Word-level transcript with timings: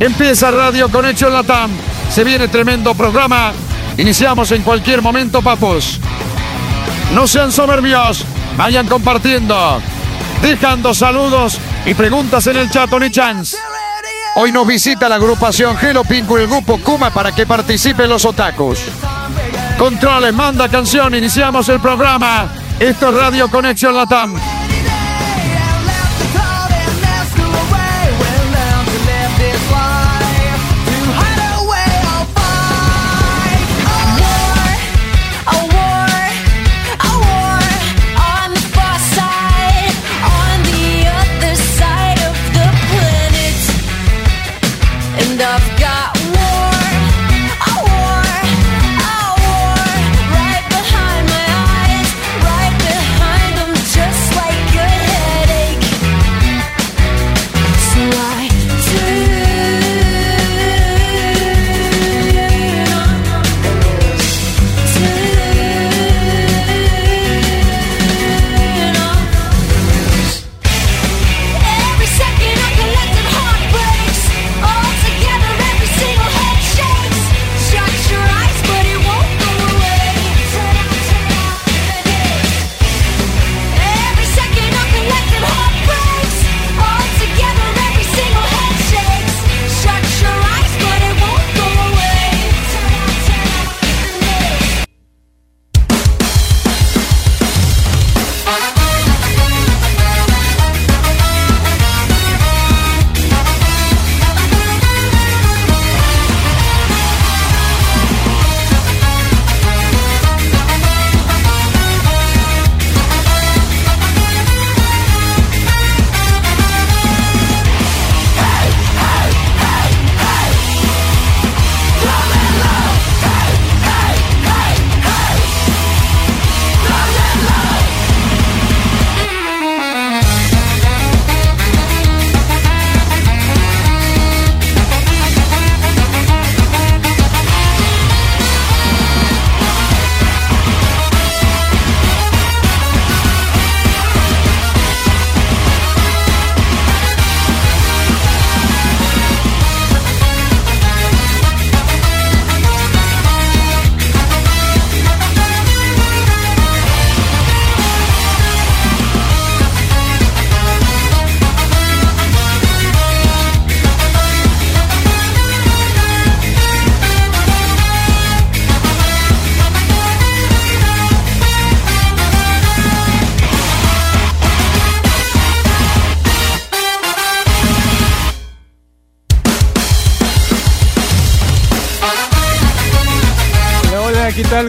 Empieza 0.00 0.50
Radio 0.50 0.90
Conexión 0.90 1.30
Latam. 1.30 1.70
Se 2.10 2.24
viene 2.24 2.48
tremendo 2.48 2.94
programa. 2.94 3.52
Iniciamos 3.98 4.50
en 4.50 4.62
cualquier 4.62 5.02
momento, 5.02 5.42
papos. 5.42 6.00
No 7.14 7.26
sean 7.26 7.52
soberbios. 7.52 8.24
Vayan 8.56 8.88
compartiendo. 8.88 9.78
Dejando 10.40 10.94
saludos 10.94 11.58
y 11.84 11.92
preguntas 11.92 12.46
en 12.46 12.56
el 12.56 12.70
chat, 12.70 12.88
Tony 12.88 13.10
Chance. 13.10 13.58
Hoy 14.36 14.52
nos 14.52 14.66
visita 14.66 15.06
la 15.06 15.16
agrupación 15.16 15.76
Hello 15.78 16.02
Pinku 16.02 16.38
y 16.38 16.42
el 16.42 16.48
grupo 16.48 16.78
Kuma 16.78 17.10
para 17.10 17.32
que 17.32 17.44
participen 17.44 18.08
los 18.08 18.24
otakus. 18.24 18.78
Controles, 19.76 20.32
manda 20.32 20.66
canción, 20.70 21.14
iniciamos 21.14 21.68
el 21.68 21.78
programa. 21.78 22.48
Esto 22.78 23.10
es 23.10 23.14
Radio 23.16 23.50
Conexión 23.50 23.94
Latam. 23.94 24.34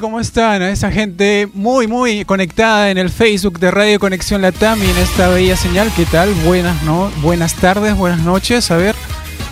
¿Cómo 0.01 0.19
están? 0.19 0.63
A 0.63 0.71
esa 0.71 0.91
gente 0.91 1.47
muy, 1.53 1.85
muy 1.85 2.25
conectada 2.25 2.89
en 2.89 2.97
el 2.97 3.11
Facebook 3.11 3.59
de 3.59 3.69
Radio 3.69 3.99
Conexión 3.99 4.41
Latam 4.41 4.81
y 4.81 4.89
en 4.89 4.97
esta 4.97 5.29
bella 5.29 5.55
señal. 5.55 5.91
¿Qué 5.95 6.05
tal? 6.05 6.33
Buenas, 6.45 6.81
¿no? 6.81 7.11
Buenas 7.21 7.53
tardes, 7.53 7.95
buenas 7.95 8.21
noches. 8.21 8.71
A 8.71 8.77
ver, 8.77 8.95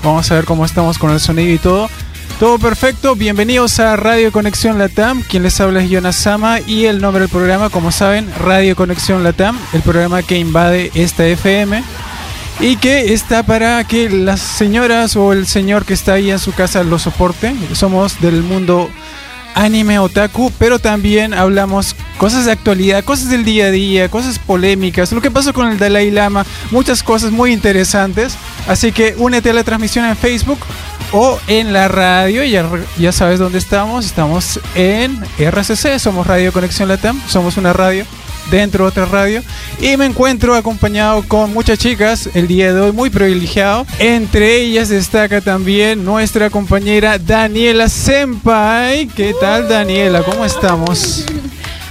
vamos 0.04 0.32
a 0.32 0.36
ver 0.36 0.46
cómo 0.46 0.66
estamos 0.66 0.98
con 0.98 1.12
el 1.12 1.20
sonido 1.20 1.54
y 1.54 1.60
todo. 1.60 1.90
Todo 2.40 2.58
perfecto. 2.58 3.16
Bienvenidos 3.16 3.80
a 3.80 3.96
Radio 3.98 4.32
Conexión 4.32 4.80
Latam. 4.80 5.22
Quien 5.22 5.44
les 5.44 5.62
habla 5.62 5.84
es 5.84 5.92
Jonas 5.92 6.16
Sama 6.16 6.60
y 6.60 6.86
el 6.86 7.02
nombre 7.02 7.22
del 7.22 7.30
programa, 7.30 7.70
como 7.70 7.92
saben, 7.92 8.32
Radio 8.40 8.76
Conexión 8.76 9.24
Latam, 9.24 9.60
el 9.74 9.84
programa 9.84 10.24
que 10.24 10.40
invade 10.40 10.92
esta 10.96 11.28
FM 11.28 11.84
y 12.60 12.78
que 12.78 13.14
está 13.14 13.44
para 13.44 13.84
que 13.84 14.10
las 14.10 14.40
señoras 14.40 15.16
o 15.16 15.34
el 15.34 15.46
señor 15.46 15.86
que 15.86 15.94
está 15.94 16.14
ahí 16.14 16.32
en 16.32 16.40
su 16.40 16.52
casa 16.52 16.84
lo 16.84 16.98
soporte. 16.98 17.54
Somos 17.74 18.20
del 18.22 18.42
mundo 18.42 18.90
anime 19.60 20.00
otaku, 20.00 20.52
pero 20.58 20.80
también 20.80 21.34
hablamos 21.34 21.96
cosas 22.18 22.46
de 22.46 22.52
actualidad, 22.52 23.04
cosas 23.04 23.30
del 23.30 23.44
día 23.44 23.66
a 23.66 23.72
día, 23.72 24.10
cosas 24.10 24.40
polémicas, 24.40 25.12
lo 25.12 25.22
que 25.22 25.32
pasó 25.32 25.54
con 25.54 25.68
el 25.68 25.78
Dalai 25.78 26.12
Lama, 26.12 26.46
muchas 26.72 27.04
cosas 27.04 27.32
muy 27.32 27.52
interesantes. 27.52 28.36
Así 28.68 28.92
que 28.92 29.16
únete 29.18 29.50
a 29.50 29.54
la 29.54 29.64
transmisión 29.64 30.06
en 30.06 30.16
Facebook 30.16 30.60
o 31.12 31.40
en 31.48 31.74
la 31.74 31.88
radio, 31.88 32.44
ya, 32.44 32.70
ya 32.98 33.12
sabes 33.12 33.40
dónde 33.40 33.58
estamos, 33.58 34.06
estamos 34.06 34.60
en 34.76 35.20
RCC, 35.38 36.00
somos 36.00 36.26
Radio 36.26 36.54
Conexión 36.54 36.88
Latam, 36.88 37.22
somos 37.28 37.58
una 37.58 37.74
radio 37.74 38.06
dentro 38.50 38.86
de 38.86 38.90
otra 38.90 39.06
radio. 39.06 39.44
Y 39.82 39.98
me 39.98 40.06
encuentro 40.06 40.56
acompañado 40.56 41.24
con 41.28 41.54
muchas 41.54 41.80
chicas 41.80 42.30
el 42.34 42.48
día 42.48 42.74
de 42.74 42.82
hoy, 42.82 42.92
muy 42.92 43.10
privilegiado. 43.10 43.86
Entre 44.00 44.58
ellas 44.58 44.90
destaca 44.90 45.42
también 45.42 46.04
nuestra 46.04 46.50
compañera 46.50 47.18
Daniela 47.18 47.90
Senpai. 47.90 49.08
¿Qué 49.08 49.34
tal, 49.40 49.68
Daniela? 49.68 50.24
¿Cómo 50.24 50.46
estamos? 50.46 51.26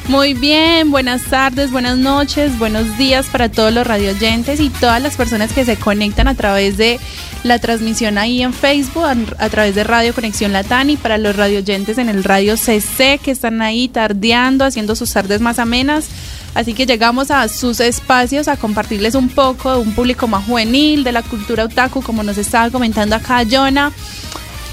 Muy 0.09 0.33
bien, 0.33 0.91
buenas 0.91 1.25
tardes, 1.25 1.71
buenas 1.71 1.99
noches, 1.99 2.59
buenos 2.59 2.97
días 2.97 3.27
para 3.27 3.51
todos 3.51 3.75
los 3.75 3.87
radioyentes 3.87 4.59
y 4.59 4.71
todas 4.71 5.03
las 5.03 5.17
personas 5.17 5.53
que 5.53 5.67
se 5.67 5.77
conectan 5.77 6.29
a 6.29 6.35
través 6.35 6.79
de 6.79 6.99
la 7.45 7.59
transmisión 7.59 8.17
ahí 8.17 8.43
en 8.43 8.55
Facebook, 8.55 9.05
a, 9.05 9.49
través 9.51 9.75
de 9.75 9.85
Radio 9.85 10.15
Conexión 10.15 10.55
Latán 10.55 10.89
y 10.89 10.97
para 10.97 11.19
los 11.19 11.37
radioyentes 11.37 11.99
en 11.99 12.09
el 12.09 12.25
radio 12.25 12.57
CC 12.57 13.21
que 13.23 13.31
están 13.31 13.61
ahí 13.61 13.89
tardeando, 13.89 14.65
haciendo 14.65 14.97
sus 14.97 15.13
tardes 15.13 15.43
más 15.43 15.59
amenas. 15.59 16.09
Así 16.59 16.75
que 16.75 16.87
llegamos 16.87 17.31
a 17.31 17.49
sus 17.49 17.79
espacios 17.79 18.49
a 18.49 18.57
compartirles 18.57 19.15
un 19.15 19.29
poco 19.29 19.71
de 19.75 19.79
un 19.79 19.93
público 19.93 20.27
más 20.27 20.45
juvenil, 20.45 21.05
de 21.05 21.13
la 21.13 21.23
cultura 21.23 21.63
otaku, 21.63 22.03
como 22.03 22.25
nos 22.25 22.37
estaba 22.37 22.69
comentando 22.69 23.15
acá 23.15 23.45
Jonah. 23.49 23.93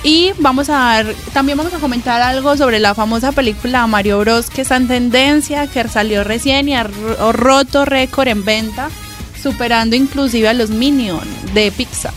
Y 0.01 0.31
vamos 0.39 0.67
a 0.69 0.73
dar, 0.73 1.05
también 1.31 1.59
vamos 1.59 1.75
a 1.75 1.77
comentar 1.77 2.23
algo 2.23 2.57
sobre 2.57 2.79
la 2.79 2.95
famosa 2.95 3.33
película 3.33 3.85
Mario 3.85 4.17
Bros. 4.21 4.49
que 4.49 4.63
está 4.63 4.77
en 4.77 4.87
tendencia, 4.87 5.67
que 5.67 5.87
salió 5.87 6.23
recién 6.23 6.67
y 6.69 6.75
ha 6.75 6.87
roto 7.31 7.85
récord 7.85 8.29
en 8.29 8.43
venta, 8.43 8.89
superando 9.39 9.95
inclusive 9.95 10.49
a 10.49 10.53
los 10.55 10.71
Minions 10.71 11.21
de 11.53 11.71
Pixar. 11.71 12.15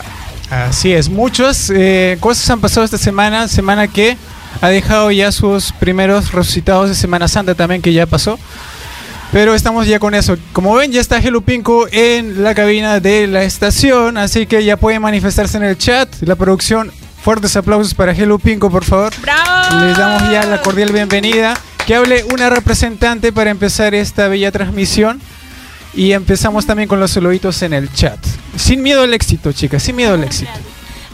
Así 0.49 0.93
es, 0.93 1.09
muchas 1.09 1.69
eh, 1.69 2.17
cosas 2.19 2.49
han 2.49 2.59
pasado 2.59 2.85
esta 2.85 2.97
semana, 2.97 3.47
semana 3.47 3.87
que 3.87 4.17
ha 4.61 4.69
dejado 4.69 5.11
ya 5.11 5.31
sus 5.31 5.73
primeros 5.73 6.31
resucitados 6.31 6.89
de 6.89 6.95
Semana 6.95 7.27
Santa 7.27 7.53
también, 7.53 7.83
que 7.83 7.93
ya 7.93 8.07
pasó. 8.07 8.39
Pero 9.31 9.53
estamos 9.53 9.85
ya 9.85 9.99
con 9.99 10.15
eso. 10.15 10.37
Como 10.53 10.73
ven, 10.73 10.91
ya 10.91 10.99
está 10.99 11.19
Hello 11.19 11.41
Pinko 11.41 11.87
en 11.91 12.41
la 12.43 12.55
cabina 12.55 12.99
de 12.99 13.27
la 13.27 13.43
estación, 13.43 14.17
así 14.17 14.47
que 14.47 14.63
ya 14.63 14.77
pueden 14.77 15.03
manifestarse 15.03 15.57
en 15.57 15.63
el 15.63 15.77
chat. 15.77 16.09
La 16.21 16.35
producción, 16.35 16.91
fuertes 17.23 17.55
aplausos 17.55 17.93
para 17.93 18.13
Hello 18.13 18.39
Pinko, 18.39 18.71
por 18.71 18.83
favor. 18.83 19.13
¡Bravo! 19.21 19.85
Les 19.85 19.97
damos 19.97 20.31
ya 20.31 20.45
la 20.45 20.61
cordial 20.61 20.91
bienvenida. 20.91 21.55
Que 21.85 21.95
hable 21.95 22.23
una 22.33 22.49
representante 22.49 23.31
para 23.31 23.51
empezar 23.51 23.93
esta 23.93 24.27
bella 24.27 24.51
transmisión. 24.51 25.21
Y 25.93 26.11
empezamos 26.13 26.65
también 26.65 26.87
con 26.87 26.99
los 26.99 27.11
saluditos 27.11 27.61
en 27.61 27.73
el 27.73 27.91
chat. 27.93 28.19
Sin 28.55 28.81
miedo 28.81 29.03
al 29.03 29.13
éxito, 29.13 29.51
chicas, 29.51 29.83
sin 29.83 29.95
miedo 29.95 30.13
al 30.13 30.23
éxito. 30.23 30.51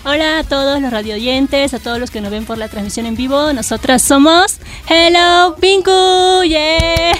Hola 0.08 0.38
a 0.38 0.44
todos 0.44 0.80
los 0.84 0.92
radioyentes, 0.92 1.74
a 1.74 1.80
todos 1.80 1.98
los 1.98 2.12
que 2.12 2.22
nos 2.22 2.30
ven 2.30 2.46
por 2.46 2.60
la 2.60 2.68
transmisión 2.68 3.08
en 3.08 3.16
vivo. 3.16 3.52
Nosotras 3.54 4.04
somos 4.04 4.60
Hello 4.88 5.56
Pinku. 5.60 6.44
Yeah. 6.48 7.18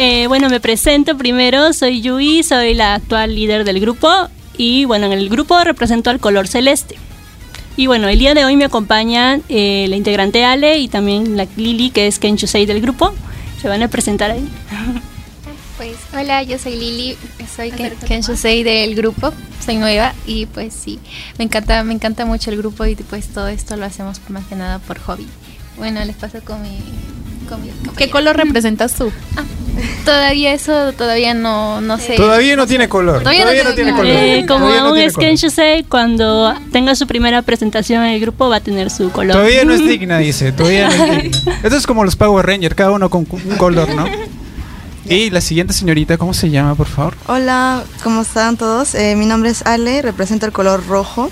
Eh, 0.00 0.28
bueno, 0.28 0.48
me 0.48 0.60
presento 0.60 1.18
primero. 1.18 1.72
Soy 1.72 2.00
Yui, 2.00 2.44
soy 2.44 2.74
la 2.74 2.94
actual 2.94 3.34
líder 3.34 3.64
del 3.64 3.80
grupo. 3.80 4.08
Y 4.56 4.84
bueno, 4.84 5.06
en 5.06 5.12
el 5.12 5.28
grupo 5.28 5.58
represento 5.64 6.10
al 6.10 6.20
color 6.20 6.46
celeste. 6.46 6.94
Y 7.76 7.88
bueno, 7.88 8.06
el 8.06 8.20
día 8.20 8.32
de 8.34 8.44
hoy 8.44 8.54
me 8.54 8.64
acompañan 8.64 9.42
eh, 9.48 9.86
la 9.88 9.96
integrante 9.96 10.44
Ale 10.44 10.78
y 10.78 10.86
también 10.86 11.36
la 11.36 11.48
Lili, 11.56 11.90
que 11.90 12.06
es 12.06 12.20
Kenchusei 12.20 12.64
del 12.64 12.80
grupo. 12.80 13.12
Se 13.60 13.66
van 13.66 13.82
a 13.82 13.88
presentar 13.88 14.30
ahí. 14.30 14.48
Pues 15.78 15.96
hola, 16.12 16.42
yo 16.42 16.58
soy 16.58 16.74
Lili, 16.74 17.16
soy 17.54 17.70
Ken, 17.70 17.94
Kenshusei 18.04 18.64
del 18.64 18.96
grupo, 18.96 19.32
soy 19.64 19.76
nueva 19.76 20.12
y 20.26 20.46
pues 20.46 20.74
sí, 20.74 20.98
me 21.38 21.44
encanta, 21.44 21.84
me 21.84 21.94
encanta 21.94 22.24
mucho 22.24 22.50
el 22.50 22.56
grupo 22.56 22.84
y 22.84 22.96
pues 22.96 23.28
todo 23.28 23.46
esto 23.46 23.76
lo 23.76 23.84
hacemos 23.84 24.20
más 24.28 24.44
que 24.46 24.56
nada 24.56 24.80
por 24.80 24.98
hobby. 24.98 25.28
Bueno, 25.76 26.04
les 26.04 26.16
paso 26.16 26.40
con 26.44 26.60
mi, 26.62 26.80
con 27.48 27.62
mi 27.62 27.70
¿Qué 27.96 28.10
color 28.10 28.36
representas 28.36 28.94
tú? 28.94 29.12
Todavía 30.04 30.52
eso, 30.52 30.92
todavía 30.94 31.32
no, 31.34 31.80
no 31.80 31.98
sé. 31.98 32.16
Todavía 32.16 32.56
no 32.56 32.66
tiene 32.66 32.88
color. 32.88 33.22
Todavía 33.22 33.62
no 33.62 33.74
tiene 33.74 33.92
color. 33.92 34.06
Eh, 34.08 34.44
como 34.48 34.64
Todavía 34.64 34.80
no 34.80 34.86
aún 34.88 34.94
tiene 34.94 35.06
es 35.06 35.14
color. 35.14 35.28
Kenshusei, 35.28 35.84
cuando 35.84 36.54
tenga 36.72 36.96
su 36.96 37.06
primera 37.06 37.42
presentación 37.42 38.02
en 38.02 38.14
el 38.14 38.20
grupo 38.20 38.48
va 38.48 38.56
a 38.56 38.60
tener 38.60 38.90
su 38.90 39.12
color. 39.12 39.36
Todavía 39.36 39.64
no 39.64 39.74
es 39.74 39.80
digna, 39.86 40.18
dice. 40.18 40.50
Todavía 40.50 40.88
no 40.88 41.04
es 41.04 41.22
digna. 41.22 41.60
Esto 41.62 41.76
es 41.76 41.86
como 41.86 42.04
los 42.04 42.16
Power 42.16 42.44
Rangers, 42.44 42.74
cada 42.74 42.90
uno 42.90 43.08
con 43.08 43.28
un 43.30 43.56
color, 43.56 43.88
¿no? 43.94 44.06
Y 45.10 45.30
la 45.30 45.40
siguiente 45.40 45.72
señorita, 45.72 46.18
¿cómo 46.18 46.34
se 46.34 46.50
llama, 46.50 46.74
por 46.74 46.86
favor? 46.86 47.16
Hola, 47.28 47.82
¿cómo 48.04 48.20
están 48.20 48.58
todos? 48.58 48.94
Eh, 48.94 49.16
mi 49.16 49.24
nombre 49.24 49.48
es 49.48 49.64
Ale, 49.64 50.02
represento 50.02 50.44
el 50.44 50.52
color 50.52 50.86
rojo. 50.86 51.30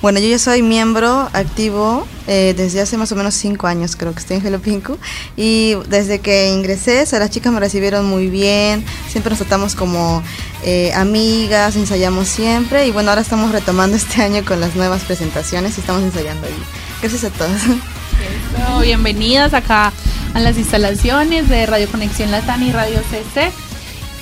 Bueno, 0.00 0.18
yo 0.18 0.28
ya 0.28 0.38
soy 0.38 0.62
miembro 0.62 1.28
activo 1.34 2.06
eh, 2.26 2.54
desde 2.56 2.80
hace 2.80 2.96
más 2.96 3.12
o 3.12 3.16
menos 3.16 3.34
cinco 3.34 3.66
años, 3.66 3.96
creo 3.96 4.14
que 4.14 4.20
estoy 4.20 4.38
en 4.38 4.46
Hello 4.46 4.60
Pinku. 4.60 4.96
Y 5.36 5.74
desde 5.90 6.20
que 6.20 6.48
ingresé, 6.48 7.02
o 7.02 7.06
sea, 7.06 7.18
las 7.18 7.28
chicas 7.28 7.52
me 7.52 7.60
recibieron 7.60 8.06
muy 8.06 8.28
bien, 8.28 8.82
siempre 9.10 9.28
nos 9.28 9.40
tratamos 9.40 9.74
como 9.74 10.22
eh, 10.64 10.94
amigas, 10.94 11.76
ensayamos 11.76 12.28
siempre. 12.28 12.86
Y 12.86 12.92
bueno, 12.92 13.10
ahora 13.10 13.20
estamos 13.20 13.52
retomando 13.52 13.98
este 13.98 14.22
año 14.22 14.42
con 14.42 14.58
las 14.58 14.74
nuevas 14.74 15.02
presentaciones 15.02 15.76
y 15.76 15.82
estamos 15.82 16.02
ensayando 16.02 16.46
ahí. 16.46 16.54
Gracias 17.02 17.24
a 17.24 17.30
todos. 17.30 17.60
Eso, 17.60 18.80
Bienvenidas 18.80 19.52
acá 19.52 19.92
a 20.34 20.40
las 20.40 20.58
instalaciones 20.58 21.48
de 21.48 21.66
Radio 21.66 21.88
Conexión 21.90 22.30
Latam 22.30 22.62
y 22.62 22.72
Radio 22.72 23.00
CC. 23.10 23.50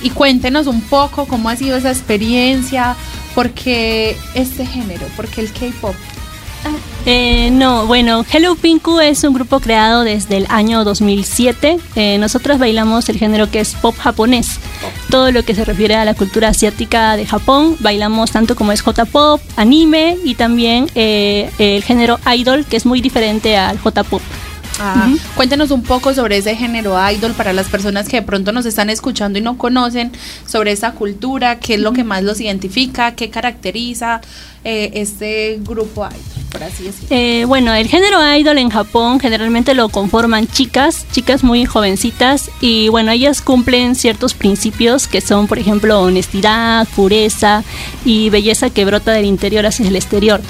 Y 0.01 0.11
cuéntenos 0.11 0.67
un 0.67 0.81
poco 0.81 1.25
cómo 1.25 1.49
ha 1.49 1.55
sido 1.55 1.77
esa 1.77 1.89
experiencia, 1.89 2.95
por 3.33 3.51
qué 3.51 4.15
este 4.35 4.65
género, 4.65 5.07
por 5.15 5.27
qué 5.27 5.41
el 5.41 5.51
K-pop. 5.51 5.95
Eh, 7.05 7.51
no, 7.51 7.87
bueno, 7.87 8.25
Hello 8.29 8.55
Pinku 8.55 8.99
es 8.99 9.23
un 9.23 9.33
grupo 9.33 9.61
creado 9.61 10.03
desde 10.03 10.37
el 10.37 10.45
año 10.49 10.83
2007. 10.83 11.79
Eh, 11.95 12.17
nosotros 12.17 12.59
bailamos 12.59 13.07
el 13.07 13.17
género 13.17 13.49
que 13.49 13.61
es 13.61 13.75
pop 13.75 13.95
japonés. 13.97 14.59
Todo 15.09 15.31
lo 15.31 15.43
que 15.43 15.55
se 15.55 15.63
refiere 15.63 15.95
a 15.95 16.03
la 16.03 16.15
cultura 16.15 16.49
asiática 16.49 17.15
de 17.15 17.25
Japón, 17.25 17.77
bailamos 17.79 18.31
tanto 18.31 18.55
como 18.55 18.73
es 18.73 18.81
J-pop, 18.81 19.39
anime 19.55 20.17
y 20.25 20.35
también 20.35 20.87
eh, 20.95 21.49
el 21.59 21.81
género 21.83 22.19
idol, 22.35 22.65
que 22.65 22.75
es 22.75 22.85
muy 22.85 22.99
diferente 22.99 23.55
al 23.55 23.79
J-pop. 23.79 24.21
Ah, 24.79 25.09
Cuéntenos 25.35 25.71
un 25.71 25.83
poco 25.83 26.13
sobre 26.13 26.37
ese 26.37 26.55
género 26.55 26.95
idol 27.11 27.31
para 27.33 27.53
las 27.53 27.67
personas 27.67 28.07
que 28.07 28.17
de 28.17 28.21
pronto 28.21 28.51
nos 28.51 28.65
están 28.65 28.89
escuchando 28.89 29.39
y 29.39 29.41
no 29.41 29.57
conocen 29.57 30.11
sobre 30.45 30.71
esa 30.71 30.91
cultura, 30.91 31.59
qué 31.59 31.75
es 31.75 31.79
lo 31.79 31.93
que 31.93 32.03
más 32.03 32.23
los 32.23 32.39
identifica, 32.39 33.15
qué 33.15 33.29
caracteriza 33.29 34.21
eh, 34.63 34.91
este 34.95 35.59
grupo 35.61 36.05
idol, 36.05 36.45
por 36.51 36.63
así 36.63 36.83
decirlo. 36.83 37.07
Eh, 37.09 37.45
bueno, 37.45 37.73
el 37.73 37.87
género 37.87 38.19
idol 38.35 38.57
en 38.57 38.69
Japón 38.69 39.19
generalmente 39.19 39.73
lo 39.73 39.89
conforman 39.89 40.47
chicas, 40.47 41.05
chicas 41.11 41.43
muy 41.43 41.65
jovencitas 41.65 42.49
y 42.59 42.89
bueno, 42.89 43.11
ellas 43.11 43.41
cumplen 43.41 43.95
ciertos 43.95 44.33
principios 44.33 45.07
que 45.07 45.21
son, 45.21 45.47
por 45.47 45.59
ejemplo, 45.59 46.01
honestidad, 46.01 46.87
pureza 46.95 47.63
y 48.03 48.29
belleza 48.29 48.69
que 48.69 48.85
brota 48.85 49.11
del 49.11 49.25
interior 49.25 49.65
hacia 49.65 49.87
el 49.87 49.95
exterior. 49.95 50.41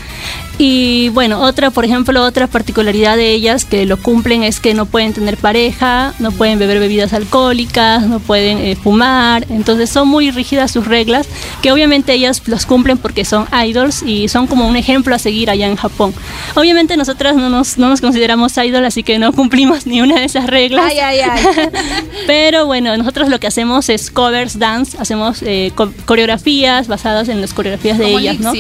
Y 0.60 1.10
bueno, 1.10 1.42
otra, 1.42 1.70
por 1.70 1.86
ejemplo, 1.86 2.24
otra 2.24 2.48
particularidad 2.48 3.16
de 3.16 3.32
ellas 3.32 3.64
que 3.64 3.86
lo 3.86 3.98
cumplen 3.98 4.42
es 4.42 4.60
que 4.60 4.74
no 4.74 4.88
pueden 4.88 5.14
tener 5.14 5.38
pareja, 5.38 6.16
no 6.18 6.32
pueden 6.32 6.58
beber 6.58 6.80
bebidas 6.80 7.14
alcohólicas, 7.14 8.08
no 8.08 8.20
pueden 8.20 8.58
eh, 8.58 8.76
fumar, 8.76 9.46
entonces 9.50 9.92
son 9.92 10.08
muy 10.08 10.32
rígidas 10.32 10.72
sus 10.72 10.88
reglas, 10.88 11.28
que 11.62 11.72
obviamente 11.72 12.14
ellas 12.14 12.42
los 12.48 12.66
cumplen 12.66 12.98
porque 12.98 13.24
son 13.24 13.46
idols 13.64 13.97
y 14.04 14.28
son 14.28 14.48
como 14.48 14.68
un 14.68 14.76
ejemplo 14.76 15.16
a 15.16 15.20
seguir 15.20 15.50
allá 15.50 15.68
en 15.68 15.76
Japón. 15.76 16.14
Obviamente 16.56 16.98
nosotras 16.98 17.36
no 17.36 17.50
nos, 17.50 17.78
no 17.78 17.90
nos 17.90 18.02
consideramos 18.02 18.56
idol, 18.58 18.86
así 18.86 19.04
que 19.04 19.20
no 19.20 19.32
cumplimos 19.34 19.86
ni 19.88 20.02
una 20.02 20.20
de 20.20 20.26
esas 20.26 20.48
reglas. 20.48 20.86
Ay, 20.90 21.00
ay, 21.00 21.20
ay. 21.22 21.44
Pero 22.28 22.66
bueno, 22.66 22.96
nosotros 22.98 23.30
lo 23.30 23.40
que 23.40 23.48
hacemos 23.48 23.90
es 23.90 24.12
covers 24.12 24.60
dance, 24.60 24.98
hacemos 25.00 25.42
eh, 25.44 25.72
co- 25.76 25.92
coreografías 26.06 26.88
basadas 26.88 27.30
en 27.30 27.42
las 27.42 27.54
coreografías 27.54 27.98
de 27.98 28.06
Como 28.06 28.20
ellas, 28.20 28.40
¿no? 28.40 28.52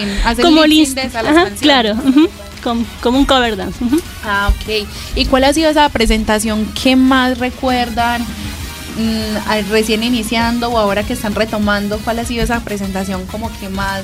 Como 0.43 0.61
de 0.95 1.01
ajá, 1.01 1.33
canciones. 1.49 1.59
claro, 1.61 1.93
ujú, 2.05 2.29
com- 2.63 2.85
como 3.01 3.17
un 3.19 3.25
cover 3.25 3.55
dance. 3.57 3.83
ujú. 3.83 3.99
Ah, 4.23 4.49
ok. 4.49 4.87
¿Y 5.15 5.25
cuál 5.25 5.43
ha 5.45 5.53
sido 5.53 5.69
esa 5.69 5.87
presentación 5.89 6.65
que 6.81 6.95
más 6.95 7.37
recuerdan 7.39 8.21
mm, 8.23 9.69
recién 9.69 10.03
iniciando 10.03 10.69
o 10.69 10.77
ahora 10.77 11.03
que 11.03 11.13
están 11.13 11.35
retomando? 11.35 11.99
¿Cuál 11.99 12.19
ha 12.19 12.25
sido 12.25 12.43
esa 12.43 12.61
presentación 12.61 13.25
como 13.27 13.51
que 13.59 13.69
más, 13.69 14.03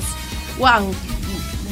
wow, 0.58 0.92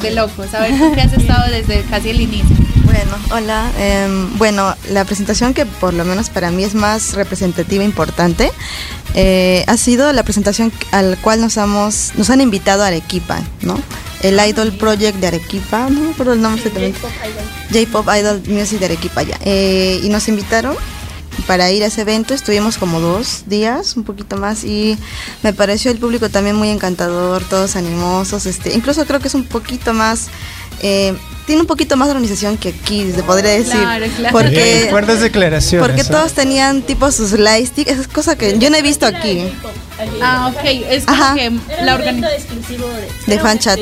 de 0.01 0.11
locos? 0.11 0.53
A 0.53 0.61
ver, 0.61 0.77
tú 0.77 0.93
que 0.93 1.01
has 1.01 1.13
estado 1.13 1.51
desde 1.51 1.81
casi 1.83 2.09
el 2.09 2.21
inicio. 2.21 2.55
Bueno, 2.85 3.17
hola. 3.31 3.71
em, 3.79 4.37
bueno, 4.37 4.75
la 4.89 5.05
presentación 5.05 5.53
que 5.53 5.65
por 5.65 5.93
lo 5.93 6.05
menos 6.05 6.29
para 6.29 6.51
mí 6.51 6.63
es 6.63 6.75
más 6.75 7.13
representativa 7.13 7.83
e 7.83 7.85
importante 7.85 8.51
eh, 9.15 9.63
ha 9.67 9.77
sido 9.77 10.11
la 10.13 10.23
presentación 10.23 10.71
al 10.91 11.17
cual 11.17 11.41
nos, 11.41 11.57
hemos, 11.57 12.11
nos 12.15 12.29
han 12.29 12.41
invitado 12.41 12.83
a 12.83 12.87
Arequipa, 12.87 13.39
¿no? 13.61 13.79
El 14.21 14.39
Idol 14.39 14.71
Project 14.73 15.17
de 15.17 15.27
Arequipa, 15.27 15.89
no 15.89 16.01
me 16.01 16.11
acuerdo 16.11 16.33
el 16.33 16.41
nombre 16.41 16.61
exactamente. 16.61 16.99
J-Pop 17.71 18.07
Idol 18.17 18.41
Music 18.47 18.79
de 18.79 18.85
Arequipa, 18.85 19.23
ya. 19.23 19.37
Eh, 19.43 19.99
y 20.01 20.09
nos 20.09 20.27
invitaron 20.27 20.75
para 21.47 21.71
ir 21.71 21.83
a 21.83 21.87
ese 21.87 22.01
evento. 22.01 22.33
Estuvimos 22.33 22.77
como 22.77 22.99
dos 22.99 23.43
días, 23.47 23.95
un 23.97 24.03
poquito 24.03 24.37
más, 24.37 24.63
y 24.63 24.97
me 25.43 25.53
pareció 25.53 25.91
el 25.91 25.97
público 25.97 26.29
también 26.29 26.55
muy 26.55 26.69
encantador, 26.69 27.43
todos 27.43 27.75
animosos. 27.75 28.45
Este, 28.45 28.73
incluso 28.73 29.05
creo 29.05 29.19
que 29.19 29.27
es 29.27 29.35
un 29.35 29.45
poquito 29.45 29.93
más. 29.93 30.29
eh, 30.81 31.15
tiene 31.45 31.61
un 31.61 31.67
poquito 31.67 31.95
más 31.97 32.07
de 32.07 32.11
organización 32.15 32.57
que 32.57 32.69
aquí, 32.69 33.11
se 33.11 33.23
podría 33.23 33.51
decir. 33.51 33.73
Claro, 33.79 34.05
claro. 34.15 34.31
Porque, 34.37 34.87
fuertes 34.89 35.21
declaraciones. 35.21 35.87
porque 35.87 36.01
¿eh? 36.01 36.09
todos 36.09 36.33
tenían 36.33 36.81
tipo 36.81 37.11
sus 37.11 37.31
lightsticks, 37.33 37.91
esa 37.91 38.01
es 38.01 38.07
cosa 38.07 38.37
que 38.37 38.57
yo 38.59 38.69
no 38.69 38.77
he 38.77 38.81
visto 38.81 39.05
aquí. 39.05 39.45
Ah, 40.21 40.51
ok. 40.53 40.63
Es 40.89 41.05
como 41.05 41.21
Ajá. 41.23 41.35
que 41.35 41.51
la 41.83 41.95
organización. 41.95 42.39
exclusivo 42.41 42.87
de, 42.89 43.33
De 43.35 43.39
fan 43.39 43.59
chat. 43.59 43.79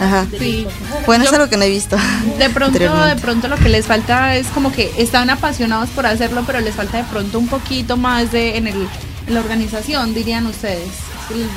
Ajá. 0.00 0.26
Sí. 0.38 0.66
Bueno, 1.06 1.24
es 1.24 1.30
Yo- 1.30 1.36
algo 1.36 1.48
que 1.50 1.56
no 1.56 1.62
he 1.64 1.70
visto. 1.70 1.96
De 2.38 2.50
pronto, 2.50 2.78
de 2.78 3.16
pronto 3.16 3.48
lo 3.48 3.56
que 3.56 3.68
les 3.68 3.86
falta 3.86 4.36
es 4.36 4.46
como 4.48 4.70
que 4.72 4.92
están 4.98 5.30
apasionados 5.30 5.88
por 5.90 6.06
hacerlo, 6.06 6.44
pero 6.46 6.60
les 6.60 6.74
falta 6.74 6.98
de 6.98 7.04
pronto 7.04 7.38
un 7.38 7.48
poquito 7.48 7.96
más 7.96 8.30
de 8.32 8.56
en, 8.58 8.66
el, 8.66 8.86
en 9.26 9.34
la 9.34 9.40
organización, 9.40 10.12
dirían 10.14 10.46
ustedes. 10.46 10.88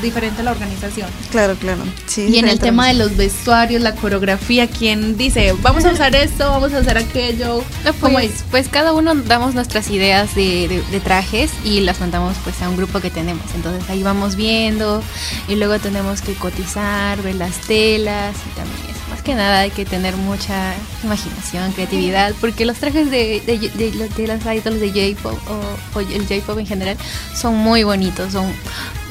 Diferente 0.02 0.42
la 0.44 0.52
organización. 0.52 1.08
Claro, 1.32 1.56
claro. 1.56 1.84
Sí, 2.08 2.28
Y 2.30 2.38
en 2.40 2.48
el 2.48 2.60
tema 2.60 2.88
de 2.88 2.96
los 2.96 3.16
vestuarios, 3.16 3.82
la 3.82 3.94
coreografía, 3.96 4.68
¿quién 4.68 5.16
dice, 5.18 5.54
vamos 5.62 5.86
a 5.86 5.92
usar 5.92 6.16
esto, 6.16 6.50
vamos 6.50 6.74
a 6.74 6.80
hacer 6.80 6.98
aquello? 6.98 7.64
No, 7.86 7.94
¿Cómo 7.94 8.14
pues, 8.16 8.32
es? 8.32 8.44
pues 8.50 8.68
cada 8.68 8.94
uno 8.94 9.14
damos 9.14 9.54
nuestras 9.54 9.90
ideas 9.92 10.34
de, 10.36 10.68
de- 10.68 10.82
de 10.90 11.00
trajes 11.00 11.52
y 11.64 11.82
las 11.82 12.00
mandamos 12.00 12.36
pues 12.44 12.60
a 12.62 12.70
un 12.70 12.78
grupo 12.78 13.00
que 13.00 13.10
tenemos. 13.12 13.44
Entonces 13.56 13.88
ahí 13.90 14.02
vamos 14.02 14.36
viendo 14.36 15.04
y 15.48 15.56
luego 15.56 15.78
tenemos 15.80 16.22
que 16.22 16.34
cotizar, 16.34 17.22
ver 17.22 17.36
las 17.36 17.58
telas 17.62 18.36
y 18.52 18.56
también 18.58 18.80
eso. 18.90 19.00
Más 19.12 19.22
que 19.22 19.36
nada 19.36 19.60
hay 19.62 19.72
que 19.72 19.86
tener 19.86 20.16
mucha 20.18 20.74
imaginación, 21.04 21.72
creatividad, 21.74 22.34
porque 22.42 22.66
los 22.66 22.78
trajes 22.78 23.12
de, 23.12 23.42
de, 23.46 23.60
de, 23.70 23.92
los- 23.94 24.16
de 24.16 24.28
las 24.28 24.42
idols 24.46 24.80
de 24.82 24.90
J-pop 25.14 25.38
o, 25.50 25.98
o 25.98 26.00
el 26.02 26.28
J-pop 26.28 26.58
en 26.58 26.66
general 26.68 26.98
son 27.36 27.56
muy 27.56 27.84
bonitos, 27.84 28.34
son 28.34 28.52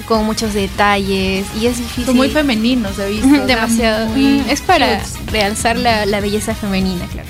con 0.09 0.25
muchos 0.25 0.55
detalles 0.55 1.47
y 1.61 1.67
es 1.67 1.77
difícil. 1.77 2.07
Son 2.07 2.17
muy 2.17 2.31
femeninos, 2.31 2.99
he 2.99 3.11
visto. 3.11 3.29
Demasiado. 3.47 4.07
muy 4.09 4.43
es 4.49 4.63
para 4.63 5.03
realzar 5.31 5.77
la, 5.77 6.07
la 6.07 6.21
belleza 6.21 6.55
femenina, 6.55 7.07
claro. 7.13 7.29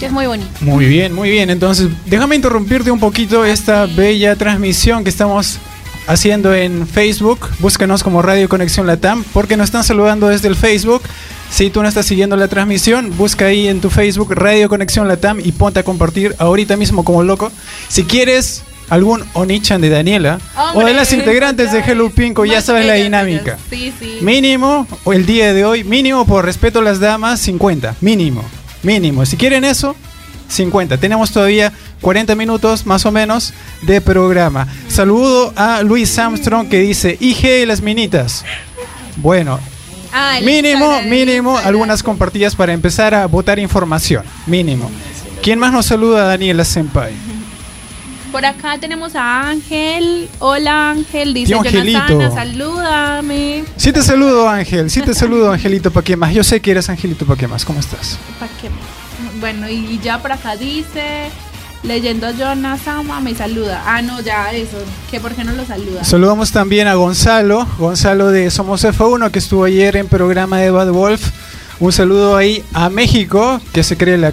Es 0.00 0.12
muy 0.12 0.26
bonito. 0.26 0.50
Muy 0.60 0.86
bien, 0.86 1.14
muy 1.14 1.30
bien. 1.30 1.48
Entonces, 1.48 1.88
déjame 2.04 2.36
interrumpirte 2.36 2.90
un 2.90 3.00
poquito 3.00 3.44
esta 3.44 3.86
bella 3.86 4.36
transmisión 4.36 5.04
que 5.04 5.10
estamos 5.10 5.58
haciendo 6.06 6.54
en 6.54 6.86
Facebook. 6.86 7.48
Búscanos 7.60 8.02
como 8.02 8.20
Radio 8.22 8.48
Conexión 8.48 8.86
Latam, 8.86 9.24
porque 9.32 9.56
nos 9.56 9.66
están 9.66 9.84
saludando 9.84 10.28
desde 10.28 10.48
el 10.48 10.56
Facebook. 10.56 11.02
Si 11.50 11.70
tú 11.70 11.82
no 11.82 11.88
estás 11.88 12.06
siguiendo 12.06 12.36
la 12.36 12.48
transmisión, 12.48 13.16
busca 13.16 13.46
ahí 13.46 13.68
en 13.68 13.80
tu 13.80 13.88
Facebook 13.88 14.32
Radio 14.34 14.68
Conexión 14.68 15.08
Latam 15.08 15.40
y 15.40 15.52
ponte 15.52 15.80
a 15.80 15.82
compartir 15.82 16.34
ahorita 16.38 16.76
mismo 16.76 17.04
como 17.04 17.22
loco. 17.22 17.50
Si 17.88 18.04
quieres 18.04 18.62
algún 18.88 19.24
Onichan 19.32 19.80
de 19.80 19.88
Daniela 19.88 20.38
o 20.74 20.84
de 20.84 20.94
las 20.94 21.12
integrantes 21.12 21.72
de 21.72 21.80
Hello 21.80 22.10
Pinko, 22.10 22.44
ya 22.44 22.60
sabes 22.60 22.86
la 22.86 22.94
dinámica. 22.94 23.58
Sí, 23.70 23.92
sí. 23.98 24.18
Mínimo, 24.20 24.86
o 25.04 25.12
el 25.12 25.26
día 25.26 25.52
de 25.52 25.64
hoy, 25.64 25.84
mínimo 25.84 26.26
por 26.26 26.44
respeto 26.44 26.78
a 26.78 26.82
las 26.82 27.00
damas, 27.00 27.40
50. 27.40 27.96
Mínimo, 28.00 28.44
mínimo. 28.82 29.26
Si 29.26 29.36
quieren 29.36 29.64
eso, 29.64 29.96
50. 30.48 30.98
Tenemos 30.98 31.32
todavía 31.32 31.72
40 32.00 32.34
minutos 32.34 32.86
más 32.86 33.06
o 33.06 33.12
menos 33.12 33.52
de 33.82 34.00
programa. 34.00 34.68
Saludo 34.88 35.52
a 35.56 35.82
Luis 35.82 36.18
Armstrong 36.18 36.68
que 36.68 36.80
dice, 36.80 37.16
IG 37.20 37.66
las 37.66 37.80
minitas. 37.80 38.44
Bueno, 39.16 39.58
Ah, 40.18 40.38
mínimo, 40.42 41.02
mínimo, 41.02 41.58
algunas 41.58 42.02
compartidas 42.02 42.56
para 42.56 42.72
empezar 42.72 43.14
a 43.14 43.26
votar 43.26 43.58
información. 43.58 44.24
Mínimo. 44.46 44.90
¿Quién 45.42 45.58
más 45.58 45.72
nos 45.72 45.84
saluda, 45.84 46.24
Daniela 46.24 46.64
Senpai? 46.64 47.12
Por 48.32 48.44
acá 48.44 48.78
tenemos 48.78 49.14
a 49.14 49.48
Ángel. 49.48 50.28
Hola 50.38 50.90
Ángel, 50.90 51.34
dice. 51.34 51.52
Jonathan, 51.52 52.34
salúdame. 52.34 53.64
Sí 53.76 53.92
te 53.92 54.02
saludo, 54.02 54.48
Ángel. 54.48 54.90
Sí 54.90 55.00
te 55.00 55.14
saludo, 55.14 55.52
Angelito 55.52 55.90
Paquemas. 55.90 56.34
Yo 56.34 56.44
sé 56.44 56.60
que 56.60 56.72
eres 56.72 56.88
Angelito 56.90 57.24
Paquemas. 57.24 57.64
¿Cómo 57.64 57.80
estás? 57.80 58.18
¿Pa' 58.38 58.48
qué? 58.60 58.68
Bueno, 59.40 59.68
y 59.68 59.98
ya 60.02 60.20
por 60.20 60.32
acá 60.32 60.56
dice, 60.56 61.30
leyendo 61.82 62.26
a 62.26 62.32
Jonas 62.32 62.82
Sama, 62.82 63.20
me 63.20 63.34
saluda. 63.34 63.82
Ah, 63.86 64.02
no, 64.02 64.20
ya 64.20 64.52
eso, 64.52 64.76
que 65.10 65.20
por 65.20 65.34
qué 65.34 65.44
no 65.44 65.52
lo 65.52 65.64
saluda. 65.64 66.04
Saludamos 66.04 66.52
también 66.52 66.88
a 66.88 66.94
Gonzalo, 66.94 67.66
Gonzalo 67.78 68.28
de 68.28 68.50
Somos 68.50 68.84
F1, 68.84 69.30
que 69.30 69.38
estuvo 69.38 69.64
ayer 69.64 69.96
en 69.96 70.08
programa 70.08 70.58
de 70.58 70.70
Bad 70.70 70.90
Wolf. 70.90 71.30
Un 71.78 71.92
saludo 71.92 72.36
ahí 72.36 72.64
a 72.72 72.88
México, 72.88 73.60
que 73.72 73.82
se 73.82 73.98
cree 73.98 74.16
la, 74.16 74.32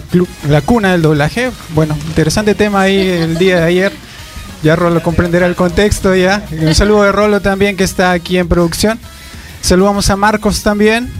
cuna 0.62 0.92
del 0.92 1.02
doblaje. 1.02 1.50
Bueno, 1.74 1.94
interesante 2.06 2.54
tema 2.54 2.82
ahí 2.82 2.98
el 2.98 3.36
día 3.36 3.58
de 3.58 3.64
ayer. 3.64 3.92
Ya 4.62 4.76
Rolo 4.76 5.02
comprenderá 5.02 5.46
el 5.46 5.54
contexto 5.54 6.14
ya. 6.14 6.42
Un 6.50 6.74
saludo 6.74 7.02
de 7.02 7.12
Rolo 7.12 7.42
también, 7.42 7.76
que 7.76 7.84
está 7.84 8.12
aquí 8.12 8.38
en 8.38 8.48
producción. 8.48 8.98
Saludamos 9.60 10.08
a 10.08 10.16
Marcos 10.16 10.62
también. 10.62 11.12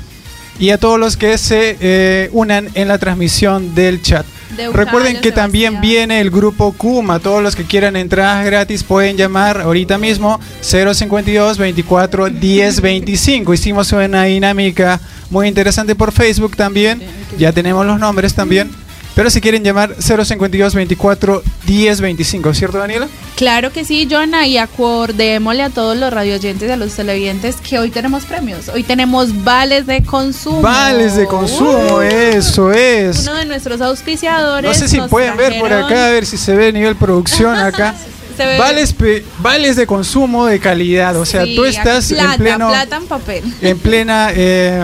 Y 0.59 0.71
a 0.71 0.79
todos 0.79 0.99
los 0.99 1.19
que 1.19 1.37
se 1.37 1.77
eh, 1.81 2.31
unan 2.33 2.71
en 2.75 2.89
la 2.89 2.97
transmisión 2.97 3.75
del 3.75 4.01
chat. 4.01 4.25
De 4.57 4.71
Recuerden 4.71 5.21
que 5.21 5.33
también 5.33 5.81
viene 5.81 6.21
el 6.21 6.31
grupo 6.31 6.73
Kuma. 6.73 7.19
Todos 7.19 7.43
los 7.43 7.57
que 7.57 7.65
quieran 7.65 7.97
entradas 7.97 8.45
gratis 8.47 8.85
pueden 8.85 9.17
llamar 9.17 9.61
ahorita 9.61 9.99
mismo 9.99 10.41
052 10.61 11.59
24 11.59 12.31
10 12.31 12.81
25. 12.81 13.55
Hicimos 13.55 13.93
una 13.93 14.25
dinámica 14.25 15.01
muy 15.31 15.49
interesante 15.49 15.95
por 15.95 16.13
Facebook 16.13 16.57
también. 16.57 17.03
Ya 17.39 17.53
tenemos 17.53 17.85
los 17.85 17.99
nombres 17.99 18.35
también. 18.35 18.71
Pero 19.15 19.31
si 19.31 19.41
quieren 19.41 19.63
llamar 19.63 19.95
052 20.01 20.75
24 20.75 21.43
10 21.67 22.01
25, 22.01 22.53
¿cierto 22.53 22.79
Daniela? 22.79 23.07
Claro 23.37 23.73
que 23.73 23.85
sí, 23.85 24.09
Jonah, 24.11 24.47
y 24.49 24.59
acordémosle 24.59 25.63
a 25.63 25.71
todos 25.71 25.97
los 25.97 26.13
radioyentes 26.13 26.69
y 26.69 26.73
a 26.73 26.77
los 26.77 26.95
televidentes 26.95 27.57
que 27.57 27.79
hoy 27.79 27.91
tenemos 27.91 28.25
premios. 28.25 28.69
Hoy 28.69 28.83
tenemos 28.83 29.45
vales 29.45 29.87
de 29.87 30.03
consumo. 30.03 30.63
Vales 30.63 31.15
de 31.17 31.27
consumo, 31.27 31.99
Uh, 31.99 32.01
eso 32.03 32.73
es. 32.73 33.21
Uno 33.23 33.35
de 33.35 33.45
nuestros 33.45 33.81
auspiciadores. 33.81 34.69
No 34.69 34.75
sé 34.75 34.89
si 34.89 35.01
pueden 35.03 35.37
ver 35.37 35.61
por 35.61 35.73
acá, 35.73 36.09
a 36.09 36.11
ver 36.11 36.27
si 36.27 36.37
se 36.37 36.55
ve 36.57 36.73
nivel 36.73 36.97
producción 36.97 37.55
acá. 37.57 37.95
Se 38.37 38.45
ve- 38.45 38.59
Vales, 38.59 38.93
vales 39.39 39.77
de 39.77 39.87
consumo 39.87 40.47
de 40.47 40.59
calidad, 40.59 41.15
o 41.17 41.25
sea, 41.25 41.45
Sí, 41.45 41.55
tú 41.55 41.65
estás 41.65 42.09
plata, 42.09 42.33
en 42.35 42.41
pleno 42.41 42.67
plata 42.69 42.97
en 42.97 43.07
papel. 43.07 43.45
en 43.63 43.79
plena 43.79 44.31
eh, 44.35 44.83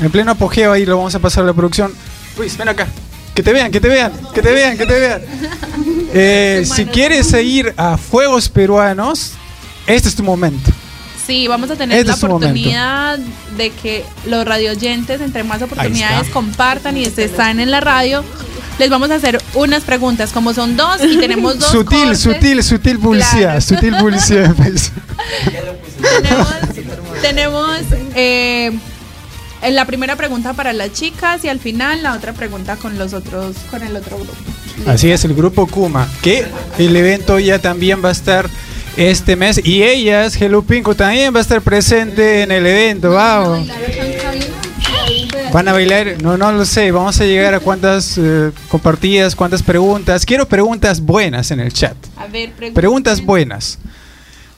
en 0.00 0.10
pleno 0.12 0.30
apogeo 0.30 0.70
ahí 0.70 0.86
lo 0.86 0.98
vamos 0.98 1.12
a 1.16 1.18
pasar 1.18 1.42
a 1.42 1.46
la 1.48 1.52
producción. 1.54 1.92
Luis, 2.38 2.56
ven 2.56 2.68
acá. 2.68 2.86
Que 3.34 3.42
te 3.42 3.52
vean, 3.52 3.70
que 3.72 3.80
te 3.80 3.88
vean, 3.88 4.12
que 4.32 4.42
te 4.42 4.52
vean, 4.52 4.78
que 4.78 4.86
te 4.86 5.00
vean. 5.00 5.22
Eh, 6.16 6.64
si 6.72 6.84
quieres 6.86 7.32
ir 7.32 7.74
a 7.76 7.96
Fuegos 7.96 8.48
Peruanos, 8.48 9.32
este 9.88 10.08
es 10.08 10.14
tu 10.14 10.22
momento. 10.22 10.70
Sí, 11.26 11.48
vamos 11.48 11.68
a 11.70 11.74
tener 11.74 11.98
Este 11.98 12.08
la 12.12 12.16
momento. 12.16 12.36
oportunidad 12.36 13.18
de 13.56 13.70
que 13.70 14.04
los 14.26 14.44
radioyentes, 14.44 15.20
entre 15.20 15.42
más 15.42 15.60
oportunidades, 15.62 16.28
compartan 16.28 16.96
y 16.96 17.06
se 17.06 17.24
están 17.24 17.58
en 17.58 17.72
la 17.72 17.80
radio. 17.80 18.22
Les 18.78 18.90
vamos 18.90 19.10
a 19.10 19.16
hacer 19.16 19.42
unas 19.54 19.82
preguntas, 19.82 20.30
como 20.30 20.54
son 20.54 20.76
dos 20.76 21.02
y 21.02 21.16
tenemos 21.18 21.58
dos. 21.58 21.68
Sutil, 21.68 21.98
cortes. 22.00 22.20
sutil, 22.20 22.62
sutil 22.62 22.98
publicidad, 23.00 23.40
Claro. 23.40 23.60
sutil 23.60 23.96
publicidad. 23.96 24.54
tenemos 26.22 26.48
tenemos 27.22 27.80
eh, 28.14 28.70
la 29.70 29.84
primera 29.86 30.16
pregunta 30.16 30.52
para 30.52 30.72
las 30.72 30.92
chicas 30.92 31.44
y 31.44 31.48
al 31.48 31.58
final 31.60 32.02
la 32.02 32.14
otra 32.14 32.32
pregunta 32.32 32.76
con 32.76 32.98
los 32.98 33.12
otros, 33.12 33.56
con 33.70 33.82
el 33.82 33.96
otro 33.96 34.16
grupo. 34.16 34.32
Así 34.86 35.10
es, 35.10 35.24
el 35.24 35.34
grupo 35.34 35.66
Kuma, 35.66 36.08
que 36.22 36.44
el 36.78 36.94
evento 36.96 37.38
ya 37.38 37.58
también 37.60 38.04
va 38.04 38.08
a 38.08 38.12
estar 38.12 38.48
este 38.96 39.36
mes 39.36 39.60
y 39.64 39.82
ellas, 39.82 40.40
Hello 40.40 40.62
Pinko, 40.62 40.94
también 40.94 41.34
va 41.34 41.38
a 41.38 41.42
estar 41.42 41.60
presente 41.62 42.42
en 42.42 42.52
el 42.52 42.66
evento, 42.66 43.10
vamos. 43.10 43.68
Van 45.52 45.68
a 45.68 45.72
bailar, 45.72 46.16
no, 46.20 46.36
no 46.36 46.50
lo 46.50 46.64
sé, 46.64 46.90
vamos 46.90 47.20
a 47.20 47.24
llegar 47.24 47.54
a 47.54 47.60
cuántas 47.60 48.18
eh, 48.18 48.50
compartidas, 48.68 49.36
cuántas 49.36 49.62
preguntas. 49.62 50.26
Quiero 50.26 50.48
preguntas 50.48 51.00
buenas 51.00 51.50
en 51.52 51.60
el 51.60 51.72
chat, 51.72 51.96
A 52.16 52.22
ver, 52.26 52.50
pregunten. 52.52 52.74
preguntas 52.74 53.20
buenas. 53.24 53.78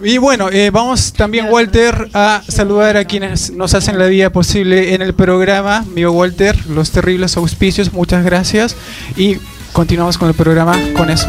Y 0.00 0.18
bueno, 0.18 0.50
eh, 0.50 0.70
vamos 0.70 1.12
también, 1.12 1.46
Walter, 1.50 2.08
a 2.12 2.42
saludar 2.46 2.98
a 2.98 3.04
quienes 3.06 3.50
nos 3.52 3.72
hacen 3.74 3.98
la 3.98 4.06
vida 4.06 4.30
posible 4.30 4.94
en 4.94 5.00
el 5.00 5.14
programa. 5.14 5.84
Mío 5.94 6.12
Walter, 6.12 6.66
los 6.66 6.90
terribles 6.90 7.36
auspicios, 7.36 7.92
muchas 7.92 8.24
gracias. 8.24 8.76
Y 9.16 9.36
continuamos 9.72 10.18
con 10.18 10.28
el 10.28 10.34
programa 10.34 10.78
con 10.94 11.08
eso. 11.08 11.28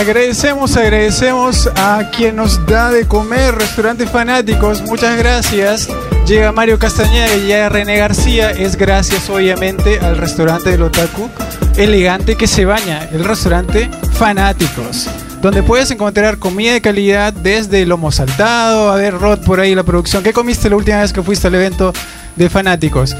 Agradecemos, 0.00 0.78
agradecemos 0.78 1.68
a 1.76 2.10
quien 2.10 2.36
nos 2.36 2.64
da 2.64 2.90
de 2.90 3.06
comer, 3.06 3.54
Restaurantes 3.54 4.08
Fanáticos, 4.08 4.80
muchas 4.80 5.18
gracias. 5.18 5.88
Llega 6.26 6.52
Mario 6.52 6.78
Castañeda 6.78 7.34
y 7.36 7.42
llega 7.42 7.68
René 7.68 7.98
García, 7.98 8.50
es 8.50 8.76
gracias 8.76 9.28
obviamente 9.28 10.00
al 10.00 10.16
restaurante 10.16 10.70
del 10.70 10.82
Otaku, 10.82 11.28
elegante 11.76 12.36
que 12.36 12.46
se 12.46 12.64
baña, 12.64 13.10
el 13.12 13.24
restaurante 13.24 13.90
Fanáticos, 14.14 15.06
donde 15.42 15.62
puedes 15.62 15.90
encontrar 15.90 16.38
comida 16.38 16.72
de 16.72 16.80
calidad 16.80 17.34
desde 17.34 17.84
lomo 17.84 18.10
saltado, 18.10 18.90
a 18.90 18.96
ver 18.96 19.18
Rod 19.18 19.40
por 19.40 19.60
ahí 19.60 19.74
la 19.74 19.82
producción. 19.82 20.22
¿Qué 20.22 20.32
comiste 20.32 20.70
la 20.70 20.76
última 20.76 21.00
vez 21.00 21.12
que 21.12 21.22
fuiste 21.22 21.48
al 21.48 21.56
evento 21.56 21.92
de 22.36 22.48
Fanáticos? 22.48 23.14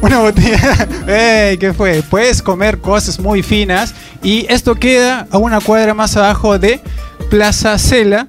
Una 0.00 0.20
botella. 0.20 0.88
¡Ey! 1.08 1.58
¿Qué 1.58 1.72
fue? 1.72 2.02
Puedes 2.08 2.40
comer 2.40 2.78
cosas 2.78 3.18
muy 3.18 3.42
finas. 3.42 3.94
Y 4.22 4.46
esto 4.48 4.74
queda 4.74 5.26
a 5.30 5.38
una 5.38 5.60
cuadra 5.60 5.94
más 5.94 6.16
abajo 6.16 6.58
de 6.58 6.80
Plaza 7.30 7.78
Cela, 7.78 8.28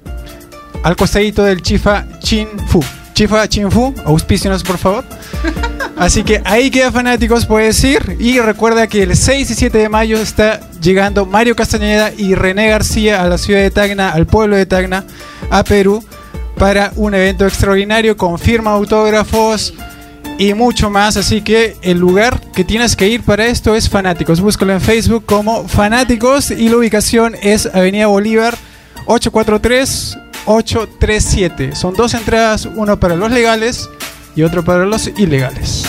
al 0.83 0.95
costadito 0.95 1.43
del 1.43 1.61
Chifa 1.61 2.05
Chin 2.19 2.47
Fu. 2.67 2.83
Chifa 3.13 3.47
Chin 3.47 3.71
Fu, 3.71 3.93
auspícianos 4.05 4.63
por 4.63 4.77
favor. 4.77 5.03
Así 5.97 6.23
que 6.23 6.41
ahí 6.45 6.71
queda 6.71 6.91
fanáticos, 6.91 7.45
puedes 7.45 7.83
ir. 7.83 8.15
Y 8.19 8.39
recuerda 8.39 8.87
que 8.87 9.03
el 9.03 9.17
6 9.17 9.51
y 9.51 9.53
7 9.53 9.77
de 9.77 9.89
mayo 9.89 10.17
está 10.17 10.61
llegando 10.79 11.25
Mario 11.25 11.55
Castañeda 11.55 12.13
y 12.15 12.35
René 12.35 12.69
García 12.69 13.21
a 13.21 13.27
la 13.27 13.37
ciudad 13.37 13.59
de 13.59 13.71
Tacna, 13.71 14.09
al 14.09 14.25
pueblo 14.25 14.55
de 14.55 14.65
Tacna, 14.65 15.03
a 15.49 15.63
Perú, 15.65 16.01
para 16.57 16.93
un 16.95 17.13
evento 17.13 17.45
extraordinario 17.45 18.15
con 18.15 18.39
firma, 18.39 18.71
autógrafos 18.71 19.73
y 20.39 20.55
mucho 20.55 20.89
más. 20.89 21.17
Así 21.17 21.41
que 21.41 21.77
el 21.83 21.99
lugar 21.99 22.41
que 22.53 22.63
tienes 22.63 22.95
que 22.95 23.07
ir 23.07 23.21
para 23.21 23.45
esto 23.45 23.75
es 23.75 23.87
Fanáticos. 23.87 24.41
Búscalo 24.41 24.73
en 24.73 24.81
Facebook 24.81 25.25
como 25.25 25.67
Fanáticos 25.67 26.49
y 26.49 26.67
la 26.69 26.77
ubicación 26.77 27.35
es 27.43 27.67
Avenida 27.67 28.07
Bolívar 28.07 28.57
843-837. 29.05 31.75
Son 31.75 31.93
dos 31.93 32.15
entradas, 32.15 32.65
uno 32.65 32.99
para 32.99 33.15
los 33.15 33.31
legales 33.31 33.87
y 34.35 34.41
otro 34.41 34.63
para 34.63 34.85
los 34.85 35.05
ilegales. 35.07 35.83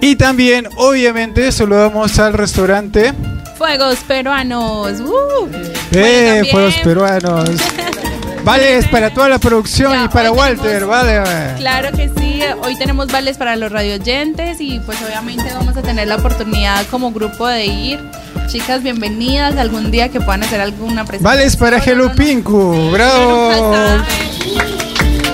Y 0.00 0.16
también, 0.16 0.66
obviamente, 0.76 1.52
saludamos 1.52 2.18
al 2.18 2.32
restaurante. 2.32 3.12
Fuegos 3.58 3.98
peruanos. 4.06 5.00
¡uh! 5.00 5.48
¡Eh, 5.92 6.48
fuegos 6.50 6.74
peruanos! 6.82 7.50
Vale, 8.46 8.78
es 8.78 8.86
para 8.86 9.12
toda 9.12 9.28
la 9.28 9.40
producción 9.40 9.92
Ya, 9.92 10.04
y 10.04 10.08
para 10.08 10.30
Walter, 10.30 10.84
tenemos- 10.84 10.88
vale. 10.88 11.54
Claro 11.58 11.90
que 11.96 12.08
sí, 12.16 12.40
hoy 12.62 12.78
tenemos 12.78 13.08
vales 13.08 13.36
para 13.38 13.56
los 13.56 13.72
radioyentes 13.72 14.60
y 14.60 14.78
pues 14.86 14.98
obviamente 15.02 15.52
vamos 15.52 15.76
a 15.76 15.82
tener 15.82 16.06
la 16.06 16.14
oportunidad 16.14 16.86
como 16.86 17.10
grupo 17.10 17.46
de 17.48 17.66
ir 17.66 18.00
Chicas, 18.46 18.80
bienvenidas. 18.84 19.56
Algún 19.56 19.90
día 19.90 20.08
que 20.08 20.20
puedan 20.20 20.44
hacer 20.44 20.60
alguna 20.60 21.04
presentación. 21.04 21.24
Vales 21.24 21.56
para 21.56 21.78
Hello 21.78 22.12
Pinku. 22.14 22.90
Bravo. 22.92 23.50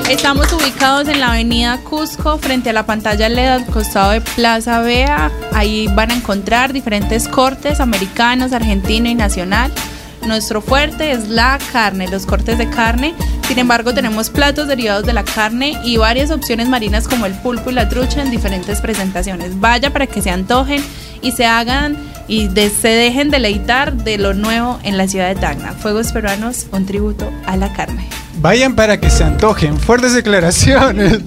Estamos 0.08 0.50
ubicados 0.54 1.08
en 1.08 1.20
la 1.20 1.28
avenida 1.32 1.78
Cusco, 1.84 2.38
frente 2.38 2.70
a 2.70 2.72
la 2.72 2.86
pantalla 2.86 3.28
LED 3.28 3.48
al 3.48 3.66
costado 3.66 4.12
de 4.12 4.22
Plaza 4.22 4.80
Vea. 4.80 5.30
Ahí 5.52 5.88
van 5.94 6.10
a 6.10 6.14
encontrar 6.14 6.72
diferentes 6.72 7.28
cortes 7.28 7.80
americanos, 7.80 8.52
argentino 8.54 9.08
y 9.10 9.14
nacional. 9.14 9.70
Nuestro 10.26 10.62
fuerte 10.62 11.12
es 11.12 11.28
la 11.28 11.58
carne, 11.72 12.08
los 12.08 12.26
cortes 12.26 12.58
de 12.58 12.68
carne. 12.70 13.14
Sin 13.48 13.58
embargo, 13.58 13.92
tenemos 13.92 14.30
platos 14.30 14.68
derivados 14.68 15.04
de 15.04 15.12
la 15.12 15.24
carne 15.24 15.78
y 15.84 15.96
varias 15.96 16.30
opciones 16.30 16.68
marinas 16.68 17.08
como 17.08 17.26
el 17.26 17.34
pulpo 17.34 17.70
y 17.70 17.74
la 17.74 17.88
trucha 17.88 18.22
en 18.22 18.30
diferentes 18.30 18.80
presentaciones. 18.80 19.58
Vaya 19.60 19.92
para 19.92 20.06
que 20.06 20.22
se 20.22 20.30
antojen 20.30 20.82
y 21.20 21.32
se 21.32 21.46
hagan 21.46 21.96
y 22.28 22.48
se 22.48 22.88
dejen 22.88 23.30
deleitar 23.30 23.94
de 23.94 24.18
lo 24.18 24.32
nuevo 24.32 24.78
en 24.82 24.96
la 24.96 25.08
ciudad 25.08 25.28
de 25.28 25.34
Tacna. 25.34 25.72
Fuegos 25.72 26.12
peruanos, 26.12 26.66
un 26.72 26.86
tributo 26.86 27.30
a 27.46 27.56
la 27.56 27.72
carne. 27.72 28.08
Vayan 28.36 28.74
para 28.74 28.98
que 28.98 29.10
se 29.10 29.24
antojen. 29.24 29.76
Fuertes 29.76 30.14
declaraciones. 30.14 31.20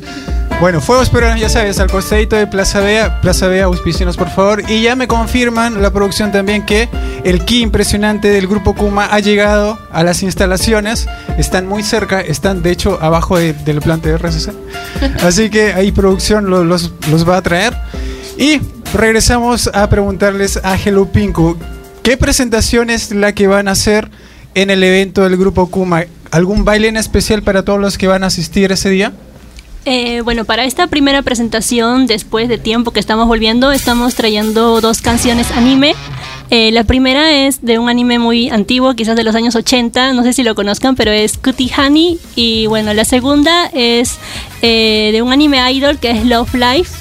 Bueno, 0.61 0.81
Fuegos 0.81 1.09
Peruanos, 1.09 1.39
ya 1.39 1.49
sabes, 1.49 1.79
al 1.79 1.91
costadito 1.91 2.35
de 2.35 2.47
Plaza 2.47 2.79
Vea. 2.79 3.19
Plaza 3.21 3.47
Vea, 3.47 3.65
auspícianos 3.65 4.17
por 4.17 4.29
favor. 4.29 4.63
Y 4.69 4.81
ya 4.81 4.95
me 4.95 5.07
confirman 5.07 5.81
la 5.81 5.91
producción 5.91 6.31
también 6.31 6.65
que 6.65 6.89
el 7.23 7.43
ki 7.45 7.59
impresionante 7.61 8.29
del 8.29 8.47
grupo 8.47 8.73
Kuma 8.73 9.05
ha 9.11 9.19
llegado 9.19 9.77
a 9.91 10.01
las 10.03 10.23
instalaciones. 10.23 11.07
Están 11.37 11.67
muy 11.67 11.83
cerca, 11.83 12.21
están 12.21 12.63
de 12.63 12.71
hecho 12.71 12.97
abajo 13.01 13.37
de- 13.37 13.53
del 13.53 13.81
plante 13.81 14.09
de 14.09 14.15
RCC. 14.17 14.53
Así 15.23 15.49
que 15.49 15.73
ahí 15.73 15.91
producción 15.91 16.49
lo- 16.49 16.63
los, 16.63 16.93
los 17.11 17.27
va 17.29 17.37
a 17.37 17.41
traer. 17.41 17.75
Y 18.37 18.59
regresamos 18.93 19.69
a 19.73 19.87
preguntarles 19.89 20.59
a 20.63 20.75
Hello 20.77 21.05
Pinku, 21.11 21.57
¿qué 22.01 22.17
presentación 22.17 22.89
es 22.89 23.11
la 23.11 23.33
que 23.33 23.47
van 23.47 23.67
a 23.67 23.71
hacer 23.71 24.09
en 24.55 24.69
el 24.71 24.81
evento 24.83 25.23
del 25.23 25.37
grupo 25.37 25.67
Kuma? 25.69 26.05
¿Algún 26.31 26.65
baile 26.65 26.87
en 26.87 26.97
especial 26.97 27.43
para 27.43 27.63
todos 27.63 27.79
los 27.79 27.97
que 27.97 28.07
van 28.07 28.23
a 28.23 28.27
asistir 28.27 28.71
ese 28.71 28.89
día? 28.89 29.11
Eh, 29.85 30.21
bueno, 30.21 30.45
para 30.45 30.65
esta 30.65 30.87
primera 30.87 31.21
presentación, 31.21 32.07
después 32.07 32.49
de 32.49 32.57
tiempo 32.57 32.89
que 32.89 32.99
estamos 32.99 33.27
volviendo, 33.27 33.71
estamos 33.71 34.15
trayendo 34.15 34.81
dos 34.81 35.01
canciones 35.01 35.51
anime. 35.51 35.93
Eh, 36.49 36.71
la 36.71 36.83
primera 36.83 37.31
es 37.31 37.63
de 37.63 37.77
un 37.77 37.87
anime 37.87 38.17
muy 38.17 38.49
antiguo, 38.49 38.95
quizás 38.95 39.15
de 39.15 39.23
los 39.23 39.35
años 39.35 39.55
80, 39.55 40.13
no 40.13 40.23
sé 40.23 40.33
si 40.33 40.41
lo 40.41 40.55
conozcan, 40.55 40.95
pero 40.95 41.11
es 41.11 41.37
Cutie 41.37 41.71
Honey. 41.77 42.19
Y 42.35 42.65
bueno, 42.65 42.95
la 42.95 43.05
segunda 43.05 43.67
es 43.73 44.17
eh, 44.63 45.11
de 45.13 45.21
un 45.21 45.31
anime 45.31 45.71
idol 45.71 45.99
que 45.99 46.09
es 46.09 46.25
Love 46.25 46.55
Life. 46.55 46.91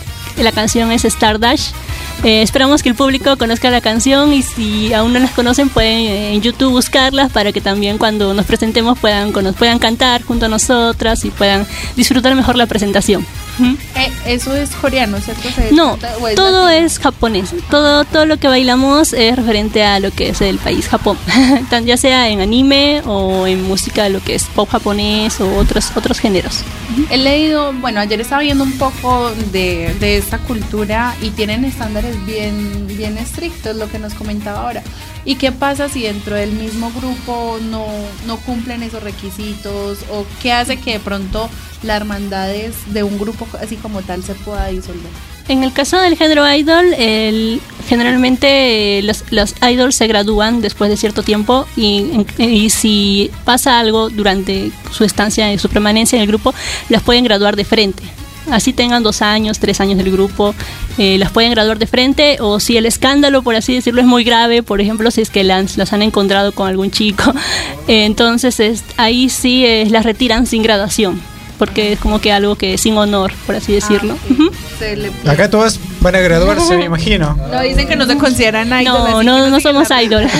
La 0.42 0.52
canción 0.52 0.92
es 0.92 1.06
Stardust. 1.06 1.74
Eh, 2.22 2.42
esperamos 2.42 2.82
que 2.82 2.88
el 2.88 2.94
público 2.94 3.36
conozca 3.36 3.70
la 3.70 3.80
canción 3.80 4.32
y 4.32 4.42
si 4.42 4.94
aún 4.94 5.12
no 5.12 5.18
las 5.18 5.32
conocen 5.32 5.68
pueden 5.68 6.00
eh, 6.06 6.34
en 6.34 6.40
YouTube 6.40 6.70
buscarlas 6.70 7.30
para 7.30 7.52
que 7.52 7.60
también 7.60 7.98
cuando 7.98 8.32
nos 8.32 8.46
presentemos 8.46 8.98
puedan, 8.98 9.32
puedan 9.32 9.78
cantar 9.78 10.22
junto 10.22 10.46
a 10.46 10.48
nosotras 10.48 11.24
y 11.24 11.30
puedan 11.30 11.66
disfrutar 11.96 12.34
mejor 12.34 12.56
la 12.56 12.66
presentación. 12.66 13.26
Eh, 13.60 14.10
eso 14.26 14.54
es 14.54 14.70
coreano, 14.70 15.18
¿cierto? 15.20 15.48
¿Se 15.50 15.72
No, 15.72 15.94
es 15.96 16.34
todo 16.34 16.64
latino? 16.66 16.68
es 16.86 16.98
japonés. 16.98 17.50
Todo, 17.70 18.04
todo 18.04 18.26
lo 18.26 18.36
que 18.38 18.48
bailamos 18.48 19.12
es 19.12 19.36
referente 19.36 19.84
a 19.84 20.00
lo 20.00 20.10
que 20.10 20.30
es 20.30 20.40
el 20.40 20.58
país 20.58 20.88
Japón. 20.88 21.16
Tan- 21.70 21.84
ya 21.86 21.96
sea 21.96 22.28
en 22.28 22.40
anime 22.40 23.02
o 23.06 23.46
en 23.46 23.62
música, 23.62 24.08
lo 24.08 24.20
que 24.22 24.34
es 24.34 24.44
pop 24.44 24.68
japonés 24.70 25.40
o 25.40 25.56
otros, 25.56 25.92
otros 25.94 26.18
géneros. 26.18 26.62
He 27.10 27.16
leído, 27.16 27.72
bueno, 27.74 28.00
ayer 28.00 28.20
estaba 28.20 28.42
viendo 28.42 28.64
un 28.64 28.72
poco 28.78 29.30
de, 29.52 29.94
de 30.00 30.16
esta 30.16 30.38
cultura 30.38 31.14
y 31.22 31.30
tienen 31.30 31.64
estándares 31.64 32.24
bien, 32.26 32.86
bien 32.88 33.18
estrictos, 33.18 33.76
lo 33.76 33.88
que 33.90 33.98
nos 33.98 34.14
comentaba 34.14 34.62
ahora. 34.62 34.82
¿Y 35.24 35.36
qué 35.36 35.52
pasa 35.52 35.88
si 35.88 36.02
dentro 36.02 36.34
del 36.36 36.52
mismo 36.52 36.90
grupo 36.92 37.58
no, 37.70 37.86
no 38.26 38.36
cumplen 38.38 38.82
esos 38.82 39.02
requisitos? 39.02 39.98
¿O 40.12 40.26
qué 40.42 40.52
hace 40.52 40.76
que 40.78 40.92
de 40.92 41.00
pronto 41.00 41.48
la 41.82 41.96
hermandad 41.96 42.48
de 42.88 43.02
un 43.02 43.18
grupo 43.18 43.46
así 43.60 43.76
como 43.76 44.02
tal 44.02 44.22
se 44.22 44.34
pueda 44.34 44.66
disolver? 44.68 45.10
En 45.48 45.62
el 45.62 45.72
caso 45.74 45.98
del 45.98 46.16
género 46.16 46.50
idol, 46.54 46.94
el- 46.96 47.60
generalmente 47.88 49.00
los, 49.02 49.24
los 49.30 49.54
idols 49.62 49.94
se 49.94 50.06
gradúan 50.06 50.60
después 50.60 50.90
de 50.90 50.96
cierto 50.96 51.22
tiempo 51.22 51.66
y, 51.76 52.24
y 52.38 52.70
si 52.70 53.30
pasa 53.44 53.78
algo 53.78 54.08
durante 54.10 54.72
su 54.90 55.04
estancia, 55.04 55.58
su 55.58 55.68
permanencia 55.68 56.16
en 56.16 56.22
el 56.22 56.28
grupo, 56.28 56.54
las 56.88 57.02
pueden 57.02 57.24
graduar 57.24 57.56
de 57.56 57.64
frente. 57.64 58.02
Así 58.50 58.72
tengan 58.72 59.02
dos 59.02 59.22
años, 59.22 59.58
tres 59.58 59.80
años 59.80 59.96
del 59.98 60.12
grupo, 60.12 60.54
eh, 60.98 61.16
las 61.18 61.30
pueden 61.30 61.50
graduar 61.52 61.78
de 61.78 61.86
frente 61.86 62.36
o 62.40 62.60
si 62.60 62.76
el 62.76 62.84
escándalo, 62.86 63.42
por 63.42 63.56
así 63.56 63.74
decirlo, 63.74 64.00
es 64.00 64.06
muy 64.06 64.22
grave, 64.22 64.62
por 64.62 64.80
ejemplo, 64.80 65.10
si 65.10 65.22
es 65.22 65.30
que 65.30 65.44
las, 65.44 65.76
las 65.78 65.92
han 65.92 66.02
encontrado 66.02 66.52
con 66.52 66.68
algún 66.68 66.90
chico, 66.90 67.32
eh, 67.88 68.04
entonces 68.04 68.60
es- 68.60 68.84
ahí 68.98 69.28
sí 69.30 69.64
eh, 69.64 69.86
las 69.90 70.04
retiran 70.04 70.46
sin 70.46 70.62
graduación, 70.62 71.20
porque 71.58 71.92
es 71.94 71.98
como 71.98 72.20
que 72.20 72.32
algo 72.32 72.56
que 72.56 72.74
es 72.74 72.82
sin 72.82 72.96
honor, 72.98 73.32
por 73.46 73.56
así 73.56 73.72
decirlo. 73.72 74.16
Ah. 74.30 74.34
Se 74.78 74.96
le- 74.96 75.10
Acá 75.26 75.48
todas 75.48 75.80
van 76.00 76.14
a 76.16 76.20
graduarse, 76.20 76.76
me 76.76 76.84
imagino. 76.86 77.38
No, 77.50 77.62
dicen 77.62 77.88
que 77.88 77.96
no 77.96 78.04
se 78.06 78.16
consideran 78.18 78.68
idol. 78.82 78.84
No, 79.08 79.22
no, 79.22 79.48
no 79.48 79.60
somos 79.60 79.88
idol. 80.02 80.26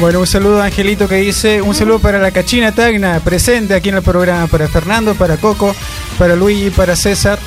Bueno, 0.00 0.18
un 0.20 0.26
saludo 0.26 0.60
a 0.60 0.66
Angelito 0.66 1.08
que 1.08 1.16
dice, 1.16 1.62
un 1.62 1.72
saludo 1.72 2.00
para 2.00 2.18
la 2.18 2.32
Cachina 2.32 2.72
Tagna, 2.72 3.20
presente 3.20 3.74
aquí 3.74 3.90
en 3.90 3.94
el 3.94 4.02
programa, 4.02 4.48
para 4.48 4.66
Fernando, 4.66 5.14
para 5.14 5.36
Coco, 5.36 5.74
para 6.18 6.34
Luigi, 6.34 6.70
para 6.70 6.96
César. 6.96 7.38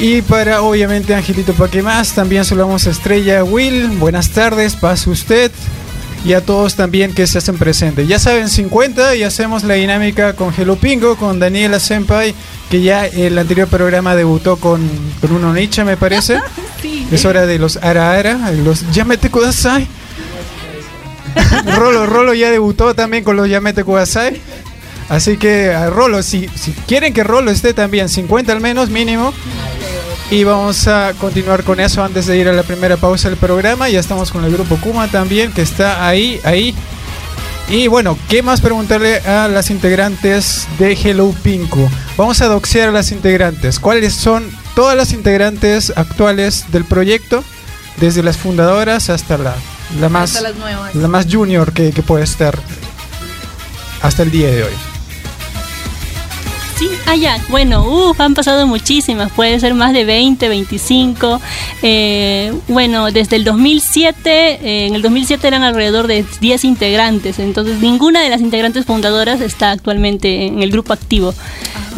Y 0.00 0.22
para 0.22 0.62
obviamente 0.62 1.14
Angelito 1.14 1.52
para 1.52 1.70
qué 1.70 1.82
más, 1.82 2.14
también 2.14 2.46
saludamos 2.46 2.86
a 2.86 2.90
Estrella 2.90 3.44
Will, 3.44 3.88
buenas 3.98 4.30
tardes, 4.30 4.76
pase 4.76 5.10
usted. 5.10 5.52
Y 6.24 6.32
a 6.32 6.40
todos 6.40 6.74
también 6.76 7.14
que 7.14 7.26
se 7.26 7.38
hacen 7.38 7.58
presentes. 7.58 8.08
Ya 8.08 8.18
saben, 8.18 8.48
50 8.48 9.16
y 9.16 9.22
hacemos 9.22 9.62
la 9.64 9.74
dinámica 9.74 10.34
con 10.34 10.54
Hello 10.56 10.76
Pingo, 10.76 11.16
con 11.16 11.38
Daniela 11.38 11.80
Senpai, 11.80 12.34
que 12.70 12.80
ya 12.80 13.06
el 13.06 13.36
anterior 13.36 13.68
programa 13.68 14.14
debutó 14.14 14.56
con, 14.56 14.88
con 15.20 15.32
un 15.32 15.44
Onicha, 15.44 15.84
me 15.84 15.96
parece. 15.96 16.38
Es 17.12 17.26
hora 17.26 17.44
de 17.44 17.58
los 17.58 17.76
Ara 17.76 18.12
Ara, 18.12 18.50
los 18.52 18.90
Yamete 18.92 19.30
Kudasai. 19.30 19.86
Rolo, 21.76 22.06
Rolo 22.06 22.34
ya 22.34 22.50
debutó 22.50 22.94
también 22.94 23.24
con 23.24 23.36
los 23.36 23.48
Yamete 23.48 23.84
Kudasai. 23.84 24.40
Así 25.08 25.36
que 25.36 25.74
Rolo, 25.90 26.22
si, 26.22 26.48
si 26.54 26.72
quieren 26.72 27.12
que 27.12 27.24
Rolo 27.24 27.50
esté 27.50 27.74
también, 27.74 28.08
50 28.08 28.52
al 28.52 28.60
menos 28.60 28.90
mínimo. 28.90 29.32
Y 30.30 30.44
vamos 30.44 30.88
a 30.88 31.12
continuar 31.18 31.62
con 31.62 31.78
eso 31.78 32.02
antes 32.02 32.26
de 32.26 32.38
ir 32.38 32.48
a 32.48 32.54
la 32.54 32.62
primera 32.62 32.96
pausa 32.96 33.28
del 33.28 33.36
programa. 33.36 33.90
Ya 33.90 34.00
estamos 34.00 34.30
con 34.32 34.44
el 34.44 34.52
grupo 34.52 34.78
Kuma 34.78 35.08
también, 35.08 35.52
que 35.52 35.60
está 35.60 36.08
ahí, 36.08 36.40
ahí. 36.44 36.74
Y 37.68 37.86
bueno, 37.88 38.18
¿qué 38.28 38.42
más 38.42 38.62
preguntarle 38.62 39.18
a 39.18 39.48
las 39.48 39.70
integrantes 39.70 40.66
de 40.78 40.92
Hello 40.92 41.34
Pinku? 41.42 41.88
Vamos 42.16 42.40
a 42.40 42.46
doxear 42.46 42.88
a 42.88 42.92
las 42.92 43.12
integrantes. 43.12 43.78
¿Cuáles 43.78 44.14
son 44.14 44.50
todas 44.74 44.96
las 44.96 45.12
integrantes 45.12 45.92
actuales 45.96 46.64
del 46.72 46.84
proyecto? 46.84 47.44
Desde 47.98 48.22
las 48.22 48.38
fundadoras 48.38 49.10
hasta 49.10 49.36
la, 49.36 49.54
la 50.00 50.08
más 50.08 50.42
la 50.94 51.08
más 51.08 51.26
junior 51.30 51.72
que, 51.72 51.92
que 51.92 52.02
puede 52.02 52.24
estar 52.24 52.58
hasta 54.02 54.22
el 54.22 54.30
día 54.30 54.48
de 54.48 54.64
hoy. 54.64 54.91
Ah, 57.06 57.16
ya. 57.16 57.38
Bueno, 57.48 58.14
han 58.18 58.34
pasado 58.34 58.66
muchísimas. 58.66 59.30
Puede 59.32 59.58
ser 59.60 59.74
más 59.74 59.92
de 59.92 60.04
20, 60.04 60.48
25. 60.48 61.40
Eh, 61.82 62.52
bueno, 62.68 63.10
desde 63.10 63.36
el 63.36 63.44
2007, 63.44 64.30
eh, 64.62 64.86
en 64.86 64.94
el 64.94 65.02
2007 65.02 65.46
eran 65.46 65.62
alrededor 65.62 66.06
de 66.06 66.24
10 66.40 66.64
integrantes. 66.64 67.38
Entonces, 67.38 67.80
ninguna 67.80 68.20
de 68.22 68.30
las 68.30 68.40
integrantes 68.40 68.86
fundadoras 68.86 69.40
está 69.40 69.70
actualmente 69.72 70.46
en 70.46 70.62
el 70.62 70.70
grupo 70.70 70.92
activo. 70.92 71.34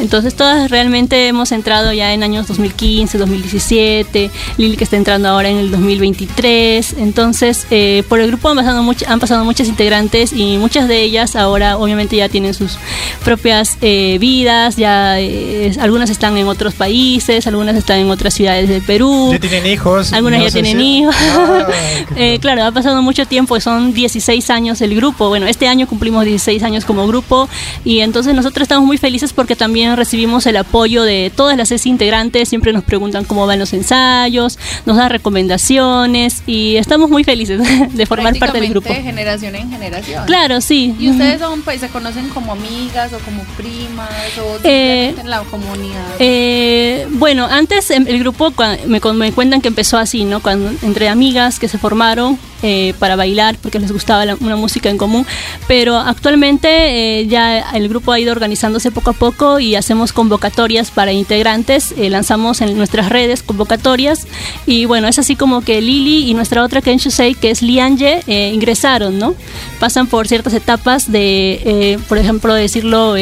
Entonces, 0.00 0.34
todas 0.34 0.70
realmente 0.70 1.28
hemos 1.28 1.52
entrado 1.52 1.92
ya 1.92 2.12
en 2.12 2.24
años 2.24 2.48
2015, 2.48 3.16
2017. 3.16 4.30
Lili 4.58 4.76
que 4.76 4.82
está 4.84 4.96
entrando 4.96 5.28
ahora 5.28 5.48
en 5.50 5.58
el 5.58 5.70
2023. 5.70 6.94
Entonces, 6.98 7.66
eh, 7.70 8.02
por 8.08 8.18
el 8.20 8.26
grupo 8.28 8.48
han 8.48 8.56
pasado, 8.56 8.82
much- 8.82 9.04
han 9.06 9.20
pasado 9.20 9.44
muchas 9.44 9.68
integrantes 9.68 10.32
y 10.32 10.56
muchas 10.58 10.88
de 10.88 11.02
ellas 11.02 11.36
ahora 11.36 11.76
obviamente 11.78 12.16
ya 12.16 12.28
tienen 12.28 12.54
sus 12.54 12.76
propias 13.24 13.76
eh, 13.82 14.18
vidas, 14.20 14.73
ya 14.76 15.20
eh, 15.20 15.72
algunas 15.80 16.10
están 16.10 16.36
en 16.36 16.46
otros 16.48 16.74
países, 16.74 17.46
algunas 17.46 17.74
están 17.76 17.98
en 17.98 18.10
otras 18.10 18.34
ciudades 18.34 18.68
del 18.68 18.82
Perú. 18.82 19.30
Ya 19.32 19.38
tienen 19.40 19.66
hijos. 19.66 20.12
Algunas 20.12 20.40
¿no 20.40 20.46
ya 20.46 20.52
tienen 20.52 20.78
si- 20.78 20.98
hijos. 20.98 21.14
Ah, 21.18 21.66
Eh, 22.16 22.38
claro, 22.40 22.64
ha 22.64 22.70
pasado 22.72 23.02
mucho 23.02 23.26
tiempo, 23.26 23.58
son 23.60 23.92
16 23.92 24.50
años 24.50 24.80
el 24.80 24.94
grupo. 24.94 25.28
Bueno, 25.28 25.46
este 25.46 25.66
año 25.68 25.86
cumplimos 25.86 26.24
16 26.24 26.62
años 26.62 26.84
como 26.84 27.06
grupo 27.06 27.48
y 27.84 28.00
entonces 28.00 28.34
nosotros 28.34 28.62
estamos 28.62 28.84
muy 28.86 28.98
felices 28.98 29.32
porque 29.32 29.56
también 29.56 29.96
recibimos 29.96 30.46
el 30.46 30.56
apoyo 30.56 31.02
de 31.02 31.32
todas 31.34 31.56
las 31.56 31.68
seis 31.68 31.86
integrantes. 31.86 32.48
Siempre 32.48 32.72
nos 32.72 32.84
preguntan 32.84 33.24
cómo 33.24 33.46
van 33.46 33.58
los 33.58 33.72
ensayos, 33.72 34.58
nos 34.86 34.96
dan 34.96 35.10
recomendaciones 35.10 36.42
y 36.46 36.76
estamos 36.76 37.10
muy 37.10 37.24
felices 37.24 37.60
de 37.92 38.06
formar 38.06 38.38
parte 38.38 38.60
del 38.60 38.70
grupo. 38.70 38.88
Generación 38.92 39.54
en 39.56 39.70
generación. 39.70 40.24
Claro, 40.26 40.60
sí. 40.60 40.94
¿Y 40.98 41.10
ustedes 41.10 41.40
son, 41.40 41.62
pues, 41.62 41.80
se 41.80 41.88
conocen 41.88 42.28
como 42.30 42.52
amigas 42.52 43.12
o 43.12 43.18
como 43.20 43.42
primas 43.56 44.10
o 44.38 44.58
Eh, 44.64 45.14
en 45.20 45.28
la 45.30 45.40
comunidad? 45.42 46.02
Eh, 46.18 47.06
bueno, 47.10 47.46
antes 47.50 47.90
em, 47.90 48.06
el 48.08 48.18
grupo 48.18 48.52
me, 48.86 49.00
me 49.14 49.32
cuentan 49.32 49.60
que 49.60 49.68
empezó 49.68 49.98
así, 49.98 50.24
¿no? 50.24 50.40
Cuando 50.40 50.70
entre 50.82 51.08
amigas 51.08 51.58
que 51.58 51.68
se 51.68 51.76
formaron 51.76 52.38
eh, 52.62 52.94
para 52.98 53.14
bailar 53.14 53.56
porque 53.60 53.78
les 53.78 53.92
gustaba 53.92 54.24
la- 54.24 54.36
una 54.40 54.56
música 54.56 54.88
en 54.88 54.96
común, 54.96 55.26
pero 55.68 55.98
actualmente 55.98 57.20
eh, 57.20 57.26
ya 57.26 57.60
el 57.74 57.90
grupo 57.90 58.10
ha 58.12 58.18
ido 58.18 58.32
organizándose 58.32 58.90
poco 58.90 59.10
a 59.10 59.12
poco 59.12 59.60
y 59.60 59.74
hacemos 59.76 60.14
convocatorias 60.14 60.90
para 60.90 61.12
integrantes, 61.12 61.94
lanzamos 61.98 62.62
en 62.62 62.74
nuestras 62.78 63.10
redes 63.10 63.42
convocatorias 63.42 64.26
y 64.66 64.86
bueno, 64.86 65.08
es 65.08 65.18
así 65.18 65.36
como 65.36 65.60
que 65.60 65.82
Lili 65.82 66.30
y 66.30 66.32
nuestra 66.32 66.62
otra 66.62 66.80
Kenshusei, 66.80 67.34
que 67.34 67.50
es 67.50 67.60
Lianje, 67.60 68.22
ingresaron, 68.54 69.18
¿no? 69.18 69.34
Pasan 69.78 70.06
por 70.06 70.26
ciertas 70.26 70.54
etapas 70.54 71.12
de, 71.12 71.98
por 72.08 72.16
ejemplo, 72.16 72.54
decirlo... 72.54 73.14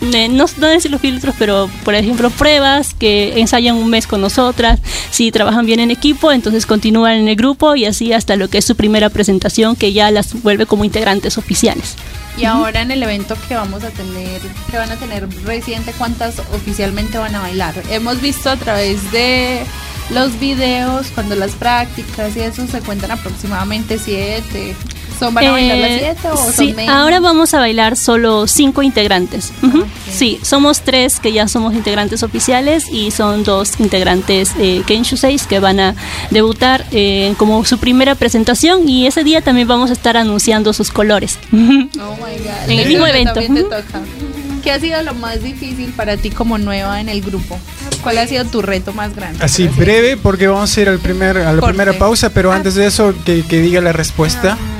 eh, 0.00 0.28
no, 0.28 0.46
no 0.58 0.66
decir 0.66 0.90
los 0.90 1.00
filtros, 1.00 1.34
pero 1.38 1.70
por 1.84 1.94
ejemplo 1.94 2.30
pruebas 2.30 2.94
que 2.94 3.40
ensayan 3.40 3.76
un 3.76 3.88
mes 3.88 4.06
con 4.06 4.20
nosotras, 4.20 4.80
si 5.10 5.30
trabajan 5.32 5.66
bien 5.66 5.80
en 5.80 5.90
equipo, 5.90 6.32
entonces 6.32 6.66
continúan 6.66 7.14
en 7.14 7.28
el 7.28 7.36
grupo 7.36 7.74
y 7.74 7.84
así 7.84 8.12
hasta 8.12 8.36
lo 8.36 8.48
que 8.48 8.58
es 8.58 8.64
su 8.64 8.76
primera 8.76 9.10
presentación 9.10 9.76
que 9.76 9.92
ya 9.92 10.10
las 10.10 10.42
vuelve 10.42 10.66
como 10.66 10.84
integrantes 10.84 11.38
oficiales. 11.38 11.96
Y 12.36 12.44
ahora 12.44 12.82
en 12.82 12.90
el 12.90 13.02
evento 13.02 13.34
que 13.48 13.54
vamos 13.54 13.82
a 13.82 13.90
tener, 13.90 14.42
que 14.70 14.76
van 14.76 14.90
a 14.90 14.96
tener 14.96 15.26
reciente, 15.44 15.92
¿cuántas 15.96 16.38
oficialmente 16.52 17.16
van 17.16 17.34
a 17.34 17.40
bailar? 17.40 17.74
Hemos 17.90 18.20
visto 18.20 18.50
a 18.50 18.56
través 18.56 19.10
de 19.10 19.62
los 20.10 20.38
videos, 20.38 21.08
cuando 21.14 21.34
las 21.34 21.52
prácticas 21.52 22.36
y 22.36 22.40
eso 22.40 22.66
se 22.66 22.80
cuentan 22.80 23.10
aproximadamente 23.10 23.98
siete. 23.98 24.76
¿Son, 25.18 25.32
¿Van 25.34 25.44
a 25.46 25.52
bailar 25.52 25.78
las 25.78 25.90
Eh, 25.90 25.98
siete 26.00 26.28
o 26.30 26.36
sí, 26.36 26.52
son 26.68 26.76
menos? 26.76 26.94
ahora 26.94 27.20
vamos 27.20 27.54
a 27.54 27.58
bailar 27.58 27.96
solo 27.96 28.46
cinco 28.46 28.82
integrantes. 28.82 29.52
Ujú. 29.62 29.84
Sí, 30.10 30.38
somos 30.42 30.80
tres 30.82 31.20
que 31.20 31.32
ya 31.32 31.48
somos 31.48 31.74
integrantes 31.74 32.22
oficiales 32.22 32.86
y 32.90 33.10
son 33.10 33.44
dos 33.44 33.78
integrantes 33.80 34.52
eh, 34.58 34.82
Kenshu 34.86 35.16
6 35.16 35.46
que 35.46 35.58
van 35.60 35.80
a 35.80 35.94
debutar 36.30 36.84
eh, 36.90 37.34
como 37.38 37.64
su 37.64 37.78
primera 37.78 38.14
presentación 38.14 38.88
y 38.88 39.06
ese 39.06 39.24
día 39.24 39.40
también 39.42 39.68
vamos 39.68 39.90
a 39.90 39.92
estar 39.94 40.16
anunciando 40.16 40.72
sus 40.72 40.90
colores. 40.90 41.38
Oh 41.52 42.14
my 42.16 42.38
God. 42.42 42.70
En 42.70 42.78
el 42.80 42.88
mismo 42.88 43.06
evento. 43.06 43.34
te 43.34 43.48
toca. 43.62 44.00
¿Qué 44.62 44.70
ha 44.72 44.80
sido 44.80 45.00
lo 45.02 45.14
más 45.14 45.42
difícil 45.42 45.92
para 45.96 46.16
ti 46.16 46.30
como 46.30 46.58
nueva 46.58 47.00
en 47.00 47.08
el 47.08 47.20
grupo? 47.22 47.58
¿Cuál 48.02 48.18
ha 48.18 48.26
sido 48.26 48.44
tu 48.44 48.62
reto 48.62 48.92
más 48.92 49.14
grande? 49.14 49.38
Así, 49.44 49.68
breve, 49.68 50.16
porque 50.16 50.48
vamos 50.48 50.76
a 50.76 50.80
ir 50.80 50.88
al 50.88 50.98
primer, 50.98 51.36
a 51.38 51.52
la 51.52 51.60
Corte. 51.60 51.74
primera 51.74 51.92
pausa, 51.98 52.30
pero 52.30 52.50
antes 52.52 52.74
de 52.74 52.86
eso, 52.86 53.14
que, 53.24 53.44
que 53.48 53.60
diga 53.60 53.80
la 53.80 53.92
respuesta. 53.92 54.56
Pues 54.58 54.75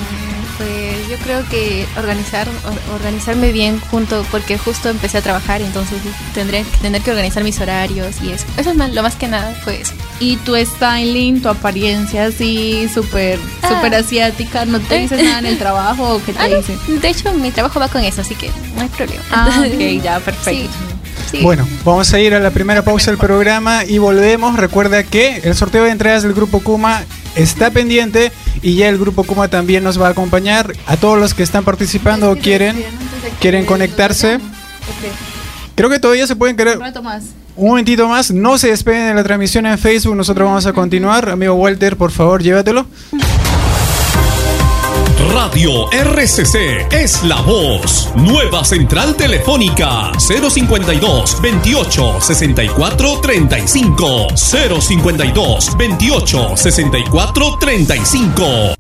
yo 1.17 1.23
creo 1.25 1.49
que 1.49 1.87
organizar, 1.97 2.47
or- 2.49 2.95
organizarme 2.95 3.53
bien 3.53 3.81
junto, 3.91 4.25
porque 4.31 4.59
justo 4.59 4.89
empecé 4.89 5.19
a 5.19 5.23
trabajar, 5.23 5.63
entonces 5.63 5.99
tendré 6.35 6.63
que 6.65 6.77
tener 6.79 7.03
que 7.03 7.11
organizar 7.11 7.43
mis 7.45 7.59
horarios 7.61 8.17
y 8.23 8.33
eso. 8.33 8.45
Eso 8.57 8.71
es 8.71 8.77
más- 8.77 8.93
lo 8.93 9.03
más 9.03 9.15
que 9.17 9.29
nada, 9.29 9.55
pues. 9.65 9.93
Y 10.21 10.37
tu 10.39 10.55
styling, 10.57 11.43
tu 11.43 11.49
apariencia 11.49 12.27
así 12.27 12.89
súper 12.93 13.39
Ah. 13.63 13.69
súper 13.69 13.95
asiática, 13.95 14.65
¿no 14.65 14.81
te 14.81 14.99
dices 14.99 15.23
nada 15.23 15.39
en 15.41 15.47
el 15.47 15.59
trabajo 15.59 16.15
o 16.17 16.23
qué 16.25 16.33
te 16.33 16.39
Ah, 16.41 16.49
no, 16.49 16.57
dicen? 16.57 16.79
de 17.01 17.09
hecho, 17.09 17.33
mi 17.35 17.51
trabajo 17.51 17.81
va 17.81 17.89
con 17.89 18.03
eso, 18.05 18.21
así 18.23 18.35
que 18.35 18.51
no 18.77 18.83
hay 18.83 18.89
problema. 18.89 19.23
Ah, 19.31 19.63
ok, 19.67 19.79
ya, 20.03 20.21
perfecto. 20.21 20.51
sí, 20.51 20.69
sí. 21.39 21.43
Bueno, 21.43 21.67
vamos 21.85 22.13
a 22.13 22.19
ir 22.21 22.35
a 22.35 22.41
la 22.41 22.51
primera 22.51 22.83
pausa 22.83 23.11
del 23.11 23.19
programa 23.19 23.85
y 23.85 23.99
volvemos. 23.99 24.57
Recuerda 24.57 25.03
que 25.03 25.41
el 25.45 25.55
sorteo 25.55 25.85
de 25.85 25.91
entradas 25.91 26.23
del 26.23 26.35
Grupo 26.35 26.61
Kuma 26.61 27.03
está 27.37 27.71
pendiente 27.71 28.33
y 28.63 28.75
ya 28.75 28.89
el 28.89 28.99
Grupo 28.99 29.23
Kuma 29.23 29.49
también 29.49 29.85
nos 29.85 30.01
va 30.01 30.09
a 30.09 30.11
acompañar. 30.11 30.75
A 30.87 30.97
todos 30.97 31.19
los 31.19 31.35
que 31.35 31.43
están 31.43 31.65
participando 31.65 32.31
o 32.31 32.37
quieren, 32.37 32.77
quieren 33.41 33.65
conectarse. 33.65 34.41
Creo 35.75 35.91
que 35.91 36.01
todavía 36.01 36.27
se 36.27 36.35
pueden 36.35 36.57
más. 37.03 37.25
un 37.55 37.69
momentito 37.69 38.09
más. 38.09 38.31
No 38.31 38.59
se 38.59 38.69
despeguen 38.69 39.09
de 39.09 39.15
la 39.15 39.23
transmisión 39.23 39.67
en 39.67 39.79
Facebook. 39.79 40.17
Nosotros 40.17 40.47
vamos 40.49 40.67
a 40.67 40.73
continuar. 40.73 41.29
Amigo 41.29 41.55
Walter, 41.55 41.97
por 41.97 42.11
favor, 42.11 42.43
llévatelo. 42.43 42.87
Radio 45.33 45.91
RCC 45.91 46.93
es 46.93 47.23
la 47.25 47.41
voz. 47.43 48.09
Nueva 48.17 48.65
central 48.65 49.17
telefónica 49.17 50.13
052 50.19 51.41
28 51.41 52.21
64 52.21 53.21
35 53.21 54.27
052 54.37 55.77
28 55.77 56.57
64 56.57 57.59
35 57.59 58.76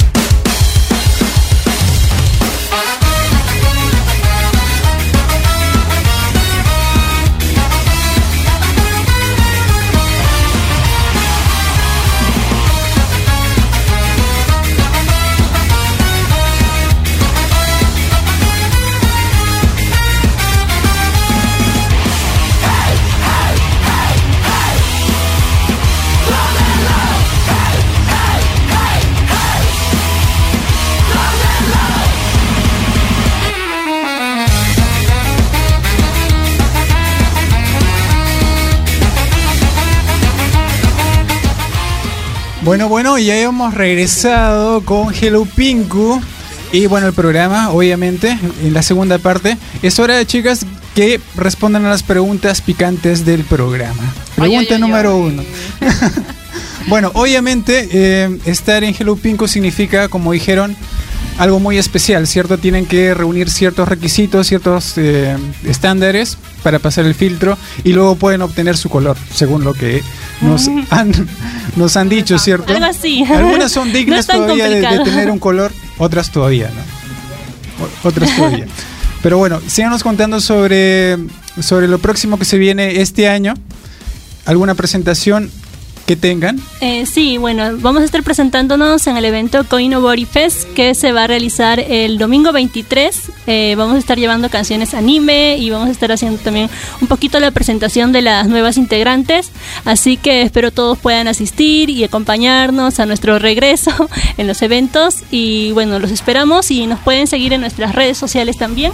Bueno, 42.67 42.89
bueno, 42.89 43.17
ya 43.17 43.39
hemos 43.39 43.75
regresado 43.75 44.81
con 44.81 45.15
Hello 45.15 45.45
Pinku. 45.45 46.21
Y 46.73 46.87
bueno, 46.87 47.07
el 47.07 47.13
programa, 47.13 47.71
obviamente, 47.71 48.37
en 48.61 48.75
la 48.75 48.83
segunda 48.83 49.19
parte, 49.19 49.57
es 49.83 50.01
hora 50.01 50.17
de 50.17 50.27
chicas 50.27 50.67
que 50.97 51.21
respondan 51.37 51.85
a 51.85 51.91
las 51.91 52.03
preguntas 52.03 52.61
picantes 52.61 53.25
del 53.25 53.45
programa. 53.45 54.13
Pregunta 54.35 54.75
Ay, 54.75 54.81
número 54.81 55.15
ay. 55.15 55.21
uno. 55.21 55.45
bueno, 56.89 57.13
obviamente, 57.15 57.89
eh, 57.93 58.37
estar 58.47 58.83
en 58.83 58.97
Hello 58.99 59.15
Pinku 59.15 59.47
significa, 59.47 60.09
como 60.09 60.33
dijeron, 60.33 60.77
algo 61.39 61.61
muy 61.61 61.77
especial, 61.79 62.27
¿cierto? 62.27 62.59
Tienen 62.59 62.87
que 62.87 63.13
reunir 63.15 63.51
ciertos 63.51 63.89
requisitos, 63.89 64.47
ciertos 64.47 64.95
eh, 64.97 65.37
estándares 65.65 66.39
para 66.63 66.79
pasar 66.79 67.05
el 67.07 67.15
filtro 67.15 67.59
y 67.85 67.93
luego 67.93 68.17
pueden 68.17 68.43
obtener 68.43 68.77
su 68.77 68.89
color, 68.89 69.17
según 69.35 69.63
lo 69.65 69.75
que 69.75 70.03
nos 70.41 70.69
han, 70.91 71.13
nos 71.77 71.97
han 71.97 72.09
dicho, 72.09 72.39
¿cierto? 72.39 72.73
Algo 72.73 72.87
así. 72.87 73.23
Algunas 73.25 73.71
son 73.73 73.93
dignas 73.93 74.27
todavía 74.27 74.69
de, 74.69 74.81
tener 75.05 75.31
un 75.31 75.39
color, 75.39 75.73
otras 75.99 76.31
todavía, 76.33 76.69
¿no? 76.71 77.85
O- 77.85 78.09
Otras 78.09 78.35
todavía. 78.35 78.67
Pero 79.23 79.39
bueno, 79.39 79.61
síganos 79.67 80.03
contando 80.03 80.41
sobre, 80.41 81.17
sobre 81.61 81.89
lo 81.89 81.99
próximo 81.99 82.39
que 82.39 82.45
se 82.45 82.59
viene 82.59 83.01
este 83.01 83.29
año. 83.29 83.55
¿Alguna 84.45 84.75
presentación 84.75 85.51
que 86.07 86.17
tengan? 86.17 86.61
Eh, 86.81 87.05
sí, 87.05 87.37
bueno, 87.37 87.77
vamos 87.79 88.03
a 88.03 88.05
estar 88.05 88.23
presentándonos 88.23 89.07
en 89.09 89.17
el 89.17 89.25
evento 89.25 89.65
Coino 89.65 90.01
Body 90.01 90.25
Fest 90.25 90.73
que 90.75 90.95
se 90.95 91.13
va 91.13 91.25
a 91.25 91.27
realizar 91.27 91.81
el 91.81 92.17
domingo 92.17 92.53
23. 92.53 93.33
Eh, 93.49 93.75
vamos 93.77 93.97
a 93.97 93.99
estar 93.99 94.17
llevando 94.17 94.49
canciones 94.49 94.95
anime 94.95 95.57
y 95.59 95.71
vamos 95.71 95.89
a 95.89 95.93
estar 95.93 96.13
haciendo 96.13 96.39
también 96.39 96.71
un 97.01 97.09
poquito 97.09 97.41
la 97.41 97.51
presentación 97.51 98.13
de 98.13 98.23
las 98.23 98.47
nuevas 98.49 98.77
integrantes. 98.77 99.51
Así 99.85 100.17
que 100.17 100.43
espero 100.43 100.71
todos 100.71 100.97
puedan 100.97 101.27
asistir 101.27 101.91
y 101.91 102.05
acompañarnos 102.05 103.01
a 103.01 103.07
nuestro 103.07 103.39
regreso 103.41 104.09
en 104.39 104.47
los 104.47 104.63
eventos. 104.63 105.25
Y 105.33 105.73
bueno, 105.73 105.99
los 105.99 106.13
esperamos 106.13 106.71
y 106.71 106.87
nos 106.87 107.01
pueden 107.01 107.27
seguir 107.27 107.53
en 107.53 107.61
nuestras 107.61 107.95
redes 107.95 108.17
sociales 108.17 108.57
también. 108.57 108.93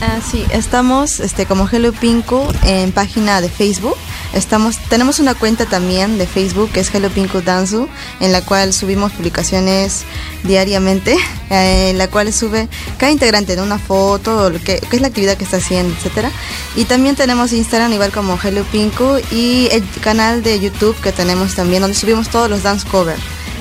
Ah, 0.00 0.20
sí, 0.20 0.44
estamos 0.50 1.20
este, 1.20 1.46
como 1.46 1.66
Hello 1.70 1.90
Pinku 1.92 2.46
en 2.64 2.92
página 2.92 3.40
de 3.40 3.48
Facebook. 3.48 3.96
Estamos, 4.34 4.78
tenemos 4.90 5.20
una 5.20 5.34
cuenta 5.34 5.64
también 5.64 6.18
de 6.18 6.26
Facebook 6.26 6.70
que 6.70 6.80
es 6.80 6.94
Hello 6.94 7.08
Pinku 7.08 7.40
Danzu, 7.40 7.88
en 8.20 8.30
la 8.30 8.42
cual 8.42 8.74
subimos 8.74 9.12
publicaciones 9.12 10.04
diariamente, 10.42 11.16
eh, 11.50 11.90
en 11.90 11.98
la 11.98 12.08
cual 12.08 12.30
sube 12.32 12.68
cada 12.98 13.10
integrante 13.10 13.54
en 13.54 13.60
una 13.60 13.78
foto, 13.78 14.50
lo 14.50 14.60
que, 14.60 14.80
qué 14.80 14.96
es 14.96 15.00
la 15.00 15.08
actividad 15.08 15.38
que 15.38 15.44
está 15.44 15.56
haciendo, 15.56 15.94
etcétera. 15.94 16.30
Y 16.74 16.84
también 16.84 17.16
tenemos 17.16 17.54
Instagram 17.54 17.92
igual 17.94 18.12
como 18.12 18.38
Hello 18.42 18.64
Pinku 18.64 19.18
y 19.30 19.68
el 19.72 19.82
canal 20.02 20.42
de 20.42 20.60
YouTube 20.60 21.00
que 21.00 21.12
tenemos 21.12 21.54
también, 21.54 21.80
donde 21.80 21.96
subimos 21.96 22.28
todos 22.28 22.50
los 22.50 22.62
dance 22.62 22.86
cover 22.86 23.16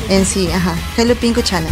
en 0.10 0.26
sí, 0.26 0.50
ajá, 0.52 0.76
Hello 0.98 1.16
Pinku 1.16 1.42
Channel. 1.42 1.72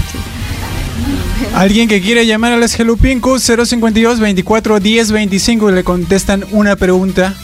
Alguien 1.56 1.88
que 1.88 2.02
quiere 2.02 2.26
llamar 2.26 2.54
a 2.54 2.58
las 2.58 2.80
Hello 2.80 2.98
Pinku 2.98 3.40
052 3.40 4.20
24 4.20 4.80
10 4.80 5.12
25 5.12 5.70
y 5.70 5.74
le 5.74 5.84
contestan 5.84 6.46
una 6.52 6.76
pregunta. 6.76 7.36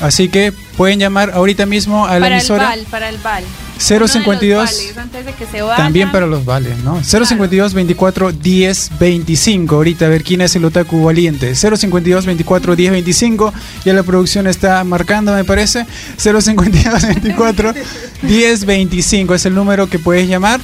Así 0.00 0.28
que 0.28 0.52
pueden 0.76 0.98
llamar 0.98 1.30
ahorita 1.30 1.64
mismo 1.64 2.06
a 2.06 2.14
la 2.14 2.20
Para 2.20 2.26
el 2.26 2.32
emisora. 2.32 2.64
bal, 2.64 2.86
para 2.90 3.08
el 3.08 3.18
bal. 3.18 3.44
052 3.78 4.64
vales, 4.64 4.96
antes 4.96 5.26
de 5.26 5.32
que 5.32 5.46
se 5.46 5.62
vayan. 5.62 5.76
También 5.76 6.10
para 6.10 6.26
los 6.26 6.44
vales, 6.44 6.76
¿no? 6.78 7.02
052 7.04 7.74
24 7.74 8.32
10 8.32 8.90
25. 8.98 9.74
Ahorita 9.76 10.06
a 10.06 10.08
ver 10.08 10.24
quién 10.24 10.40
es 10.40 10.56
el 10.56 10.64
otaku 10.64 11.04
valiente. 11.04 11.54
052 11.54 12.26
24 12.26 12.74
10 12.76 12.92
25. 12.92 13.54
Ya 13.84 13.92
la 13.92 14.02
producción 14.02 14.46
está 14.46 14.82
marcando, 14.82 15.32
me 15.34 15.44
parece. 15.44 15.86
052 16.16 17.06
24 17.06 17.74
10 18.22 18.64
25 18.66 19.34
es 19.34 19.46
el 19.46 19.54
número 19.54 19.88
que 19.88 19.98
puedes 20.00 20.28
llamar 20.28 20.60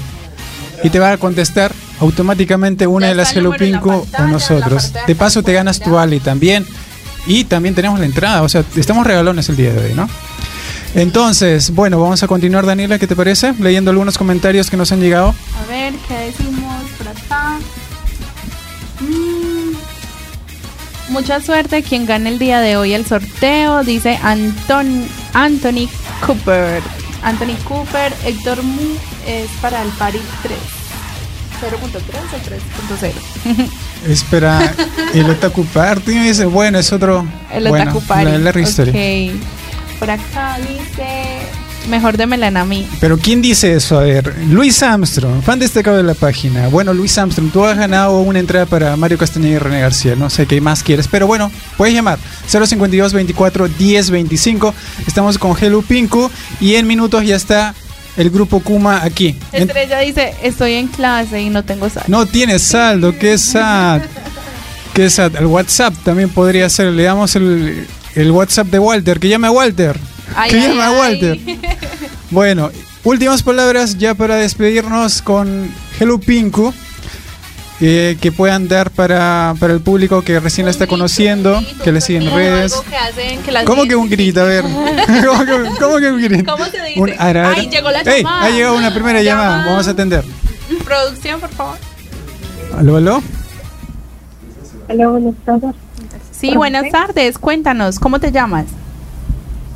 y 0.82 0.90
te 0.90 0.98
va 0.98 1.12
a 1.12 1.16
contestar 1.16 1.72
automáticamente 2.00 2.86
una 2.86 3.06
Ya 3.06 3.10
de 3.10 3.14
las 3.16 3.34
Hello 3.34 3.50
la 3.52 3.56
Pinko 3.56 4.02
pantalla, 4.02 4.24
la 4.24 4.30
nosotros. 4.32 4.82
pantalla 4.84 5.06
De 5.06 5.14
paso 5.14 5.42
te 5.42 5.52
ganas 5.52 5.80
tu 5.80 5.90
vale 5.90 6.20
también. 6.20 6.66
Y 7.26 7.44
también 7.44 7.74
tenemos 7.74 7.98
la 8.00 8.06
entrada, 8.06 8.42
o 8.42 8.48
sea, 8.48 8.64
estamos 8.76 9.06
regalones 9.06 9.48
el 9.48 9.56
día 9.56 9.72
de 9.72 9.88
hoy, 9.88 9.94
¿no? 9.94 10.08
Entonces, 10.94 11.70
bueno, 11.74 12.00
vamos 12.00 12.22
a 12.22 12.26
continuar, 12.26 12.64
Daniela, 12.64 12.98
¿qué 12.98 13.06
te 13.06 13.14
parece? 13.14 13.52
Leyendo 13.58 13.90
algunos 13.90 14.16
comentarios 14.16 14.70
que 14.70 14.76
nos 14.76 14.90
han 14.92 15.00
llegado. 15.00 15.34
A 15.62 15.70
ver, 15.70 15.92
¿qué 16.08 16.14
decimos 16.14 16.84
por 16.96 17.08
acá? 17.08 17.58
Mm. 19.00 19.76
Mucha 21.12 21.40
suerte 21.40 21.82
quien 21.82 22.06
gane 22.06 22.30
el 22.30 22.38
día 22.38 22.60
de 22.60 22.76
hoy 22.76 22.94
el 22.94 23.06
sorteo, 23.06 23.82
dice 23.84 24.18
Anton, 24.22 25.06
Anthony 25.34 25.88
Cooper. 26.24 26.82
Anthony 27.22 27.56
Cooper, 27.64 28.12
Héctor 28.24 28.62
Mu 28.62 28.94
es 29.26 29.50
para 29.60 29.82
el 29.82 29.88
Paris 29.90 30.22
3. 30.42 30.77
0.3 31.60 31.76
o 31.96 33.56
3.0. 33.56 33.70
Espera, 34.08 34.74
el 35.14 35.28
Otaku 35.30 35.64
Party 35.66 36.14
me 36.14 36.28
dice, 36.28 36.46
bueno, 36.46 36.78
es 36.78 36.92
otro. 36.92 37.26
El 37.52 37.68
bueno, 37.68 37.90
Otaku 37.90 38.06
Party. 38.06 38.24
La, 38.24 38.52
la 38.52 38.60
historia. 38.60 38.92
Ok. 38.92 39.98
Por 39.98 40.10
acá 40.10 40.58
dice, 40.60 41.40
mejor 41.88 42.16
démela 42.16 42.46
a 42.48 42.64
mí. 42.64 42.86
Pero 43.00 43.18
¿quién 43.18 43.42
dice 43.42 43.74
eso? 43.74 43.98
A 43.98 44.02
ver, 44.04 44.32
Luis 44.48 44.82
Armstrong, 44.82 45.42
fan 45.42 45.58
destacado 45.58 45.96
de 45.96 46.04
la 46.04 46.14
página. 46.14 46.68
Bueno, 46.68 46.94
Luis 46.94 47.18
Armstrong, 47.18 47.50
tú 47.50 47.64
has 47.64 47.76
ganado 47.76 48.20
una 48.20 48.38
entrada 48.38 48.66
para 48.66 48.96
Mario 48.96 49.18
Castañeda 49.18 49.56
y 49.56 49.58
René 49.58 49.80
García. 49.80 50.14
No 50.14 50.30
sé 50.30 50.46
qué 50.46 50.60
más 50.60 50.82
quieres, 50.84 51.08
pero 51.08 51.26
bueno, 51.26 51.50
puedes 51.76 51.94
llamar 51.94 52.18
052 52.46 53.12
24 53.12 53.68
10 53.68 54.10
25. 54.10 54.74
Estamos 55.06 55.38
con 55.38 55.56
Hello 55.60 55.82
Pinku 55.82 56.30
y 56.60 56.76
en 56.76 56.86
minutos 56.86 57.24
ya 57.24 57.34
está 57.34 57.74
el 58.18 58.30
grupo 58.30 58.60
Kuma 58.60 59.02
aquí. 59.02 59.36
Estrella 59.52 60.00
dice, 60.00 60.34
estoy 60.42 60.74
en 60.74 60.88
clase 60.88 61.40
y 61.40 61.48
no 61.48 61.64
tengo 61.64 61.88
sal. 61.88 62.04
no 62.08 62.26
tienes 62.26 62.62
saldo, 62.62 63.16
qué 63.18 63.38
sad. 63.38 64.02
Qué 64.92 65.08
sad. 65.08 65.36
El 65.36 65.46
WhatsApp 65.46 65.94
también 66.04 66.28
podría 66.28 66.68
ser. 66.68 66.88
Le 66.88 67.04
damos 67.04 67.36
el, 67.36 67.86
el 68.16 68.30
WhatsApp 68.32 68.66
de 68.66 68.80
Walter. 68.80 69.20
Que 69.20 69.28
llame 69.28 69.46
a 69.46 69.52
Walter. 69.52 69.96
Ay, 70.34 70.50
que 70.50 70.56
ay, 70.56 70.62
llame 70.62 70.82
a. 70.82 70.90
Walter. 70.90 71.38
Bueno, 72.30 72.70
últimas 73.04 73.42
palabras 73.42 73.96
ya 73.96 74.14
para 74.14 74.36
despedirnos 74.36 75.22
con 75.22 75.72
Hello 75.98 76.18
Pinku. 76.18 76.74
Eh, 77.80 78.16
que 78.20 78.32
puedan 78.32 78.66
dar 78.68 78.90
para, 78.90 79.54
para 79.60 79.72
el 79.72 79.80
público 79.80 80.22
que 80.22 80.40
recién 80.40 80.64
la 80.66 80.70
está 80.70 80.86
conociendo, 80.86 81.60
que 81.84 81.92
le 81.92 82.00
sigue 82.00 82.18
en 82.18 82.34
redes. 82.34 82.74
Que 82.88 82.96
hacen 82.96 83.42
que 83.42 83.52
las 83.52 83.64
¿Cómo 83.64 83.84
que 83.86 83.94
un 83.94 84.08
grito? 84.08 84.40
A 84.40 84.44
ver. 84.44 84.64
¿Cómo 85.26 85.44
que, 85.44 85.70
cómo 85.78 85.98
que 85.98 86.10
un 86.10 86.22
grito? 86.22 86.52
¿Cómo 86.52 86.64
se 86.64 86.82
dice? 86.82 87.00
Un. 87.00 87.12
Ay, 87.18 87.68
llegó 87.70 87.90
la 87.90 88.00
Ey, 88.00 88.22
llamada. 88.22 88.44
ha 88.44 88.50
llegado 88.50 88.76
una 88.76 88.92
primera 88.92 89.22
llamada. 89.22 89.50
Llamada. 89.50 89.70
Vamos 89.70 89.88
a 89.88 89.90
atender. 89.92 90.24
Producción, 90.84 91.40
por 91.40 91.50
favor. 91.50 91.76
¿Aló, 92.76 92.96
aló? 92.96 93.22
Hola, 94.88 95.08
buenas 95.08 95.34
tardes. 95.44 95.74
Sí, 96.32 96.56
buenas 96.56 96.90
tardes. 96.90 97.38
Cuéntanos, 97.38 97.98
¿cómo 97.98 98.18
te 98.20 98.32
llamas? 98.32 98.66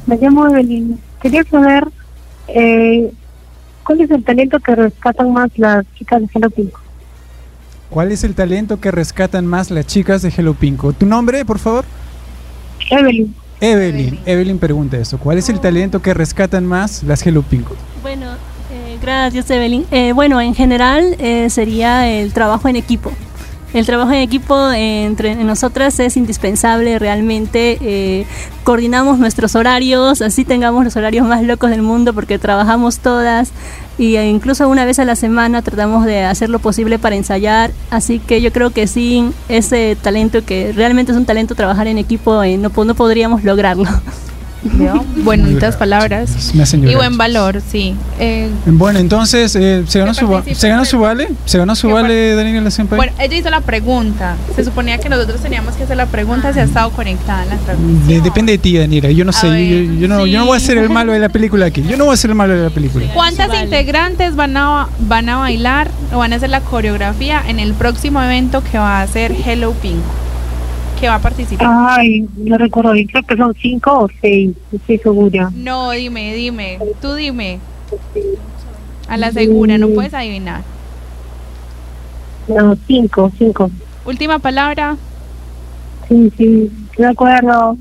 Me 0.06 0.16
llamo 0.16 0.46
Evelyn. 0.48 0.98
Quería 1.20 1.44
saber 1.44 1.88
eh, 2.48 3.12
cuál 3.84 4.00
es 4.00 4.10
el 4.10 4.24
talento 4.24 4.58
que 4.60 4.74
rescatan 4.74 5.32
más 5.32 5.50
las 5.56 5.84
chicas 5.96 6.20
de 6.22 6.28
Hello 6.34 6.50
Pink. 6.50 6.72
¿Cuál 7.92 8.10
es 8.10 8.24
el 8.24 8.34
talento 8.34 8.80
que 8.80 8.90
rescatan 8.90 9.46
más 9.46 9.70
las 9.70 9.86
chicas 9.86 10.22
de 10.22 10.32
Hello 10.34 10.54
Pinko? 10.54 10.94
¿Tu 10.94 11.04
nombre, 11.04 11.44
por 11.44 11.58
favor? 11.58 11.84
Evelyn. 12.90 13.34
Evelyn. 13.60 14.18
Evelyn 14.24 14.58
pregunta 14.58 14.96
eso. 14.96 15.18
¿Cuál 15.18 15.36
es 15.36 15.50
el 15.50 15.60
talento 15.60 16.00
que 16.00 16.14
rescatan 16.14 16.64
más 16.64 17.02
las 17.02 17.26
Hello 17.26 17.42
Pinko? 17.42 17.76
Bueno, 18.00 18.32
eh, 18.72 18.96
gracias 19.02 19.50
Evelyn. 19.50 19.84
Eh, 19.90 20.12
bueno, 20.14 20.40
en 20.40 20.54
general 20.54 21.16
eh, 21.18 21.50
sería 21.50 22.08
el 22.08 22.32
trabajo 22.32 22.66
en 22.66 22.76
equipo. 22.76 23.12
El 23.74 23.84
trabajo 23.84 24.12
en 24.12 24.20
equipo 24.20 24.70
entre 24.72 25.34
nosotras 25.34 26.00
es 26.00 26.16
indispensable 26.16 26.98
realmente. 26.98 27.76
eh, 27.82 28.26
coordinamos 28.64 29.18
nuestros 29.18 29.54
horarios, 29.54 30.22
así 30.22 30.44
tengamos 30.44 30.84
los 30.84 30.96
horarios 30.96 31.26
más 31.26 31.42
locos 31.42 31.68
del 31.68 31.82
mundo 31.82 32.14
porque 32.14 32.38
trabajamos 32.38 33.00
todas 33.00 33.50
y 33.98 34.16
e 34.16 34.28
incluso 34.28 34.68
una 34.68 34.84
vez 34.84 34.98
a 34.98 35.04
la 35.04 35.16
semana 35.16 35.62
tratamos 35.62 36.04
de 36.04 36.24
hacer 36.24 36.50
lo 36.50 36.58
posible 36.58 36.98
para 36.98 37.16
ensayar. 37.16 37.70
Así 37.90 38.18
que 38.18 38.40
yo 38.40 38.52
creo 38.52 38.70
que 38.70 38.86
sin 38.86 39.34
ese 39.48 39.96
talento 40.00 40.44
que 40.44 40.72
realmente 40.72 41.12
es 41.12 41.18
un 41.18 41.26
talento 41.26 41.54
trabajar 41.54 41.86
en 41.86 41.98
equipo, 41.98 42.42
eh, 42.42 42.56
no, 42.56 42.70
no 42.70 42.94
podríamos 42.94 43.44
lograrlo. 43.44 43.88
¿Vio? 44.64 45.04
Bonitas 45.24 45.76
palabras. 45.76 46.52
Me 46.54 46.62
hacen 46.62 46.88
Y 46.88 46.94
buen 46.94 47.16
valor, 47.18 47.60
sí. 47.66 47.94
Eh, 48.18 48.48
Bueno, 48.66 48.98
entonces, 49.00 49.54
eh, 49.56 49.84
¿se, 49.88 49.98
ganó 49.98 50.14
su, 50.14 50.42
¿se 50.54 50.68
ganó 50.68 50.84
su 50.84 50.98
vale? 51.00 51.28
¿Se 51.44 51.58
ganó 51.58 51.74
su 51.74 51.88
vale, 51.88 52.34
Daniela 52.34 52.70
Senpai? 52.70 52.96
bueno, 52.96 53.12
ella 53.18 53.36
hizo 53.36 53.50
la 53.50 53.60
pregunta. 53.60 54.36
Se 54.54 54.64
suponía 54.64 54.98
que 54.98 55.08
nosotros 55.08 55.40
teníamos 55.40 55.74
que 55.74 55.84
hacer 55.84 55.96
la 55.96 56.06
pregunta 56.06 56.52
si 56.52 56.60
ha 56.60 56.64
estado 56.64 56.90
conectada 56.90 57.42
en 57.44 57.48
la 57.50 57.56
transmisión. 57.56 58.06
De- 58.08 58.20
depende 58.20 58.52
de 58.52 58.58
ti, 58.58 58.78
Daniela. 58.78 59.10
Yo 59.10 59.24
no 59.24 59.30
A 59.30 59.32
sé. 59.32 59.46
yo- 59.46 59.52
ver, 59.52 59.84
yo, 59.86 59.92
yo 60.00 60.08
no, 60.08 60.26
yo 60.26 60.38
no 60.38 60.46
voy 60.46 60.56
a 60.56 60.60
ser 60.60 60.78
el 60.78 60.88
malo 60.90 61.12
de 61.12 61.18
la 61.18 61.28
película 61.28 61.66
aquí. 61.66 61.82
Yo 61.82 61.96
no 61.96 62.04
voy 62.04 62.14
a 62.14 62.16
ser 62.16 62.30
el 62.30 62.36
malo 62.36 62.54
de 62.54 62.62
la 62.62 62.70
película. 62.70 63.06
¿Cuántas 63.14 63.48
Vale. 63.48 63.64
integrantes 63.64 64.36
van 64.36 64.56
a, 64.56 64.88
van 65.00 65.28
a 65.28 65.36
bailar 65.38 65.88
o 66.12 66.18
van 66.18 66.32
a 66.32 66.36
hacer 66.36 66.50
la 66.50 66.60
coreografía 66.60 67.42
en 67.46 67.58
el 67.58 67.74
próximo 67.74 68.22
evento 68.22 68.62
que 68.62 68.78
va 68.78 69.00
a 69.00 69.02
hacer 69.02 69.34
Hello 69.44 69.72
Pink? 69.72 69.98
Que 71.02 71.08
va 71.08 71.16
a 71.16 71.18
participar. 71.18 71.66
Ay, 71.98 72.28
no 72.36 72.56
recuerdo 72.56 72.92
bien, 72.92 73.08
creo 73.08 73.24
que 73.24 73.36
son 73.36 73.52
cinco 73.60 74.04
o 74.04 74.08
seis, 74.20 74.52
no 74.70 74.78
estoy 74.78 74.98
segura. 74.98 75.50
No, 75.52 75.90
dime, 75.90 76.32
dime. 76.32 76.78
Tú 77.00 77.14
dime. 77.14 77.58
A 79.08 79.16
la 79.16 79.32
segura, 79.32 79.78
no 79.78 79.88
puedes 79.88 80.14
adivinar. 80.14 80.60
No, 82.46 82.76
cinco, 82.86 83.32
cinco. 83.36 83.68
Última 84.04 84.38
palabra. 84.38 84.96
Sí, 86.08 86.32
sí, 86.38 86.70
me 86.96 87.06
acuerdo. 87.06 87.76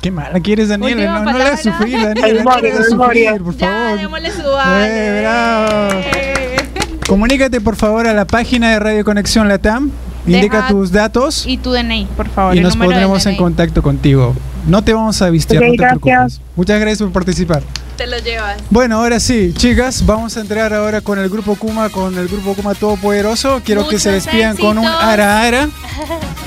Qué 0.00 0.10
mala 0.10 0.40
quieres, 0.40 0.70
Daniela. 0.70 1.18
No, 1.20 1.30
no 1.32 1.38
la 1.38 1.44
hagas 1.48 1.62
sufrir, 1.62 2.00
Daniela. 2.02 2.44
No 2.44 2.50
la 2.62 2.82
sufrir, 2.84 3.42
por 3.42 3.56
Ya, 3.58 3.68
favor. 3.68 3.98
démosle 3.98 4.30
su 4.32 4.42
vale. 4.50 4.88
Eh, 4.88 5.20
bravo. 5.20 6.00
Comunícate, 7.06 7.60
por 7.60 7.76
favor, 7.76 8.06
a 8.06 8.14
la 8.14 8.24
página 8.26 8.70
de 8.70 8.78
Radio 8.78 9.04
Conexión 9.04 9.48
Latam. 9.48 9.90
Indica 10.34 10.58
Deja- 10.58 10.68
tus 10.68 10.92
datos 10.92 11.46
Y 11.46 11.56
tu 11.58 11.72
DNI, 11.72 12.06
por 12.16 12.28
favor. 12.28 12.56
y 12.56 12.60
nos 12.60 12.76
pondremos 12.76 13.24
en 13.26 13.36
contacto 13.36 13.82
contigo. 13.82 14.34
No 14.66 14.82
te 14.82 14.92
vamos 14.92 15.20
a 15.22 15.30
vistear, 15.30 15.62
Ok, 15.62 15.68
no 15.68 15.72
te 15.72 15.76
gracias. 15.78 16.00
preocupes. 16.02 16.40
Muchas 16.56 16.80
gracias 16.80 16.98
por 17.02 17.12
participar. 17.12 17.62
Te 17.96 18.06
lo 18.06 18.16
llevas. 18.18 18.58
Bueno, 18.70 18.98
ahora 18.98 19.18
sí, 19.18 19.52
chicas, 19.56 20.06
vamos 20.06 20.36
a 20.36 20.40
entrar 20.40 20.72
ahora 20.72 21.00
con 21.00 21.18
el 21.18 21.28
grupo 21.28 21.56
Kuma, 21.56 21.88
con 21.88 22.16
el 22.16 22.28
grupo 22.28 22.54
Kuma 22.54 22.74
Todopoderoso. 22.74 23.60
Quiero 23.64 23.88
que 23.88 23.98
se 23.98 24.12
despidan 24.12 24.56
con 24.56 24.78
un 24.78 24.86
ara 24.86 25.40
ara. 25.42 25.68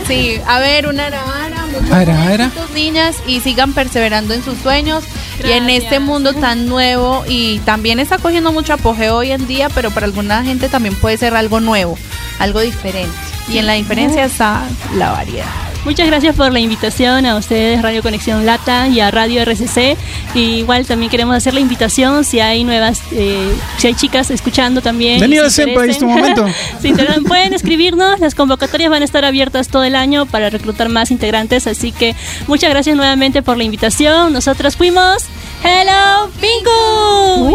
Sí, 0.07 0.35
a 0.47 0.59
ver, 0.59 0.85
arabara, 0.87 1.65
muchos 1.71 1.91
Ara, 1.91 2.23
ara. 2.27 2.45
éxitos, 2.45 2.71
niñas, 2.71 3.15
y 3.27 3.39
sigan 3.39 3.73
perseverando 3.73 4.33
en 4.33 4.43
sus 4.43 4.57
sueños 4.59 5.03
y 5.39 5.51
en 5.51 5.65
Gracias. 5.65 5.83
este 5.83 5.99
mundo 5.99 6.33
tan 6.33 6.67
nuevo 6.67 7.23
y 7.29 7.59
también 7.59 7.99
está 7.99 8.17
cogiendo 8.17 8.51
mucho 8.51 8.73
apogeo 8.73 9.17
hoy 9.17 9.31
en 9.31 9.45
día, 9.47 9.69
pero 9.73 9.91
para 9.91 10.05
alguna 10.07 10.43
gente 10.43 10.69
también 10.69 10.95
puede 10.95 11.17
ser 11.17 11.33
algo 11.35 11.59
nuevo, 11.59 11.97
algo 12.39 12.59
diferente. 12.61 13.13
Y 13.49 13.57
en 13.57 13.67
la 13.67 13.73
diferencia 13.73 14.25
está 14.25 14.63
la 14.95 15.11
variedad. 15.11 15.71
Muchas 15.83 16.05
gracias 16.05 16.35
por 16.35 16.51
la 16.53 16.59
invitación 16.59 17.25
a 17.25 17.35
ustedes, 17.35 17.81
Radio 17.81 18.03
Conexión 18.03 18.45
Lata 18.45 18.87
y 18.87 18.99
a 18.99 19.09
Radio 19.09 19.41
RCC. 19.43 19.97
Y 20.35 20.57
igual 20.59 20.85
también 20.85 21.09
queremos 21.09 21.35
hacer 21.35 21.55
la 21.55 21.59
invitación 21.59 22.23
si 22.23 22.39
hay 22.39 22.63
nuevas, 22.63 23.01
eh, 23.11 23.51
si 23.77 23.87
hay 23.87 23.95
chicas 23.95 24.29
escuchando 24.29 24.81
también. 24.81 25.19
Se 25.19 25.49
Senpai, 25.49 25.89
es 25.89 25.97
tu 25.97 26.07
interesen. 26.07 26.43
momento. 26.43 26.45
Si 26.81 26.89
interesan, 26.89 27.23
pueden 27.23 27.53
escribirnos, 27.53 28.19
las 28.19 28.35
convocatorias 28.35 28.91
van 28.91 29.01
a 29.01 29.05
estar 29.05 29.25
abiertas 29.25 29.69
todo 29.69 29.83
el 29.83 29.95
año 29.95 30.27
para 30.27 30.51
reclutar 30.51 30.87
más 30.89 31.09
integrantes. 31.09 31.65
Así 31.65 31.91
que 31.91 32.15
muchas 32.47 32.69
gracias 32.69 32.95
nuevamente 32.95 33.41
por 33.41 33.57
la 33.57 33.63
invitación. 33.63 34.33
Nosotros 34.33 34.77
fuimos 34.77 35.23
Hello 35.63 36.29
Pinku. 36.39 37.49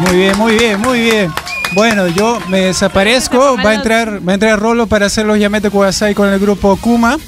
Muy 0.00 0.16
bien, 0.16 0.38
muy 0.38 0.54
bien, 0.54 0.80
muy 0.80 1.00
bien. 1.00 1.47
Bueno, 1.72 2.08
yo 2.08 2.38
me 2.48 2.60
desaparezco. 2.66 3.56
Va 3.64 3.70
a 3.70 3.74
entrar, 3.74 4.26
va 4.26 4.32
a 4.32 4.34
entrar 4.34 4.58
Rolo 4.58 4.86
para 4.86 5.06
hacer 5.06 5.26
los 5.26 5.38
Yamete 5.38 5.70
Kudasai 5.70 6.14
con 6.14 6.28
el 6.28 6.38
grupo 6.38 6.76
Kuma. 6.76 7.18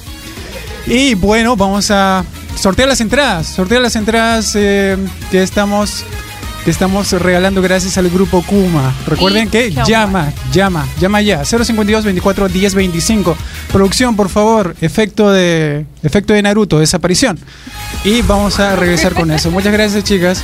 Y 0.87 1.13
bueno, 1.15 1.55
vamos 1.55 1.91
a 1.91 2.25
sortear 2.55 2.87
las 2.89 3.01
entradas. 3.01 3.47
Sortear 3.47 3.81
las 3.81 3.95
entradas 3.95 4.53
eh, 4.55 4.97
que 5.29 5.43
estamos 5.43 6.03
que 6.63 6.69
estamos 6.69 7.11
regalando 7.13 7.61
gracias 7.61 7.97
al 7.97 8.09
grupo 8.09 8.43
Kuma. 8.43 8.93
Recuerden 9.07 9.49
que 9.49 9.71
llama. 9.71 9.85
llama, 9.87 10.33
llama, 10.51 10.87
llama 10.99 11.21
ya. 11.21 11.43
052 11.43 12.05
24 12.05 12.49
10 12.49 12.75
25. 12.75 13.37
Producción, 13.71 14.15
por 14.15 14.29
favor, 14.29 14.75
efecto 14.81 15.31
de 15.31 15.85
efecto 16.03 16.33
de 16.33 16.41
Naruto, 16.41 16.79
desaparición. 16.79 17.39
Y 18.03 18.21
vamos 18.21 18.59
a 18.59 18.75
regresar 18.75 19.13
con 19.13 19.31
eso. 19.31 19.49
Muchas 19.49 19.73
gracias, 19.73 20.03
chicas. 20.03 20.43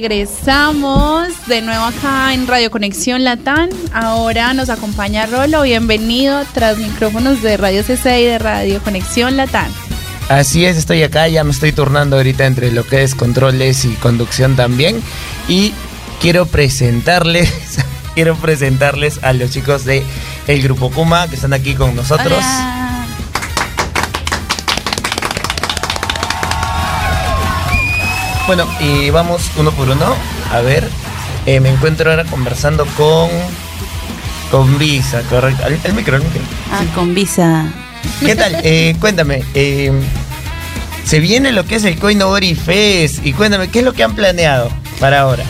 Regresamos 0.00 1.28
de 1.46 1.62
nuevo 1.62 1.84
acá 1.84 2.34
en 2.34 2.46
Radio 2.46 2.70
Conexión 2.70 3.24
Latán. 3.24 3.70
Ahora 3.94 4.52
nos 4.52 4.68
acompaña 4.68 5.24
Rolo. 5.24 5.62
Bienvenido 5.62 6.44
tras 6.52 6.76
micrófonos 6.76 7.40
de 7.40 7.56
Radio 7.56 7.82
CC 7.82 8.20
y 8.20 8.24
de 8.26 8.38
Radio 8.38 8.82
Conexión 8.82 9.38
Latán. 9.38 9.72
Así 10.28 10.66
es, 10.66 10.76
estoy 10.76 11.02
acá, 11.02 11.28
ya 11.28 11.44
me 11.44 11.50
estoy 11.50 11.72
turnando 11.72 12.16
ahorita 12.16 12.44
entre 12.44 12.72
lo 12.72 12.84
que 12.84 13.04
es 13.04 13.14
controles 13.14 13.86
y 13.86 13.94
conducción 13.94 14.54
también. 14.54 15.02
Y 15.48 15.72
quiero 16.20 16.44
presentarles, 16.44 17.50
quiero 18.14 18.36
presentarles 18.36 19.20
a 19.22 19.32
los 19.32 19.50
chicos 19.50 19.86
de 19.86 20.02
el 20.46 20.62
Grupo 20.62 20.90
Kuma 20.90 21.26
que 21.26 21.36
están 21.36 21.54
aquí 21.54 21.74
con 21.74 21.96
nosotros. 21.96 22.36
Hola. 22.36 22.75
Bueno, 28.46 28.66
y 28.80 29.10
vamos 29.10 29.50
uno 29.56 29.72
por 29.72 29.88
uno. 29.88 30.14
A 30.52 30.60
ver, 30.60 30.88
eh, 31.46 31.60
me 31.60 31.70
encuentro 31.70 32.10
ahora 32.10 32.24
conversando 32.24 32.86
con. 32.96 33.28
Con 34.50 34.78
Visa, 34.78 35.22
correcto. 35.28 35.66
El, 35.66 35.80
el 35.82 35.94
micro, 35.94 36.16
el 36.16 36.22
micro. 36.22 36.40
Ah, 36.70 36.82
con 36.94 37.14
visa. 37.14 37.66
¿Qué 38.24 38.36
tal? 38.36 38.56
Eh, 38.62 38.96
cuéntame, 39.00 39.42
eh, 39.54 39.92
se 41.04 41.20
viene 41.20 41.52
lo 41.52 41.64
que 41.64 41.76
es 41.76 41.84
el 41.84 41.98
Coinobori 41.98 42.54
Fest 42.54 43.24
y 43.24 43.32
cuéntame, 43.32 43.68
¿qué 43.68 43.80
es 43.80 43.84
lo 43.84 43.92
que 43.92 44.02
han 44.02 44.14
planeado 44.14 44.70
para 44.98 45.20
ahora? 45.20 45.44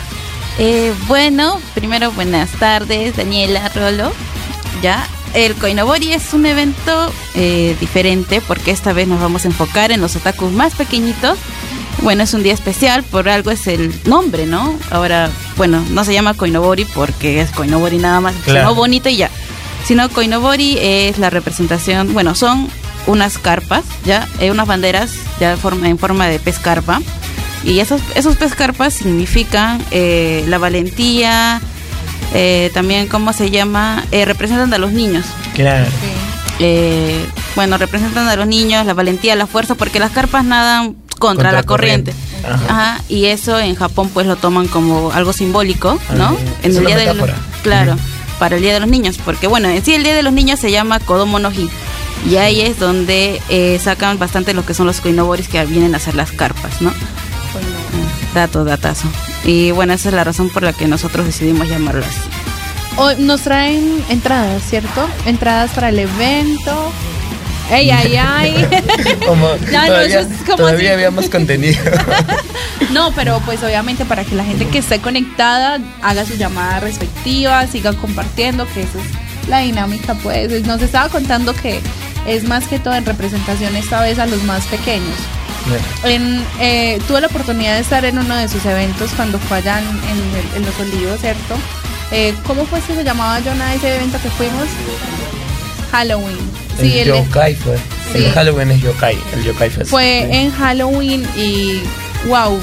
Eh, 0.59 0.93
bueno, 1.07 1.59
primero 1.75 2.11
buenas 2.11 2.49
tardes, 2.51 3.15
Daniela 3.15 3.69
Rolo. 3.69 4.11
Ya, 4.81 5.07
el 5.33 5.55
Koinobori 5.55 6.13
es 6.13 6.33
un 6.33 6.45
evento 6.45 7.11
eh, 7.35 7.75
diferente 7.79 8.41
porque 8.41 8.71
esta 8.71 8.93
vez 8.93 9.07
nos 9.07 9.19
vamos 9.19 9.45
a 9.45 9.47
enfocar 9.47 9.91
en 9.91 10.01
los 10.01 10.15
otakus 10.15 10.51
más 10.51 10.75
pequeñitos. 10.75 11.37
Bueno, 12.03 12.23
es 12.23 12.33
un 12.33 12.43
día 12.43 12.53
especial, 12.53 13.03
por 13.03 13.27
algo 13.27 13.51
es 13.51 13.67
el 13.67 13.93
nombre, 14.05 14.45
¿no? 14.45 14.77
Ahora, 14.91 15.29
bueno, 15.57 15.83
no 15.89 16.03
se 16.03 16.13
llama 16.13 16.35
Koinobori 16.35 16.85
porque 16.85 17.41
es 17.41 17.51
Koinobori 17.51 17.97
nada 17.97 18.21
más, 18.21 18.35
Claro. 18.45 18.59
sino 18.69 18.75
bonito 18.75 19.09
y 19.09 19.17
ya. 19.17 19.29
Sino 19.85 20.07
Koinobori 20.09 20.77
es 20.79 21.17
la 21.17 21.29
representación, 21.29 22.13
bueno, 22.13 22.35
son 22.35 22.69
unas 23.07 23.37
carpas, 23.37 23.83
ya, 24.05 24.27
eh, 24.39 24.51
unas 24.51 24.67
banderas 24.67 25.11
ya 25.39 25.53
en 25.53 25.57
forma, 25.57 25.89
en 25.89 25.97
forma 25.97 26.27
de 26.27 26.39
pez 26.39 26.59
carpa. 26.59 27.01
Y 27.63 27.79
esos, 27.79 28.01
esos 28.15 28.35
pez 28.37 28.53
carpas 28.53 28.93
significan 28.93 29.81
eh, 29.91 30.45
la 30.47 30.59
valentía, 30.59 31.59
eh, 32.33 32.69
también, 32.73 33.07
¿cómo 33.07 33.33
se 33.33 33.49
llama? 33.49 34.05
Eh, 34.11 34.23
representan 34.25 34.73
a 34.73 34.77
los 34.77 34.91
niños. 34.91 35.25
Claro. 35.55 35.85
Eh, 36.59 37.25
bueno, 37.55 37.77
representan 37.77 38.27
a 38.27 38.35
los 38.35 38.47
niños, 38.47 38.85
la 38.85 38.93
valentía, 38.93 39.35
la 39.35 39.47
fuerza, 39.47 39.75
porque 39.75 39.99
las 39.99 40.11
carpas 40.11 40.43
nadan 40.45 40.95
contra, 41.17 41.45
Contra 41.45 41.51
la 41.51 41.63
corriente. 41.63 42.13
corriente. 42.41 42.65
Ajá. 42.71 43.01
Y 43.09 43.25
eso 43.25 43.59
en 43.59 43.75
Japón 43.75 44.09
pues 44.13 44.25
lo 44.27 44.35
toman 44.35 44.67
como 44.67 45.11
algo 45.11 45.33
simbólico, 45.33 45.99
Ah, 46.09 46.13
¿no? 46.15 46.37
En 46.63 46.71
Es 46.71 46.77
el 46.77 46.85
día 46.85 46.97
de 46.97 47.13
los, 47.13 47.29
claro, 47.63 47.95
para 48.39 48.55
el 48.57 48.61
día 48.61 48.73
de 48.73 48.79
los 48.79 48.89
niños, 48.89 49.17
porque 49.23 49.47
bueno, 49.47 49.67
en 49.69 49.83
sí 49.83 49.93
el 49.93 50.03
día 50.03 50.15
de 50.15 50.23
los 50.23 50.33
niños 50.33 50.59
se 50.59 50.71
llama 50.71 50.99
Kodomo 50.99 51.39
no 51.39 51.51
Hi. 51.51 51.69
Y 52.29 52.37
ahí 52.37 52.61
es 52.61 52.79
donde 52.79 53.41
eh, 53.49 53.79
sacan 53.83 54.17
bastante 54.19 54.53
lo 54.53 54.65
que 54.65 54.73
son 54.73 54.87
los 54.87 55.01
koinoboris 55.01 55.47
que 55.47 55.63
vienen 55.65 55.93
a 55.93 55.97
hacer 55.97 56.15
las 56.15 56.31
carpas, 56.31 56.81
¿no? 56.81 56.91
Dato, 58.33 58.63
datazo. 58.65 59.07
Y 59.45 59.71
bueno, 59.71 59.93
esa 59.93 60.09
es 60.09 60.15
la 60.15 60.23
razón 60.23 60.49
por 60.49 60.63
la 60.63 60.73
que 60.73 60.87
nosotros 60.87 61.25
decidimos 61.25 61.67
llamarlo 61.69 62.03
así. 62.05 62.19
Hoy 62.97 63.15
nos 63.19 63.41
traen 63.41 64.03
entradas, 64.09 64.63
¿cierto? 64.67 65.07
Entradas 65.25 65.71
para 65.71 65.89
el 65.89 65.99
evento. 65.99 66.91
¡Ey, 67.69 67.91
ay, 67.91 68.15
ay! 68.15 68.67
Como 69.27 69.47
no, 69.47 69.55
todavía, 69.57 70.05
eso 70.05 70.19
es 70.19 70.37
como 70.45 70.55
todavía 70.57 70.89
si- 70.89 70.93
habíamos 70.93 71.29
contenido. 71.29 71.79
No, 72.91 73.11
pero 73.13 73.41
pues 73.45 73.61
obviamente 73.63 74.05
para 74.05 74.23
que 74.23 74.33
la 74.35 74.45
gente 74.45 74.65
que 74.67 74.77
esté 74.77 74.99
conectada 75.01 75.79
haga 76.01 76.25
su 76.25 76.35
llamada 76.35 76.79
respectiva, 76.79 77.67
sigan 77.67 77.95
compartiendo, 77.95 78.65
que 78.73 78.83
esa 78.83 78.97
es 78.99 79.49
la 79.49 79.59
dinámica, 79.59 80.13
pues. 80.15 80.49
Nos 80.65 80.81
estaba 80.81 81.09
contando 81.09 81.53
que 81.53 81.81
es 82.25 82.43
más 82.47 82.65
que 82.67 82.79
todo 82.79 82.93
en 82.95 83.05
representación 83.05 83.75
esta 83.75 84.01
vez 84.01 84.19
a 84.19 84.25
los 84.25 84.41
más 84.43 84.65
pequeños. 84.67 85.15
En, 86.05 86.41
eh, 86.61 86.99
tuve 87.07 87.19
la 87.21 87.27
oportunidad 87.27 87.73
de 87.75 87.81
estar 87.81 88.05
en 88.05 88.17
uno 88.19 88.35
de 88.35 88.47
sus 88.47 88.65
eventos 88.65 89.11
cuando 89.17 89.37
fue 89.37 89.57
allá 89.57 89.79
en, 89.79 89.87
en 89.87 90.35
el- 90.35 90.57
en 90.57 90.65
Los 90.65 90.79
Olivos, 90.79 91.19
¿cierto? 91.19 91.55
Eh, 92.11 92.33
¿Cómo 92.45 92.65
fue 92.65 92.79
que 92.81 92.95
se 92.95 93.03
llamaba 93.03 93.41
Jonah 93.43 93.73
ese 93.73 93.93
evento 93.97 94.17
que 94.23 94.29
fuimos? 94.29 94.65
Halloween. 95.91 96.37
Sí, 96.79 96.99
el 96.99 97.07
Yokai 97.07 97.55
fue. 97.55 97.77
Sí. 98.11 98.25
El 98.25 98.31
Halloween 98.31 98.71
es 98.71 98.81
Yokai. 98.81 99.17
El 99.33 99.43
Yokai 99.43 99.69
Fest. 99.69 99.89
fue 99.89 100.27
Sí. 100.29 100.37
en 100.37 100.51
Halloween 100.51 101.27
y 101.35 101.81
wow, 102.27 102.59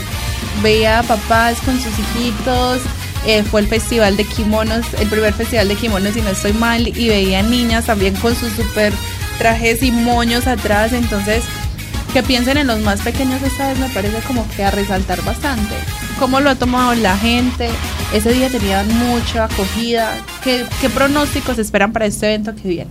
veía 0.62 1.00
a 1.00 1.02
papás 1.02 1.58
con 1.64 1.78
sus 1.80 1.92
hijitos. 1.98 2.80
eh, 3.26 3.42
fue 3.42 3.62
el 3.62 3.68
festival 3.68 4.18
de 4.18 4.24
kimonos, 4.24 4.84
el 5.00 5.08
primer 5.08 5.32
festival 5.32 5.66
de 5.68 5.76
kimonos, 5.76 6.12
si 6.12 6.20
no 6.20 6.28
estoy 6.28 6.52
mal, 6.52 6.87
y 6.88 7.08
veía 7.08 7.42
niñas 7.42 7.87
también 7.87 8.14
con 8.16 8.37
sus 8.37 8.52
super 8.52 8.92
trajes 9.38 9.82
y 9.82 9.90
moños 9.92 10.46
atrás. 10.46 10.92
Entonces, 10.92 11.42
que 12.12 12.22
piensen 12.22 12.58
en 12.58 12.66
los 12.66 12.80
más 12.80 13.00
pequeños 13.00 13.40
esta 13.42 13.68
vez 13.68 13.78
me 13.78 13.88
parece 13.88 14.18
como 14.26 14.46
que 14.54 14.62
a 14.62 14.70
resaltar 14.70 15.22
bastante. 15.24 15.74
¿Cómo 16.18 16.38
lo 16.40 16.50
ha 16.50 16.54
tomado 16.54 16.94
la 16.96 17.16
gente? 17.16 17.70
Ese 18.12 18.30
día 18.34 18.50
tenían 18.50 18.87
mucha 18.98 19.44
acogida. 19.44 20.14
¿Qué, 20.44 20.66
qué 20.82 20.90
pronósticos 20.90 21.58
esperan 21.58 21.92
para 21.94 22.04
este 22.04 22.26
evento 22.26 22.54
que 22.54 22.68
viene? 22.68 22.90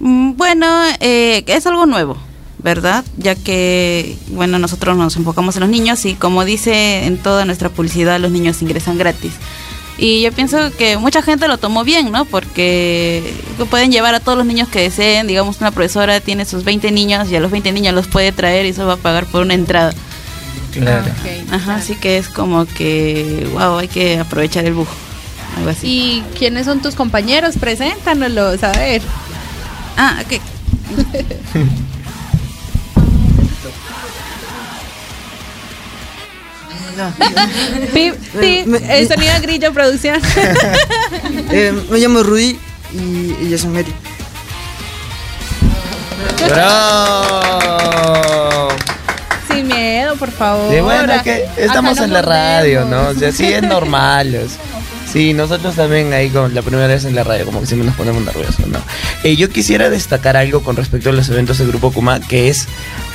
Mm, 0.00 0.32
Bueno, 0.36 0.66
eh, 1.00 1.44
es 1.46 1.66
algo 1.66 1.86
nuevo, 1.86 2.16
¿verdad? 2.58 3.04
Ya 3.16 3.34
que, 3.34 4.16
bueno, 4.28 4.58
nosotros 4.58 4.96
nos 4.96 5.16
enfocamos 5.16 5.56
en 5.56 5.60
los 5.60 5.70
niños 5.70 6.04
y 6.04 6.14
como 6.14 6.44
dice 6.44 7.04
en 7.06 7.18
toda 7.18 7.44
nuestra 7.44 7.68
publicidad, 7.68 8.18
los 8.20 8.30
niños 8.32 8.62
ingresan 8.62 8.98
gratis. 8.98 9.32
Y 9.98 10.22
yo 10.22 10.32
pienso 10.32 10.70
que 10.78 10.96
mucha 10.96 11.20
gente 11.20 11.46
lo 11.46 11.58
tomó 11.58 11.84
bien, 11.84 12.10
¿no? 12.10 12.24
Porque 12.24 13.34
pueden 13.68 13.92
llevar 13.92 14.14
a 14.14 14.20
todos 14.20 14.38
los 14.38 14.46
niños 14.46 14.66
que 14.68 14.80
deseen. 14.80 15.26
Digamos, 15.26 15.60
una 15.60 15.72
profesora 15.72 16.20
tiene 16.20 16.46
sus 16.46 16.64
20 16.64 16.90
niños 16.90 17.30
y 17.30 17.36
a 17.36 17.40
los 17.40 17.50
20 17.50 17.70
niños 17.72 17.94
los 17.94 18.06
puede 18.08 18.32
traer 18.32 18.64
y 18.64 18.70
eso 18.70 18.86
va 18.86 18.94
a 18.94 18.96
pagar 18.96 19.26
por 19.26 19.42
una 19.42 19.52
entrada. 19.52 19.92
Claro. 20.72 21.04
Ah, 21.50 21.56
Ajá, 21.56 21.74
así 21.74 21.96
que 21.96 22.16
es 22.16 22.28
como 22.28 22.64
que, 22.64 23.46
wow, 23.52 23.76
hay 23.78 23.88
que 23.88 24.18
aprovechar 24.18 24.64
el 24.64 24.72
bujo. 24.72 24.94
Algo 25.58 25.68
así. 25.68 25.86
¿Y 25.86 26.22
quiénes 26.38 26.64
son 26.64 26.80
tus 26.80 26.94
compañeros? 26.94 27.56
Preséntanoslos, 27.58 28.62
a 28.64 28.72
ver. 28.72 29.02
Ah, 30.02 30.16
ok. 30.24 30.30
Pip, 37.92 38.14
pip, 38.40 38.74
el 38.88 39.08
sonido 39.08 39.34
de 39.34 39.40
grillo 39.40 39.72
producción. 39.72 40.20
Eh, 41.52 41.72
me 41.90 41.98
llamo 41.98 42.22
Rudy 42.22 42.56
y 42.94 43.34
ella 43.42 43.56
es 43.56 43.64
Mary. 43.66 43.92
¡Bravo! 46.48 47.48
Sin 49.48 49.66
miedo, 49.66 50.14
por 50.16 50.30
favor. 50.30 50.72
Sí, 50.72 50.80
bueno, 50.80 51.12
que 51.24 51.44
estamos 51.56 51.98
en 51.98 52.12
la 52.12 52.22
radio, 52.22 52.84
¿no? 52.84 53.08
O 53.08 53.14
sea, 53.14 53.32
sí 53.32 53.52
es 53.52 53.62
normal. 53.62 54.28
o 54.28 54.48
sea, 54.48 54.79
Sí, 55.12 55.34
nosotros 55.34 55.74
también 55.74 56.12
ahí 56.12 56.28
con 56.28 56.54
la 56.54 56.62
primera 56.62 56.86
vez 56.86 57.04
en 57.04 57.16
la 57.16 57.24
radio, 57.24 57.44
como 57.44 57.60
que 57.60 57.66
siempre 57.66 57.86
nos 57.86 57.96
ponemos 57.96 58.22
nerviosos, 58.22 58.68
¿no? 58.68 58.78
Eh, 59.24 59.34
yo 59.34 59.50
quisiera 59.50 59.90
destacar 59.90 60.36
algo 60.36 60.62
con 60.62 60.76
respecto 60.76 61.10
a 61.10 61.12
los 61.12 61.28
eventos 61.28 61.58
del 61.58 61.68
Grupo 61.68 61.90
Kuma, 61.90 62.20
que 62.20 62.48
es, 62.48 62.68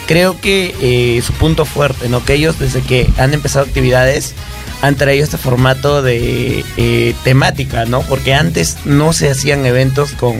creo 0.05 0.39
que 0.41 0.75
eh, 0.81 1.21
su 1.21 1.31
punto 1.33 1.63
fuerte, 1.63 2.09
¿no? 2.09 2.23
Que 2.25 2.33
ellos 2.33 2.59
desde 2.59 2.81
que 2.81 3.09
han 3.17 3.33
empezado 3.33 3.65
actividades 3.65 4.33
han 4.81 4.95
traído 4.95 5.23
este 5.23 5.37
formato 5.37 6.01
de 6.01 6.65
eh, 6.75 7.15
temática, 7.23 7.85
¿no? 7.85 8.01
Porque 8.01 8.33
antes 8.33 8.77
no 8.83 9.13
se 9.13 9.29
hacían 9.29 9.65
eventos 9.65 10.11
con, 10.11 10.35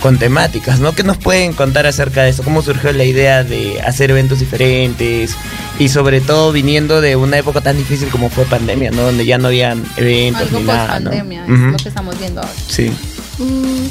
con 0.00 0.18
temáticas, 0.18 0.78
¿no? 0.80 0.92
¿Qué 0.94 1.02
nos 1.02 1.16
pueden 1.18 1.52
contar 1.52 1.86
acerca 1.86 2.22
de 2.22 2.30
eso? 2.30 2.42
¿Cómo 2.42 2.62
surgió 2.62 2.92
la 2.92 3.04
idea 3.04 3.42
de 3.44 3.80
hacer 3.80 4.10
eventos 4.10 4.38
diferentes? 4.40 5.36
Y 5.78 5.88
sobre 5.88 6.20
todo 6.20 6.52
viniendo 6.52 7.00
de 7.00 7.16
una 7.16 7.38
época 7.38 7.60
tan 7.60 7.76
difícil 7.76 8.08
como 8.08 8.30
fue 8.30 8.44
pandemia, 8.44 8.90
¿no? 8.90 9.02
Donde 9.02 9.24
ya 9.26 9.38
no 9.38 9.48
habían 9.48 9.84
eventos 9.96 10.42
Algo 10.42 10.58
ni 10.60 10.64
nada, 10.66 11.00
¿no? 11.00 11.10
pandemia, 11.10 11.44
es 11.44 11.50
Ujú, 11.50 11.66
lo 11.70 11.76
que 11.76 11.88
estamos 11.88 12.18
viendo 12.18 12.40
ahora. 12.40 12.52
Sí. 12.68 12.92
Mm, 13.38 13.86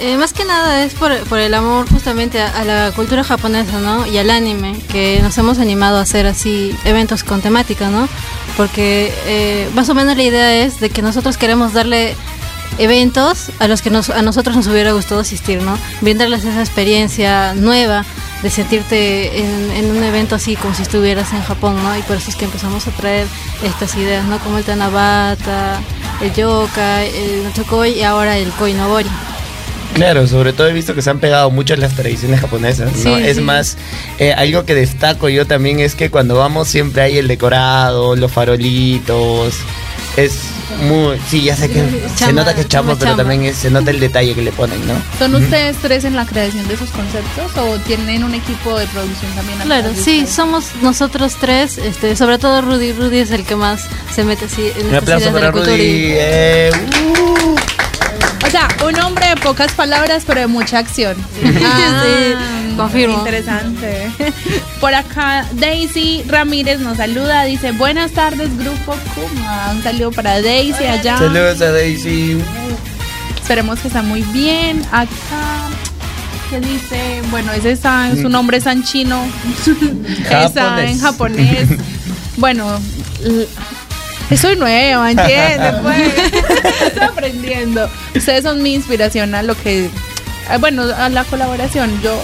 eh, 0.00 0.16
más 0.16 0.32
que 0.32 0.44
nada 0.44 0.84
es 0.84 0.94
por, 0.94 1.16
por 1.24 1.38
el 1.38 1.54
amor 1.54 1.88
justamente 1.88 2.40
a, 2.40 2.48
a 2.58 2.64
la 2.64 2.92
cultura 2.94 3.22
japonesa, 3.24 3.78
¿no? 3.80 4.06
Y 4.06 4.18
al 4.18 4.30
anime, 4.30 4.80
que 4.90 5.20
nos 5.22 5.36
hemos 5.38 5.58
animado 5.58 5.98
a 5.98 6.02
hacer 6.02 6.26
así 6.26 6.74
eventos 6.84 7.22
con 7.24 7.40
temática, 7.40 7.88
¿no? 7.90 8.08
Porque 8.56 9.12
eh, 9.26 9.68
más 9.74 9.88
o 9.88 9.94
menos 9.94 10.16
la 10.16 10.22
idea 10.22 10.64
es 10.64 10.80
de 10.80 10.90
que 10.90 11.02
nosotros 11.02 11.36
queremos 11.36 11.72
darle 11.72 12.14
eventos 12.78 13.50
a 13.58 13.68
los 13.68 13.82
que 13.82 13.90
nos, 13.90 14.10
a 14.10 14.22
nosotros 14.22 14.56
nos 14.56 14.66
hubiera 14.66 14.92
gustado 14.92 15.20
asistir, 15.20 15.62
¿no? 15.62 15.78
Brindarles 16.00 16.44
esa 16.44 16.60
experiencia 16.60 17.54
nueva 17.54 18.04
de 18.42 18.50
sentirte 18.50 19.38
en, 19.38 19.70
en 19.72 19.90
un 19.90 20.02
evento 20.02 20.34
así 20.34 20.56
como 20.56 20.74
si 20.74 20.82
estuvieras 20.82 21.32
en 21.32 21.42
Japón, 21.42 21.76
¿no? 21.82 21.96
Y 21.96 22.02
por 22.02 22.16
eso 22.16 22.30
es 22.30 22.36
que 22.36 22.44
empezamos 22.44 22.86
a 22.86 22.90
traer 22.90 23.26
estas 23.62 23.94
ideas, 23.96 24.24
¿no? 24.24 24.38
Como 24.38 24.58
el 24.58 24.64
Tanabata, 24.64 25.80
el 26.20 26.32
Yokai, 26.32 27.08
el 27.16 27.44
Nochokoi 27.44 27.98
y 27.98 28.02
ahora 28.02 28.36
el 28.36 28.50
Koinobori. 28.50 29.10
Claro, 29.94 30.26
sobre 30.26 30.52
todo 30.52 30.68
he 30.68 30.72
visto 30.72 30.94
que 30.94 31.02
se 31.02 31.10
han 31.10 31.18
pegado 31.18 31.50
mucho 31.50 31.76
las 31.76 31.94
tradiciones 31.94 32.40
japonesas, 32.40 32.92
¿no? 32.92 32.98
Sí, 32.98 33.12
es 33.24 33.36
sí. 33.36 33.42
más, 33.42 33.76
eh, 34.18 34.32
algo 34.32 34.64
que 34.64 34.74
destaco 34.74 35.28
yo 35.28 35.46
también 35.46 35.80
es 35.80 35.94
que 35.94 36.10
cuando 36.10 36.34
vamos 36.34 36.68
siempre 36.68 37.02
hay 37.02 37.18
el 37.18 37.28
decorado, 37.28 38.16
los 38.16 38.32
farolitos, 38.32 39.54
es 40.16 40.38
muy... 40.88 41.18
Sí, 41.28 41.42
ya 41.42 41.56
sé 41.56 41.68
que 41.70 41.82
se 42.16 42.32
nota 42.32 42.54
que 42.54 42.62
es 42.62 42.68
chamo, 42.68 42.90
chamba, 42.92 42.98
pero 43.04 43.16
también 43.16 43.44
es- 43.44 43.56
se 43.58 43.70
nota 43.70 43.90
el 43.90 44.00
detalle 44.00 44.34
que 44.34 44.42
le 44.42 44.52
ponen, 44.52 44.86
¿no? 44.86 44.94
¿Son 45.18 45.34
ustedes 45.34 45.76
tres 45.82 46.04
en 46.04 46.16
la 46.16 46.24
creación 46.26 46.66
de 46.68 46.74
esos 46.74 46.90
conceptos 46.90 47.56
o 47.56 47.78
tienen 47.80 48.24
un 48.24 48.34
equipo 48.34 48.78
de 48.78 48.86
producción 48.88 49.30
también? 49.34 49.58
Claro, 49.60 49.90
sí, 49.94 49.98
ustedes? 50.20 50.30
somos 50.30 50.64
nosotros 50.82 51.36
tres, 51.40 51.78
este, 51.78 52.16
sobre 52.16 52.38
todo 52.38 52.62
Rudy. 52.62 52.92
Rudy 52.92 53.18
es 53.18 53.30
el 53.30 53.44
que 53.44 53.56
más 53.56 53.86
se 54.14 54.24
mete 54.24 54.46
así 54.46 54.70
en 54.78 54.88
Un 54.88 54.94
aplauso 54.96 55.32
para 55.32 55.50
Rudy. 55.50 55.70
eh, 56.14 56.70
uh. 57.14 57.54
O 58.46 58.50
sea, 58.50 58.68
un 58.86 58.98
hombre 59.00 59.28
de 59.28 59.36
pocas 59.36 59.72
palabras, 59.72 60.24
pero 60.26 60.40
de 60.40 60.46
mucha 60.46 60.78
acción. 60.78 61.16
Sí, 61.42 62.34
confirmo. 62.76 63.18
Interesante. 63.18 64.10
Por 64.80 64.94
acá, 64.94 65.46
Daisy 65.52 66.22
Ramírez 66.26 66.80
nos 66.80 66.96
saluda. 66.96 67.44
Dice: 67.44 67.72
Buenas 67.72 68.12
tardes, 68.12 68.56
Grupo 68.58 68.96
Kuma. 69.14 69.72
Un 69.72 69.82
saludo 69.82 70.12
para 70.12 70.40
Daisy 70.40 70.84
allá. 70.84 71.18
Saludos 71.18 71.60
a 71.60 71.72
Daisy. 71.72 72.42
Esperemos 73.36 73.80
que 73.80 73.88
está 73.88 74.02
muy 74.02 74.22
bien. 74.22 74.82
Acá, 74.92 75.68
¿qué 76.48 76.60
dice? 76.60 77.22
Bueno, 77.30 77.52
ese 77.52 77.72
está, 77.72 78.10
su 78.14 78.28
nombre 78.28 78.58
es 78.58 78.66
en 78.66 78.82
chino. 78.84 79.24
está 80.30 80.84
en 80.84 80.98
japonés. 80.98 81.68
Bueno, 82.38 82.80
soy 84.36 84.56
nueva, 84.56 85.10
¿entiendes? 85.10 85.74
Pues, 85.82 86.12
estoy 86.86 87.02
aprendiendo. 87.02 87.88
Ustedes 88.16 88.42
son 88.42 88.62
mi 88.62 88.74
inspiración 88.74 89.34
a 89.34 89.42
lo 89.42 89.54
que. 89.54 89.90
Bueno, 90.58 90.82
a 90.96 91.10
la 91.10 91.24
colaboración. 91.24 92.00
Yo 92.02 92.18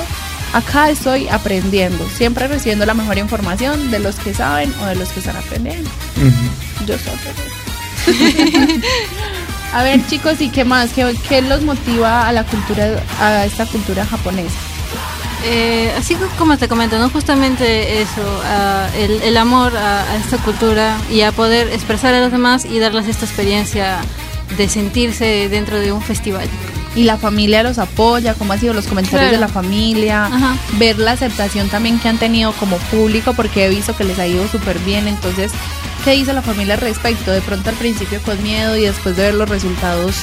acá 0.53 0.91
estoy 0.91 1.29
aprendiendo. 1.29 2.09
Siempre 2.17 2.49
recibiendo 2.49 2.87
la 2.87 2.95
mejor 2.95 3.19
información 3.19 3.91
de 3.91 3.99
los 3.99 4.17
que 4.17 4.35
saben 4.35 4.73
o 4.83 4.87
de 4.87 4.95
los 4.97 5.09
que 5.11 5.21
están 5.21 5.37
aprendiendo. 5.37 5.89
Yo 6.87 6.95
soy 6.99 7.13
aprendiendo. 7.15 8.87
A 9.75 9.83
ver, 9.83 10.01
chicos, 10.07 10.41
¿y 10.41 10.49
qué 10.49 10.65
más? 10.65 10.91
¿Qué, 10.95 11.15
qué 11.29 11.43
los 11.43 11.61
motiva 11.63 12.27
a 12.27 12.33
la 12.33 12.45
cultura, 12.45 13.03
a 13.21 13.45
esta 13.45 13.67
cultura 13.67 14.07
japonesa? 14.07 14.55
Eh, 15.45 15.93
así 15.99 16.15
co- 16.15 16.27
como 16.39 16.57
te 16.57 16.69
comento, 16.69 16.99
¿no? 16.99 17.11
Justamente 17.11 18.01
eso, 18.01 18.43
ah, 18.47 18.89
el, 18.97 19.21
el 19.23 19.37
amor 19.37 19.77
a, 19.77 20.03
a 20.11 20.17
esta 20.17 20.39
cultura 20.39 20.97
y 21.11 21.21
a 21.21 21.33
poder 21.33 21.69
expresar 21.69 22.15
a 22.15 22.21
los 22.21 22.33
demás 22.33 22.65
y 22.65 22.79
darles 22.79 23.07
esta 23.09 23.27
experiencia 23.27 23.99
de 24.57 24.69
sentirse 24.71 25.49
dentro 25.51 25.79
de 25.79 25.93
un 25.93 26.01
festival. 26.03 26.49
Y 26.97 27.05
la 27.05 27.17
familia 27.17 27.63
los 27.63 27.79
apoya, 27.79 28.35
cómo 28.35 28.53
han 28.55 28.61
sido 28.61 28.75
los 28.75 28.87
comentarios 28.87 29.21
Claro. 29.29 29.33
de 29.37 29.41
la 29.41 29.49
familia, 29.49 30.27
Ajá. 30.27 30.57
ver 30.79 30.99
la 30.99 31.13
aceptación 31.13 31.69
también 31.69 31.99
que 32.01 32.09
han 32.09 32.19
tenido 32.19 32.53
como 32.53 32.77
público, 32.91 33.35
porque 33.35 33.67
he 33.67 33.69
visto 33.69 33.95
que 33.97 34.05
les 34.05 34.19
ha 34.19 34.27
ido 34.27 34.49
súper 34.49 34.79
bien. 34.81 35.07
Entonces, 35.07 35.53
¿qué 36.05 36.13
dice 36.13 36.33
la 36.33 36.43
familia 36.43 36.75
al 36.75 36.81
respecto? 36.81 37.31
De 37.31 37.41
pronto 37.41 37.71
al 37.71 37.77
principio 37.77 38.21
con 38.23 38.43
miedo 38.43 38.77
y 38.77 38.83
después 38.83 39.17
de 39.17 39.25
ver 39.25 39.35
los 39.35 39.49
resultados 39.49 40.15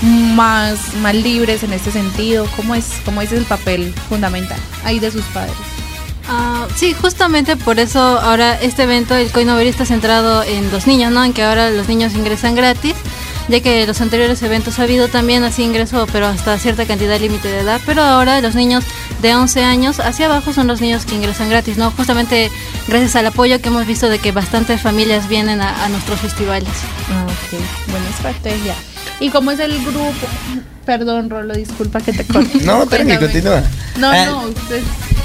más, 0.00 0.94
más 1.02 1.14
libres 1.14 1.62
en 1.62 1.72
este 1.72 1.90
sentido, 1.92 2.46
¿cómo 2.56 2.74
es, 2.74 2.86
cómo 3.04 3.20
es 3.22 3.32
el 3.32 3.44
papel 3.44 3.94
fundamental 4.08 4.58
ahí 4.84 4.98
de 4.98 5.10
sus 5.10 5.24
padres? 5.26 5.54
Ah, 6.28 6.66
sí, 6.76 6.94
justamente 7.00 7.56
por 7.56 7.78
eso 7.78 8.00
ahora 8.00 8.54
este 8.60 8.84
evento, 8.84 9.14
el 9.16 9.30
Coinoveri, 9.30 9.68
está 9.68 9.84
centrado 9.84 10.42
en 10.44 10.70
los 10.70 10.86
niños, 10.86 11.12
¿no? 11.12 11.24
En 11.24 11.32
que 11.32 11.42
ahora 11.42 11.70
los 11.70 11.88
niños 11.88 12.14
ingresan 12.14 12.54
gratis, 12.54 12.94
ya 13.48 13.60
que 13.60 13.86
los 13.86 14.00
anteriores 14.00 14.40
eventos 14.42 14.78
ha 14.78 14.82
habido 14.84 15.08
también 15.08 15.42
así 15.44 15.62
ingreso, 15.62 16.06
pero 16.12 16.26
hasta 16.26 16.58
cierta 16.58 16.86
cantidad 16.86 17.18
límite 17.20 17.48
de 17.48 17.60
edad, 17.60 17.80
pero 17.84 18.02
ahora 18.02 18.40
los 18.40 18.54
niños 18.54 18.84
de 19.20 19.34
11 19.34 19.64
años 19.64 20.00
hacia 20.00 20.26
abajo 20.26 20.52
son 20.52 20.66
los 20.66 20.80
niños 20.80 21.04
que 21.06 21.14
ingresan 21.14 21.50
gratis, 21.50 21.76
¿no? 21.76 21.90
Justamente 21.90 22.50
gracias 22.88 23.16
al 23.16 23.26
apoyo 23.26 23.60
que 23.60 23.68
hemos 23.68 23.86
visto 23.86 24.08
de 24.08 24.18
que 24.18 24.32
bastantes 24.32 24.80
familias 24.80 25.28
vienen 25.28 25.60
a, 25.60 25.84
a 25.84 25.88
nuestros 25.88 26.20
festivales. 26.20 26.68
Ah, 27.10 27.24
ok, 27.26 27.60
buena 27.90 28.08
estrategia. 28.08 28.74
¿Y 29.20 29.30
cómo 29.30 29.50
es 29.50 29.60
el 29.60 29.78
grupo? 29.84 30.12
Perdón, 30.84 31.30
Rolo, 31.30 31.54
disculpa 31.54 32.00
que 32.00 32.12
te 32.12 32.24
corte. 32.24 32.58
No, 32.64 32.86
tranqui, 32.88 33.16
continúa. 33.18 33.62
No, 33.98 34.10
Ah, 34.10 34.24
no, 34.26 34.42
usted- 34.48 34.82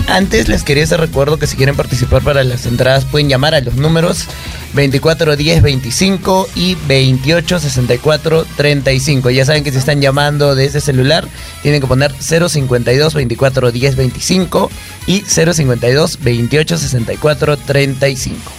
Antes 0.07 0.47
les 0.47 0.63
quería 0.63 0.83
hacer 0.85 0.99
recuerdo 1.01 1.37
que 1.37 1.47
si 1.47 1.57
quieren 1.57 1.75
participar 1.75 2.21
para 2.21 2.43
las 2.43 2.65
entradas 2.65 3.03
pueden 3.05 3.27
llamar 3.27 3.53
a 3.55 3.59
los 3.61 3.75
números 3.75 4.25
2410 4.73 5.61
25 5.61 6.49
y 6.55 6.75
28 6.87 7.59
64 7.59 8.45
35. 8.55 9.29
Ya 9.29 9.45
saben 9.45 9.63
que 9.63 9.71
si 9.71 9.77
están 9.77 10.01
llamando 10.01 10.55
de 10.55 10.65
ese 10.65 10.81
celular 10.81 11.27
tienen 11.61 11.81
que 11.81 11.87
poner 11.87 12.13
052 12.19 13.13
24 13.13 13.71
10 13.71 13.95
25 13.95 14.71
y 15.07 15.21
052 15.21 16.19
28 16.21 16.77
64 16.77 17.57
35. 17.57 18.51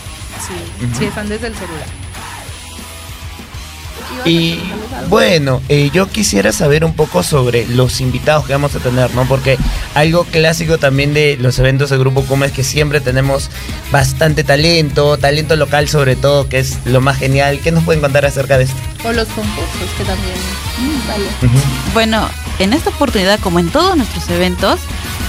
sí, 0.46 0.54
sí, 0.98 1.04
están 1.04 1.28
desde 1.28 1.48
el 1.48 1.54
celular. 1.54 2.07
Y 4.25 4.59
bueno, 5.09 5.62
eh, 5.69 5.91
yo 5.93 6.07
quisiera 6.09 6.53
saber 6.53 6.85
un 6.85 6.95
poco 6.95 7.23
sobre 7.23 7.66
los 7.66 8.01
invitados 8.01 8.47
que 8.47 8.53
vamos 8.53 8.75
a 8.75 8.79
tener, 8.79 9.14
¿no? 9.14 9.27
Porque 9.27 9.57
algo 9.95 10.25
clásico 10.25 10.79
también 10.79 11.14
de 11.14 11.37
los 11.41 11.59
eventos 11.59 11.91
de 11.91 11.99
Grupo 11.99 12.23
Kuma 12.23 12.47
es 12.47 12.53
que 12.53 12.64
siempre 12.64 13.01
tenemos 13.01 13.49
bastante 13.91 14.45
talento, 14.45 15.16
talento 15.16 15.57
local 15.57 15.89
sobre 15.89 16.16
todo, 16.16 16.49
que 16.49 16.59
es 16.59 16.79
lo 16.85 17.01
más 17.01 17.16
genial. 17.19 17.61
¿Qué 17.62 17.71
nos 17.71 17.85
pueden 17.85 18.01
contar 18.01 18.27
acerca 18.27 18.59
de 18.59 18.64
esto? 18.64 18.77
O 19.05 19.12
los 19.12 19.29
concursos 19.29 19.91
que 19.97 20.05
también. 20.05 20.37
Mm, 20.79 21.09
vale. 21.09 21.25
Bueno, 21.95 22.29
en 22.59 22.73
esta 22.73 22.91
oportunidad, 22.91 23.41
como 23.41 23.61
en 23.61 23.71
todos 23.71 23.97
nuestros 23.97 24.29
eventos, 24.29 24.81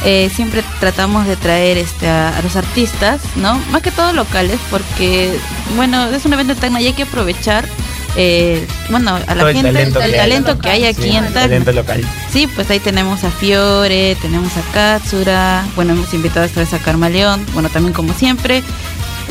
eh, 0.03 0.29
siempre 0.33 0.63
tratamos 0.79 1.27
de 1.27 1.35
traer 1.35 1.77
este, 1.77 2.07
a, 2.07 2.37
a 2.37 2.41
los 2.41 2.55
artistas, 2.55 3.21
¿no? 3.35 3.59
Más 3.71 3.81
que 3.81 3.91
todo 3.91 4.13
locales, 4.13 4.59
porque, 4.71 5.37
bueno, 5.75 6.07
es 6.09 6.25
un 6.25 6.33
evento 6.33 6.55
de 6.55 6.61
Tacna 6.61 6.81
y 6.81 6.87
hay 6.87 6.93
que 6.93 7.03
aprovechar, 7.03 7.67
eh, 8.15 8.65
bueno, 8.89 9.15
a 9.15 9.19
la 9.19 9.35
Todo 9.35 9.47
el 9.49 9.55
gente, 9.55 9.71
talento 9.71 9.99
el 10.01 10.05
que 10.05 10.11
hay. 10.11 10.17
talento 10.29 10.59
que 10.59 10.69
hay 10.69 10.85
aquí 10.85 11.01
Sí, 11.03 11.09
en 11.15 11.23
Tacna. 11.25 11.41
talento 11.41 11.71
local. 11.71 12.03
Sí, 12.31 12.47
pues 12.47 12.69
ahí 12.69 12.79
tenemos 12.79 13.23
a 13.23 13.31
Fiore, 13.31 14.15
tenemos 14.21 14.51
a 14.57 14.61
Katsura, 14.73 15.65
bueno, 15.75 15.93
hemos 15.93 16.13
invitado 16.13 16.45
esta 16.45 16.59
vez 16.61 16.73
a 16.73 16.79
Carmaleón, 16.79 17.45
bueno, 17.53 17.69
también 17.69 17.93
como 17.93 18.13
siempre. 18.13 18.63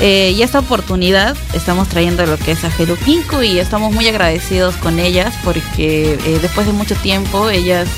Eh, 0.01 0.33
y 0.37 0.43
esta 0.43 0.61
oportunidad 0.61 1.37
estamos 1.55 1.89
trayendo 1.89 2.25
lo 2.25 2.37
que 2.37 2.53
es 2.53 2.63
a 2.65 2.71
Jerupinco 2.71 3.43
y 3.43 3.59
estamos 3.59 3.93
muy 3.93 4.07
agradecidos 4.07 4.77
con 4.77 5.01
ellas 5.01 5.35
porque 5.43 6.13
eh, 6.25 6.39
después 6.41 6.69
de 6.69 6.73
mucho 6.73 6.95
tiempo 6.95 7.51
ellas 7.51 7.89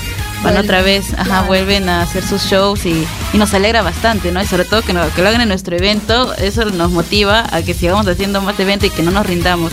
van 0.43 0.55
Vuelven, 0.55 0.65
otra 0.65 0.81
vez, 0.81 1.13
ajá, 1.13 1.25
claro. 1.25 1.47
vuelven 1.49 1.91
a 1.91 2.01
hacer 2.01 2.27
sus 2.27 2.41
shows 2.45 2.87
y, 2.87 3.07
y 3.35 3.37
nos 3.37 3.53
alegra 3.53 3.83
bastante, 3.83 4.33
¿no? 4.33 4.41
Y 4.41 4.47
sobre 4.47 4.65
todo 4.65 4.81
que, 4.81 4.95
no- 4.95 5.07
que 5.15 5.21
lo 5.21 5.29
hagan 5.29 5.43
en 5.43 5.49
nuestro 5.49 5.77
evento, 5.77 6.35
eso 6.37 6.65
nos 6.65 6.91
motiva 6.91 7.45
a 7.55 7.61
que 7.61 7.75
sigamos 7.75 8.07
haciendo 8.09 8.41
más 8.41 8.59
eventos 8.59 8.89
y 8.89 8.91
que 8.93 9.03
no 9.03 9.11
nos 9.11 9.27
rindamos. 9.27 9.71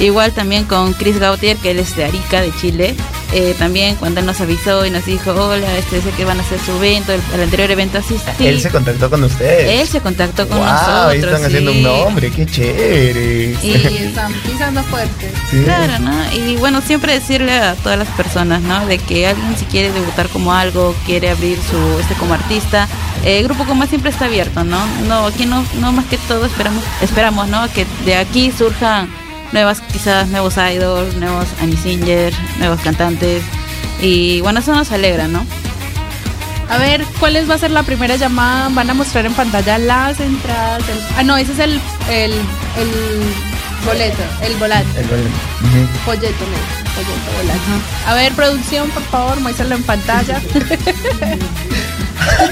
Igual 0.00 0.32
también 0.32 0.64
con 0.64 0.92
Chris 0.94 1.18
Gautier, 1.18 1.56
que 1.56 1.70
él 1.70 1.78
es 1.78 1.94
de 1.96 2.04
Arica, 2.04 2.40
de 2.42 2.52
Chile. 2.56 2.94
Eh, 3.32 3.54
también 3.58 3.96
cuando 3.96 4.20
él 4.20 4.26
nos 4.26 4.40
avisó 4.40 4.86
y 4.86 4.90
nos 4.90 5.06
dijo, 5.06 5.32
hola, 5.32 5.76
este 5.78 6.00
sé 6.00 6.10
que 6.10 6.24
van 6.24 6.38
a 6.38 6.42
hacer 6.42 6.60
su 6.60 6.70
evento, 6.72 7.12
el, 7.12 7.20
el 7.34 7.42
anterior 7.42 7.68
evento 7.70 7.98
asistí. 7.98 8.46
Él 8.46 8.60
se 8.60 8.70
contactó 8.70 9.10
con 9.10 9.24
ustedes. 9.24 9.80
Él 9.80 9.88
se 9.88 10.00
contactó 10.00 10.46
con 10.48 10.58
Wow, 10.58 10.66
nosotros. 10.66 11.06
ahí 11.08 11.18
están 11.18 11.44
haciendo 11.44 11.72
un 11.72 11.82
nombre, 11.82 12.30
qué 12.30 12.46
chévere. 12.46 13.56
Y 13.62 13.70
están 14.06 14.32
pisando 14.34 14.82
fuerte. 14.84 15.30
Sí. 15.50 15.62
Claro, 15.64 15.98
¿no? 16.00 16.32
Y 16.32 16.56
bueno, 16.56 16.80
siempre 16.80 17.12
decirle 17.14 17.52
a 17.52 17.74
todas 17.74 17.98
las 17.98 18.08
personas, 18.08 18.62
¿no? 18.62 18.86
De 18.86 18.98
que 18.98 19.26
alguien 19.26 19.56
si 19.56 19.64
quiere 19.64 19.90
debutar 19.92 20.28
como 20.28 20.52
algo, 20.52 20.94
quiere 21.06 21.30
abrir 21.30 21.58
su 21.70 21.98
este 22.00 22.14
como 22.14 22.34
artista, 22.34 22.86
eh, 23.24 23.42
Grupo 23.42 23.64
Coma 23.64 23.86
siempre 23.86 24.10
está 24.10 24.26
abierto, 24.26 24.62
¿no? 24.64 24.84
No, 25.08 25.26
aquí 25.26 25.46
no, 25.46 25.64
no 25.80 25.92
más 25.92 26.04
que 26.06 26.18
todo 26.18 26.44
esperamos, 26.46 26.84
esperamos, 27.00 27.48
¿no? 27.48 27.66
Que 27.72 27.84
de 28.04 28.14
aquí 28.16 28.52
surjan 28.56 29.08
nuevas, 29.54 29.80
quizás 29.80 30.28
nuevos 30.28 30.56
idols, 30.58 31.14
nuevos 31.16 31.46
Annie 31.62 31.76
Singer, 31.78 32.34
nuevos 32.58 32.80
cantantes. 32.80 33.42
Y 34.02 34.40
bueno, 34.42 34.60
eso 34.60 34.74
nos 34.74 34.92
alegra, 34.92 35.28
¿no? 35.28 35.46
A 36.68 36.76
ver, 36.78 37.04
¿cuál 37.20 37.36
es- 37.36 37.48
va 37.48 37.54
a 37.54 37.58
ser 37.58 37.70
la 37.70 37.82
primera 37.84 38.16
llamada? 38.16 38.68
Van 38.70 38.90
a 38.90 38.94
mostrar 38.94 39.24
en 39.26 39.32
pantalla 39.34 39.78
las 39.78 40.18
entradas. 40.20 40.82
el- 40.88 41.00
ah, 41.16 41.22
no, 41.22 41.36
ese 41.36 41.52
es 41.52 41.58
el, 41.60 41.80
el, 42.10 42.32
el 42.32 42.90
boleto, 43.86 44.22
el 44.42 44.54
volante. 44.56 45.00
El 45.00 45.06
volante. 45.06 45.30
Ujú. 45.62 45.86
Folleto, 46.04 46.44
no, 46.44 46.58
folleto, 46.94 47.30
volante. 47.36 47.64
A 48.06 48.14
ver, 48.14 48.32
producción, 48.32 48.90
por 48.90 49.02
favor, 49.04 49.40
muéstralo 49.40 49.76
en 49.76 49.82
pantalla. 49.84 50.40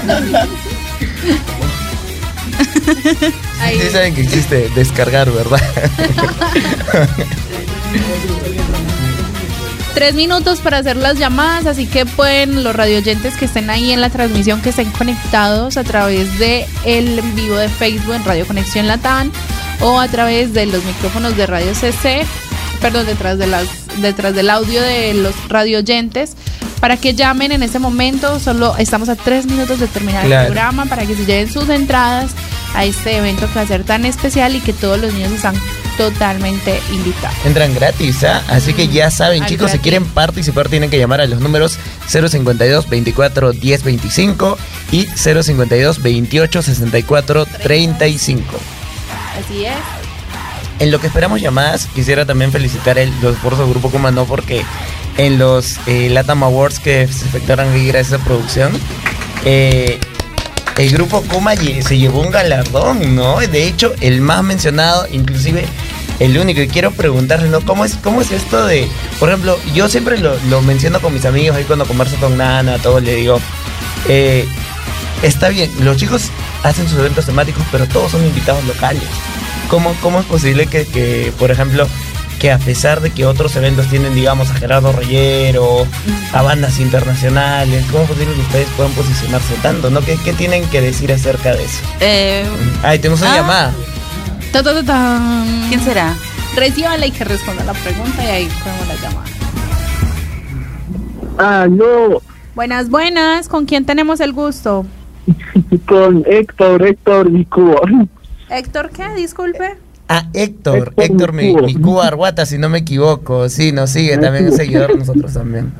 Ahí. 3.61 3.79
Sí 3.79 3.89
saben 3.89 4.15
que 4.15 4.21
existe 4.21 4.69
descargar, 4.75 5.31
¿verdad? 5.31 5.61
Tres 9.93 10.15
minutos 10.15 10.59
para 10.59 10.79
hacer 10.79 10.97
las 10.97 11.19
llamadas, 11.19 11.67
así 11.67 11.85
que 11.85 12.07
pueden 12.07 12.63
los 12.63 12.75
radioyentes 12.75 13.37
que 13.37 13.45
estén 13.45 13.69
ahí 13.69 13.91
en 13.91 14.01
la 14.01 14.09
transmisión, 14.09 14.59
que 14.59 14.69
estén 14.69 14.89
conectados 14.89 15.77
a 15.77 15.83
través 15.83 16.39
de 16.39 16.65
el 16.83 17.21
vivo 17.35 17.55
de 17.55 17.69
Facebook 17.69 18.15
en 18.15 18.25
Radio 18.25 18.47
Conexión 18.47 18.87
Latán 18.87 19.31
o 19.81 19.99
a 19.99 20.07
través 20.07 20.51
de 20.51 20.65
los 20.65 20.83
micrófonos 20.83 21.37
de 21.37 21.45
Radio 21.45 21.75
CC, 21.75 22.25
perdón, 22.81 23.05
detrás 23.05 23.37
de 23.37 23.45
las 23.45 23.67
detrás 24.01 24.33
del 24.33 24.49
audio 24.49 24.81
de 24.81 25.13
los 25.13 25.35
radioyentes, 25.47 26.35
para 26.83 26.97
que 26.97 27.13
llamen 27.13 27.53
en 27.53 27.63
este 27.63 27.79
momento. 27.79 28.41
Solo 28.41 28.75
estamos 28.77 29.07
a 29.07 29.15
tres 29.15 29.45
minutos 29.45 29.79
de 29.79 29.87
terminar 29.87 30.25
Claro. 30.25 30.41
el 30.41 30.47
programa 30.47 30.85
para 30.85 31.05
que 31.05 31.15
se 31.15 31.25
lleven 31.25 31.49
sus 31.49 31.69
entradas 31.69 32.31
a 32.75 32.83
este 32.83 33.15
evento 33.15 33.47
que 33.47 33.53
va 33.55 33.61
a 33.61 33.65
ser 33.67 33.85
tan 33.85 34.03
especial 34.03 34.53
y 34.53 34.59
que 34.59 34.73
todos 34.73 34.99
los 34.99 35.13
niños 35.13 35.31
están 35.31 35.55
totalmente 35.95 36.81
invitados. 36.91 37.37
Entran 37.45 37.73
gratis, 37.73 38.25
¿ah? 38.25 38.43
Así 38.49 38.73
que 38.73 38.89
ya 38.89 39.09
saben, 39.11 39.43
Al 39.43 39.47
chicos, 39.47 39.71
si 39.71 39.79
quieren 39.79 40.03
participar 40.03 40.67
tienen 40.67 40.89
que 40.89 40.97
llamar 40.99 41.21
a 41.21 41.25
los 41.25 41.39
números 41.39 41.77
052 42.09 42.89
24 42.89 43.53
10 43.53 43.83
25 43.85 44.57
y 44.91 45.05
052 45.15 46.01
28 46.03 46.61
64 46.63 47.45
35. 47.45 48.43
Así 49.39 49.63
es. 49.67 49.71
En 50.79 50.91
lo 50.91 50.99
que 50.99 51.07
esperamos 51.07 51.39
llamadas, 51.39 51.87
quisiera 51.95 52.25
también 52.25 52.51
felicitar 52.51 52.97
el, 52.97 53.09
los 53.21 53.35
esfuerzos 53.35 53.59
del 53.59 53.69
Grupo 53.69 53.89
Kuma, 53.89 54.11
no 54.11 54.25
porque 54.25 54.65
en 55.17 55.37
los 55.39 55.77
eh, 55.87 56.09
Latam 56.09 56.43
Awards 56.43 56.79
que 56.79 57.07
se 57.07 57.25
efectuaron 57.25 57.67
gracias 57.87 58.19
a 58.19 58.23
producción, 58.23 58.71
eh, 59.45 59.99
el 60.77 60.89
Grupo 60.91 61.23
lle- 61.23 61.81
se 61.83 61.97
llevó 61.97 62.21
un 62.21 62.31
galardón, 62.31 63.15
¿no? 63.15 63.37
De 63.39 63.67
hecho, 63.67 63.93
el 64.01 64.21
más 64.21 64.43
mencionado, 64.43 65.07
inclusive 65.11 65.65
el 66.19 66.37
único. 66.37 66.61
Y 66.61 66.67
quiero 66.67 66.91
preguntarle, 66.91 67.47
¿no? 67.49 67.61
¿Cómo 67.61 67.85
es, 67.85 67.95
cómo 68.03 68.21
es 68.21 68.31
esto 68.31 68.65
de, 68.65 68.87
por 69.19 69.29
ejemplo, 69.29 69.59
yo 69.75 69.87
siempre 69.87 70.17
lo, 70.17 70.35
lo 70.49 70.61
menciono 70.63 70.99
con 70.99 71.13
mis 71.13 71.25
amigos 71.25 71.55
ahí 71.57 71.63
cuando 71.65 71.85
converso 71.85 72.15
con 72.17 72.37
Nana, 72.37 72.75
a 72.75 72.79
todos 72.79 73.03
le 73.03 73.15
digo, 73.15 73.39
eh, 74.07 74.47
está 75.21 75.49
bien, 75.49 75.69
los 75.81 75.97
chicos 75.97 76.23
hacen 76.63 76.87
sus 76.89 76.97
eventos 76.97 77.25
temáticos, 77.27 77.63
pero 77.71 77.87
todos 77.87 78.11
son 78.11 78.25
invitados 78.25 78.63
locales. 78.65 79.03
¿Cómo, 79.69 79.95
cómo 80.01 80.19
es 80.21 80.25
posible 80.25 80.65
que, 80.67 80.85
que, 80.85 81.31
por 81.37 81.51
ejemplo, 81.51 81.87
que 82.39 82.51
a 82.51 82.57
pesar 82.57 82.99
de 83.01 83.09
que 83.11 83.25
otros 83.25 83.55
eventos 83.55 83.87
tienen, 83.87 84.13
digamos, 84.15 84.49
a 84.51 84.53
Gerardo 84.55 84.91
Reyero, 84.91 85.87
a 86.33 86.41
bandas 86.41 86.79
internacionales, 86.79 87.85
¿cómo 87.91 88.03
es 88.03 88.09
posible 88.09 88.33
que 88.35 88.41
ustedes 88.41 88.67
puedan 88.75 88.91
posicionarse 88.93 89.55
tanto? 89.61 89.89
¿no? 89.89 90.01
¿Qué, 90.01 90.17
qué 90.23 90.33
tienen 90.33 90.65
que 90.69 90.81
decir 90.81 91.11
acerca 91.11 91.53
de 91.55 91.63
eso? 91.63 91.79
Eh, 92.01 92.45
Ay, 92.83 92.99
tenemos 92.99 93.21
una 93.21 93.33
Ah. 93.33 93.37
llamada. 93.37 93.73
Ta, 94.51 94.61
ta, 94.63 94.73
ta, 94.73 94.83
tan. 94.83 95.65
¿Quién 95.69 95.79
será? 95.81 96.13
Recíbala 96.55 97.05
y 97.07 97.11
que 97.11 97.23
responda 97.23 97.63
la 97.63 97.73
pregunta 97.73 98.23
y 98.23 98.27
ahí 98.27 98.47
cogemos 98.47 98.87
la 98.87 98.95
llamada. 98.95 99.27
Ah, 101.39 101.67
no, 101.69 102.21
Buenas, 102.55 102.89
buenas. 102.89 103.47
¿Con 103.49 103.65
quién 103.65 103.83
tenemos 103.85 104.19
el 104.19 104.31
gusto? 104.33 104.85
con 105.87 106.23
Héctor, 106.27 106.85
Héctor 106.85 107.31
Vicuo. 107.31 107.81
Héctor, 108.49 108.91
¿qué? 108.91 109.09
Disculpe. 109.15 109.77
Ah, 110.15 110.27
Héctor, 110.33 110.93
Héctor 110.97 111.03
Héctor 111.03 111.33
mi, 111.33 111.43
Micúa. 111.47 111.61
mi 111.67 111.75
Cuba 111.75 112.07
Arguata, 112.07 112.45
si 112.45 112.57
no 112.57 112.69
me 112.69 112.79
equivoco. 112.79 113.49
Sí, 113.49 113.71
nos 113.71 113.89
sigue 113.89 114.17
también, 114.17 114.47
es 114.47 114.55
seguidor 114.57 114.97
nosotros 114.97 115.33
también. 115.33 115.71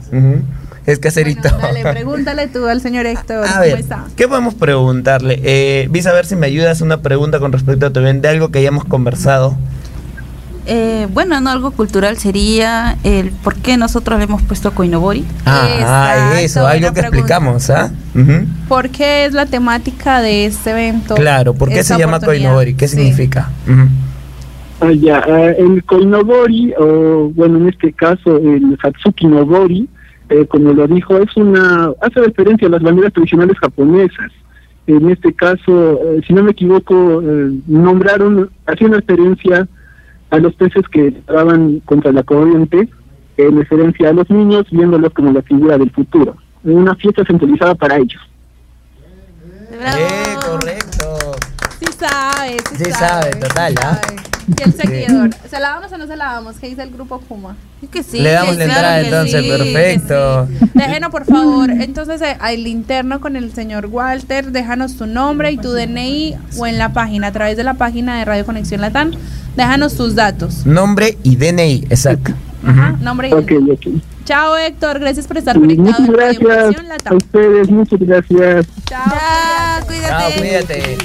Es 0.85 0.99
caserito. 0.99 1.49
Dale, 1.61 1.81
pregúntale 1.81 2.47
tú 2.47 2.67
al 2.67 2.81
señor 2.81 3.05
Héctor. 3.05 3.45
A 3.45 3.47
¿Cómo 3.47 3.59
ver, 3.61 3.79
está? 3.79 4.05
¿qué 4.17 4.27
podemos 4.27 4.53
preguntarle? 4.55 5.39
Eh, 5.43 5.87
Vis, 5.91 6.07
a 6.07 6.13
ver 6.13 6.25
si 6.25 6.35
me 6.35 6.47
ayudas 6.47 6.81
una 6.81 6.97
pregunta 7.01 7.39
con 7.39 7.51
respecto 7.53 7.85
a 7.85 7.89
tu 7.91 7.99
evento, 8.01 8.23
de 8.23 8.29
algo 8.33 8.49
que 8.49 8.59
hayamos 8.59 8.83
conversado. 8.85 9.55
Eh, 10.65 11.07
bueno, 11.13 11.41
no, 11.41 11.49
algo 11.49 11.71
cultural 11.71 12.17
sería 12.17 12.97
el 13.03 13.31
por 13.31 13.55
qué 13.55 13.75
nosotros 13.75 14.17
le 14.17 14.25
hemos 14.25 14.41
puesto 14.43 14.73
Koinobori. 14.73 15.25
Ah, 15.45 15.67
Exacto, 15.73 16.35
eso, 16.37 16.65
algo 16.67 16.87
que 16.87 16.93
pregunta. 17.01 17.07
explicamos, 17.17 17.69
¿ah? 17.69 17.91
¿Por 18.69 18.89
qué 18.89 19.25
es 19.25 19.33
la 19.33 19.45
temática 19.45 20.21
de 20.21 20.45
este 20.45 20.71
evento? 20.71 21.15
Claro, 21.15 21.53
¿por 21.53 21.67
qué 21.69 21.83
se 21.83 21.97
llama? 21.97 22.19
Koinobori? 22.21 22.75
¿Qué 22.75 22.87
Sí. 22.87 22.95
significa? 22.95 23.49
Ya, 24.91 25.23
ah, 25.27 25.51
el 25.51 25.83
Koinobori, 25.83 26.73
o 26.77 27.31
bueno, 27.35 27.57
en 27.57 27.69
este 27.69 27.93
caso 27.93 28.37
el 28.37 28.77
Hatsuki 28.81 29.27
Nobori, 29.27 29.87
eh, 30.29 30.45
como 30.47 30.73
lo 30.73 30.87
dijo, 30.87 31.17
es 31.17 31.35
una 31.35 31.91
hace 32.01 32.21
referencia 32.21 32.67
a 32.67 32.71
las 32.71 32.81
banderas 32.81 33.13
tradicionales 33.13 33.57
japonesas. 33.59 34.31
En 34.87 35.09
este 35.09 35.33
caso, 35.33 35.99
eh, 36.03 36.21
si 36.27 36.33
no 36.33 36.43
me 36.43 36.51
equivoco, 36.51 37.21
eh, 37.21 37.51
nombraron, 37.67 38.49
hacían 38.65 38.93
referencia 38.93 39.67
a 40.29 40.37
los 40.39 40.53
peces 40.55 40.83
que 40.89 41.07
estaban 41.07 41.79
contra 41.81 42.11
la 42.11 42.23
corriente, 42.23 42.89
en 43.37 43.57
referencia 43.57 44.09
a 44.09 44.13
los 44.13 44.29
niños, 44.29 44.65
viéndolos 44.71 45.13
como 45.13 45.31
la 45.31 45.41
figura 45.41 45.77
del 45.77 45.91
futuro. 45.91 46.35
Una 46.63 46.95
fiesta 46.95 47.23
centralizada 47.25 47.75
para 47.75 47.97
ellos. 47.97 48.21
Eh, 49.71 50.35
correcto. 50.45 50.82
Sí 52.03 52.09
sabe, 52.09 52.57
sí, 52.77 52.83
Sí 52.85 52.91
sabe, 52.91 53.31
total, 53.35 53.75
¿ah? 53.81 54.01
Y 54.45 54.61
el 54.61 54.73
seguidor. 54.73 55.29
¿Se 55.49 55.59
la 55.59 55.69
damos 55.69 55.91
o 55.93 55.97
no 55.97 56.05
se 56.05 56.17
la 56.17 56.25
damos? 56.33 56.57
¿Qué 56.57 56.67
dice 56.67 56.83
el 56.83 56.91
grupo 56.91 57.19
Kuma? 57.19 57.55
Que 57.91 58.03
sí. 58.03 58.19
Le 58.19 58.31
damos 58.31 58.57
la 58.57 58.65
entrada 58.65 58.99
entonces, 58.99 59.41
sí, 59.41 59.49
perfecto. 59.49 60.47
Déjenos, 60.73 61.11
por 61.11 61.25
favor. 61.25 61.69
Entonces, 61.69 62.21
eh, 62.21 62.35
al 62.39 62.67
interno 62.67 63.21
con 63.21 63.37
el 63.37 63.53
señor 63.53 63.85
Walter, 63.85 64.51
déjanos 64.51 64.97
tu 64.97 65.05
nombre 65.05 65.51
y 65.51 65.57
tu 65.57 65.71
DNI 65.71 66.35
o 66.57 66.67
en 66.67 66.77
la 66.77 66.91
página, 66.91 67.27
a 67.27 67.31
través 67.31 67.55
de 67.55 67.63
la 67.63 67.75
página 67.75 68.17
de 68.19 68.25
Radio 68.25 68.45
Conexión 68.45 68.81
Latán, 68.81 69.11
déjanos 69.55 69.95
tus 69.95 70.15
datos. 70.15 70.65
Nombre 70.65 71.17
y 71.23 71.37
DNI, 71.37 71.87
exacto. 71.89 72.33
Ajá, 72.65 72.97
nombre 72.99 73.29
y 73.29 73.33
Ok, 73.33 73.47
DNI. 73.47 73.71
ok. 73.71 73.87
Chao, 74.25 74.57
Héctor. 74.57 74.99
Gracias 74.99 75.27
por 75.27 75.37
estar 75.37 75.57
conectado 75.57 75.89
muchas 75.89 76.07
en 76.07 76.13
Radio 76.15 76.39
gracias 76.41 76.75
Conexión 76.75 77.07
a 77.13 77.15
ustedes, 77.15 77.69
muchas 77.69 77.99
gracias. 77.99 78.65
Chao. 78.85 79.03
Chao, 79.05 79.87
Chao, 80.09 80.31
cuídate. 80.37 80.97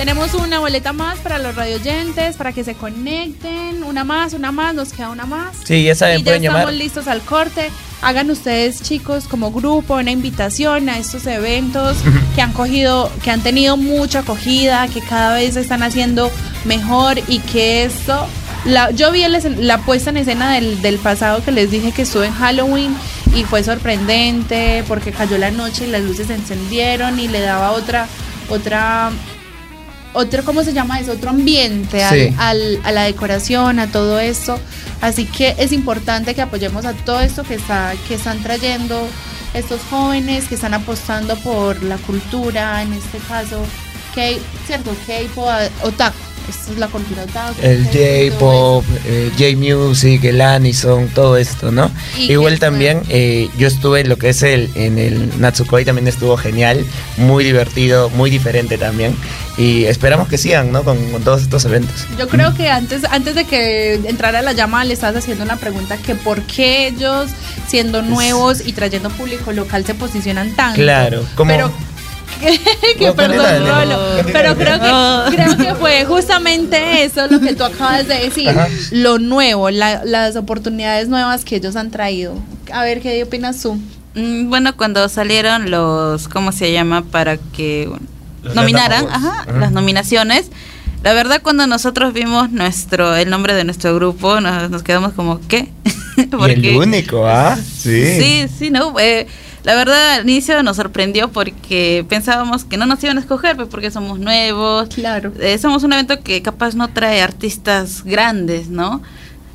Tenemos 0.00 0.32
una 0.32 0.60
boleta 0.60 0.94
más 0.94 1.18
para 1.18 1.38
los 1.38 1.54
radioyentes, 1.54 2.34
para 2.36 2.54
que 2.54 2.64
se 2.64 2.72
conecten. 2.74 3.84
Una 3.84 4.02
más, 4.02 4.32
una 4.32 4.50
más, 4.50 4.74
nos 4.74 4.94
queda 4.94 5.10
una 5.10 5.26
más. 5.26 5.58
Sí, 5.62 5.84
ya 5.84 5.94
saben, 5.94 6.20
y 6.20 6.22
ya 6.22 6.36
estamos 6.36 6.60
llamar. 6.60 6.72
listos 6.72 7.06
al 7.06 7.20
corte. 7.20 7.68
Hagan 8.00 8.30
ustedes, 8.30 8.80
chicos, 8.80 9.28
como 9.28 9.52
grupo, 9.52 9.96
una 9.96 10.10
invitación 10.10 10.88
a 10.88 10.96
estos 10.96 11.26
eventos 11.26 11.98
que 12.34 12.40
han 12.40 12.54
cogido, 12.54 13.12
que 13.22 13.30
han 13.30 13.42
tenido 13.42 13.76
mucha 13.76 14.20
acogida, 14.20 14.88
que 14.88 15.02
cada 15.02 15.34
vez 15.34 15.52
se 15.52 15.60
están 15.60 15.82
haciendo 15.82 16.30
mejor 16.64 17.18
y 17.28 17.40
que 17.40 17.84
esto. 17.84 18.26
La, 18.64 18.92
yo 18.92 19.12
vi 19.12 19.22
el 19.22 19.66
la 19.66 19.82
puesta 19.82 20.08
en 20.08 20.16
escena 20.16 20.54
del, 20.54 20.80
del 20.80 20.96
pasado 20.96 21.44
que 21.44 21.52
les 21.52 21.70
dije 21.70 21.92
que 21.92 22.02
estuve 22.02 22.24
en 22.24 22.32
Halloween 22.32 22.96
y 23.36 23.44
fue 23.44 23.62
sorprendente 23.62 24.82
porque 24.88 25.12
cayó 25.12 25.36
la 25.36 25.50
noche 25.50 25.86
y 25.86 25.90
las 25.90 26.00
luces 26.00 26.28
se 26.28 26.36
encendieron 26.36 27.20
y 27.20 27.28
le 27.28 27.40
daba 27.40 27.72
otra, 27.72 28.08
otra 28.48 29.12
otro, 30.12 30.44
¿cómo 30.44 30.62
se 30.64 30.72
llama 30.72 30.98
eso? 31.00 31.12
Otro 31.12 31.30
ambiente 31.30 32.02
al- 32.04 32.14
Sí. 32.18 32.34
al- 32.38 32.80
a 32.84 32.92
la 32.92 33.02
decoración, 33.04 33.78
a 33.78 33.86
todo 33.90 34.18
esto. 34.20 34.58
Así 35.00 35.24
que 35.26 35.54
es 35.58 35.72
importante 35.72 36.34
que 36.34 36.42
apoyemos 36.42 36.84
a 36.84 36.92
todo 36.92 37.20
esto 37.20 37.42
que, 37.44 37.54
está, 37.54 37.92
que 38.08 38.14
están 38.14 38.42
trayendo 38.42 39.06
estos 39.54 39.80
jóvenes, 39.90 40.46
que 40.48 40.54
están 40.56 40.74
apostando 40.74 41.36
por 41.40 41.82
la 41.82 41.96
cultura, 41.98 42.82
en 42.82 42.92
este 42.92 43.18
caso, 43.18 43.62
K, 44.14 44.20
¿cierto? 44.66 44.90
K-pop, 45.06 45.48
otaku. 45.82 46.16
Esto 46.48 46.72
es 46.72 46.78
la 46.78 46.88
cultura 46.88 47.22
otaku. 47.22 47.54
El 47.62 47.84
J-pop, 47.86 48.84
eh, 49.06 49.30
J-music, 49.38 50.24
el 50.24 50.40
Anison, 50.40 51.08
todo 51.08 51.36
esto, 51.36 51.70
¿no? 51.70 51.90
Y 52.16 52.32
Igual 52.32 52.58
también 52.58 53.02
eh, 53.08 53.48
yo 53.56 53.66
estuve 53.66 54.00
en 54.00 54.08
lo 54.08 54.16
que 54.16 54.30
es 54.30 54.42
el 54.42 54.70
en 54.74 54.98
el 54.98 55.40
Natsukoi 55.40 55.84
también 55.84 56.08
estuvo 56.08 56.36
genial, 56.36 56.84
muy 57.16 57.44
divertido, 57.44 58.10
muy 58.10 58.30
diferente 58.30 58.78
también 58.78 59.14
y 59.56 59.84
esperamos 59.84 60.28
que 60.28 60.38
sigan, 60.38 60.72
¿no? 60.72 60.82
Con, 60.84 60.96
con 61.10 61.22
todos 61.22 61.42
estos 61.42 61.64
eventos. 61.66 62.06
Yo 62.18 62.28
creo 62.28 62.54
que 62.54 62.70
antes, 62.70 63.04
antes 63.04 63.34
de 63.34 63.44
que 63.44 63.94
entrara 63.94 64.42
la 64.42 64.52
llamada 64.52 64.84
le 64.84 64.94
estabas 64.94 65.16
haciendo 65.16 65.44
una 65.44 65.56
pregunta 65.56 65.96
que 65.98 66.14
por 66.14 66.42
qué 66.42 66.86
ellos, 66.86 67.30
siendo 67.66 68.02
nuevos 68.02 68.66
y 68.66 68.72
trayendo 68.72 69.10
público 69.10 69.52
local, 69.52 69.84
se 69.84 69.94
posicionan 69.94 70.54
tanto. 70.56 70.76
Claro, 70.76 71.24
como 71.34 71.52
Pero 71.52 71.72
que 72.40 73.06
No, 73.06 73.14
perdón, 73.14 73.36
continúa, 73.46 73.84
Rolo, 73.84 73.96
continúa. 74.16 74.32
pero 74.32 74.56
creo 74.56 74.80
que 74.80 75.36
creo 75.36 75.56
que 75.56 75.74
fue 75.80 76.04
justamente 76.06 77.04
eso 77.04 77.26
lo 77.28 77.40
que 77.40 77.54
tú 77.54 77.64
acabas 77.64 78.08
de 78.08 78.14
decir, 78.18 78.48
Ajá. 78.48 78.68
lo 78.90 79.18
nuevo, 79.18 79.70
la- 79.70 80.04
las 80.04 80.36
oportunidades 80.36 81.08
nuevas 81.08 81.44
que 81.44 81.56
ellos 81.56 81.76
han 81.76 81.90
traído. 81.90 82.34
A 82.72 82.82
ver, 82.84 83.00
¿qué 83.00 83.22
opinas 83.22 83.60
tú? 83.62 83.78
Mm, 84.14 84.48
Bueno, 84.48 84.76
cuando 84.76 85.08
salieron 85.08 85.70
los, 85.70 86.28
¿cómo 86.28 86.52
se 86.52 86.72
llama? 86.72 87.02
Para 87.04 87.36
que 87.36 87.88
Los 88.42 88.54
nominaran, 88.54 89.06
ajá, 89.08 89.42
Ajá. 89.42 89.52
las 89.58 89.72
nominaciones. 89.72 90.50
La 91.02 91.14
verdad, 91.14 91.40
cuando 91.42 91.66
nosotros 91.66 92.12
vimos 92.12 92.50
nuestro, 92.50 93.16
el 93.16 93.30
nombre 93.30 93.54
de 93.54 93.64
nuestro 93.64 93.94
grupo, 93.94 94.40
nos, 94.40 94.68
nos 94.70 94.82
quedamos 94.82 95.14
como, 95.14 95.40
¿qué? 95.48 95.68
y 96.16 96.68
el 96.68 96.76
único, 96.76 97.26
¿ah? 97.26 97.56
Sí. 97.56 98.20
Sí, 98.20 98.46
sí, 98.58 98.70
no. 98.70 98.94
eh, 99.00 99.26
la 99.62 99.74
verdad, 99.74 100.14
al 100.14 100.28
inicio 100.28 100.62
nos 100.62 100.76
sorprendió 100.76 101.28
porque 101.28 102.04
pensábamos 102.08 102.64
que 102.64 102.76
no 102.76 102.86
nos 102.86 103.02
iban 103.04 103.18
a 103.18 103.20
escoger, 103.20 103.56
pues 103.56 103.68
porque 103.68 103.90
somos 103.90 104.18
nuevos. 104.18 104.88
Claro. 104.94 105.32
Eh, 105.38 105.58
somos 105.58 105.82
un 105.82 105.92
evento 105.92 106.20
que 106.22 106.42
capaz 106.42 106.74
no 106.74 106.88
trae 106.88 107.20
artistas 107.20 108.04
grandes, 108.04 108.68
¿no? 108.68 109.02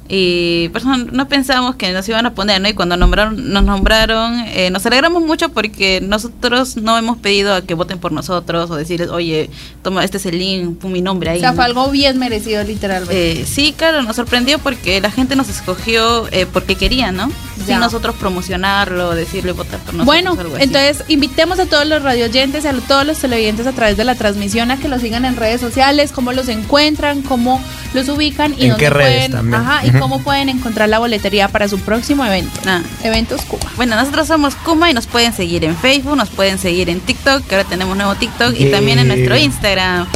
Y 0.07 0.69
pues 0.69 0.85
no, 0.85 0.97
no 0.97 1.27
pensamos 1.27 1.75
que 1.75 1.91
nos 1.91 2.07
iban 2.07 2.25
a 2.27 2.33
poner, 2.35 2.61
¿no? 2.61 2.69
Y 2.69 2.73
cuando 2.73 2.95
nombraron, 2.95 3.51
nos 3.51 3.63
nombraron, 3.63 4.39
eh, 4.47 4.69
nos 4.69 4.85
alegramos 4.85 5.23
mucho 5.23 5.49
porque 5.49 5.99
nosotros 5.99 6.77
no 6.77 6.95
hemos 6.97 7.17
pedido 7.17 7.55
a 7.55 7.61
que 7.61 7.73
voten 7.73 7.97
por 7.97 8.11
nosotros 8.11 8.69
o 8.69 8.75
decirles, 8.75 9.09
oye, 9.09 9.49
toma, 9.81 10.03
este 10.03 10.17
es 10.17 10.25
el 10.27 10.37
link, 10.37 10.77
pon 10.77 10.91
mi 10.91 11.01
nombre 11.01 11.31
ahí. 11.31 11.37
O 11.37 11.39
sea, 11.39 11.51
¿no? 11.51 11.55
fue 11.55 11.65
algo 11.65 11.89
bien 11.89 12.19
merecido, 12.19 12.63
literalmente. 12.63 13.41
Eh, 13.41 13.45
sí, 13.45 13.73
claro, 13.75 14.03
nos 14.03 14.15
sorprendió 14.15 14.59
porque 14.59 15.01
la 15.01 15.09
gente 15.09 15.35
nos 15.35 15.49
escogió 15.49 16.27
eh, 16.31 16.45
porque 16.45 16.75
quería, 16.75 17.11
¿no? 17.11 17.31
Ya. 17.59 17.65
Sin 17.65 17.79
nosotros 17.79 18.15
promocionarlo, 18.15 19.15
decirle 19.15 19.53
votar 19.53 19.79
por 19.79 19.95
nosotros. 19.95 20.05
Bueno, 20.05 20.35
algo 20.39 20.55
así. 20.55 20.65
entonces 20.65 21.03
invitemos 21.07 21.57
a 21.57 21.65
todos 21.65 21.87
los 21.87 22.03
radioyentes, 22.03 22.65
a 22.65 22.73
todos 22.73 23.07
los 23.07 23.17
televidentes 23.17 23.65
a 23.65 23.71
través 23.71 23.97
de 23.97 24.03
la 24.03 24.13
transmisión 24.13 24.69
a 24.69 24.77
que 24.77 24.87
los 24.87 25.01
sigan 25.01 25.25
en 25.25 25.35
redes 25.35 25.61
sociales, 25.61 26.11
cómo 26.11 26.31
los 26.31 26.47
encuentran, 26.47 27.23
cómo 27.23 27.59
los 27.95 28.07
ubican 28.09 28.53
y 28.57 28.63
¿En 28.63 28.69
dónde 28.69 28.83
qué 28.83 28.89
redes 28.89 29.13
pueden, 29.15 29.31
también? 29.31 29.61
ajá, 29.61 29.85
y 29.85 29.94
Cómo 29.99 30.21
pueden 30.21 30.49
encontrar 30.49 30.89
la 30.89 30.99
boletería 30.99 31.47
para 31.47 31.67
su 31.67 31.79
próximo 31.79 32.25
evento. 32.25 32.59
Ah. 32.65 32.81
Eventos 33.03 33.41
Cuba. 33.41 33.71
Bueno, 33.75 33.95
nosotros 33.95 34.27
somos 34.27 34.55
Kuma 34.55 34.89
y 34.89 34.93
nos 34.93 35.07
pueden 35.07 35.33
seguir 35.33 35.63
en 35.63 35.75
Facebook, 35.75 36.15
nos 36.15 36.29
pueden 36.29 36.59
seguir 36.59 36.89
en 36.89 36.99
TikTok, 36.99 37.45
que 37.45 37.55
ahora 37.55 37.67
tenemos 37.67 37.95
nuevo 37.95 38.15
TikTok, 38.15 38.53
y 38.57 38.71
también 38.71 38.99
en 38.99 39.07
nuestro 39.07 39.35
Instagram. 39.37 40.07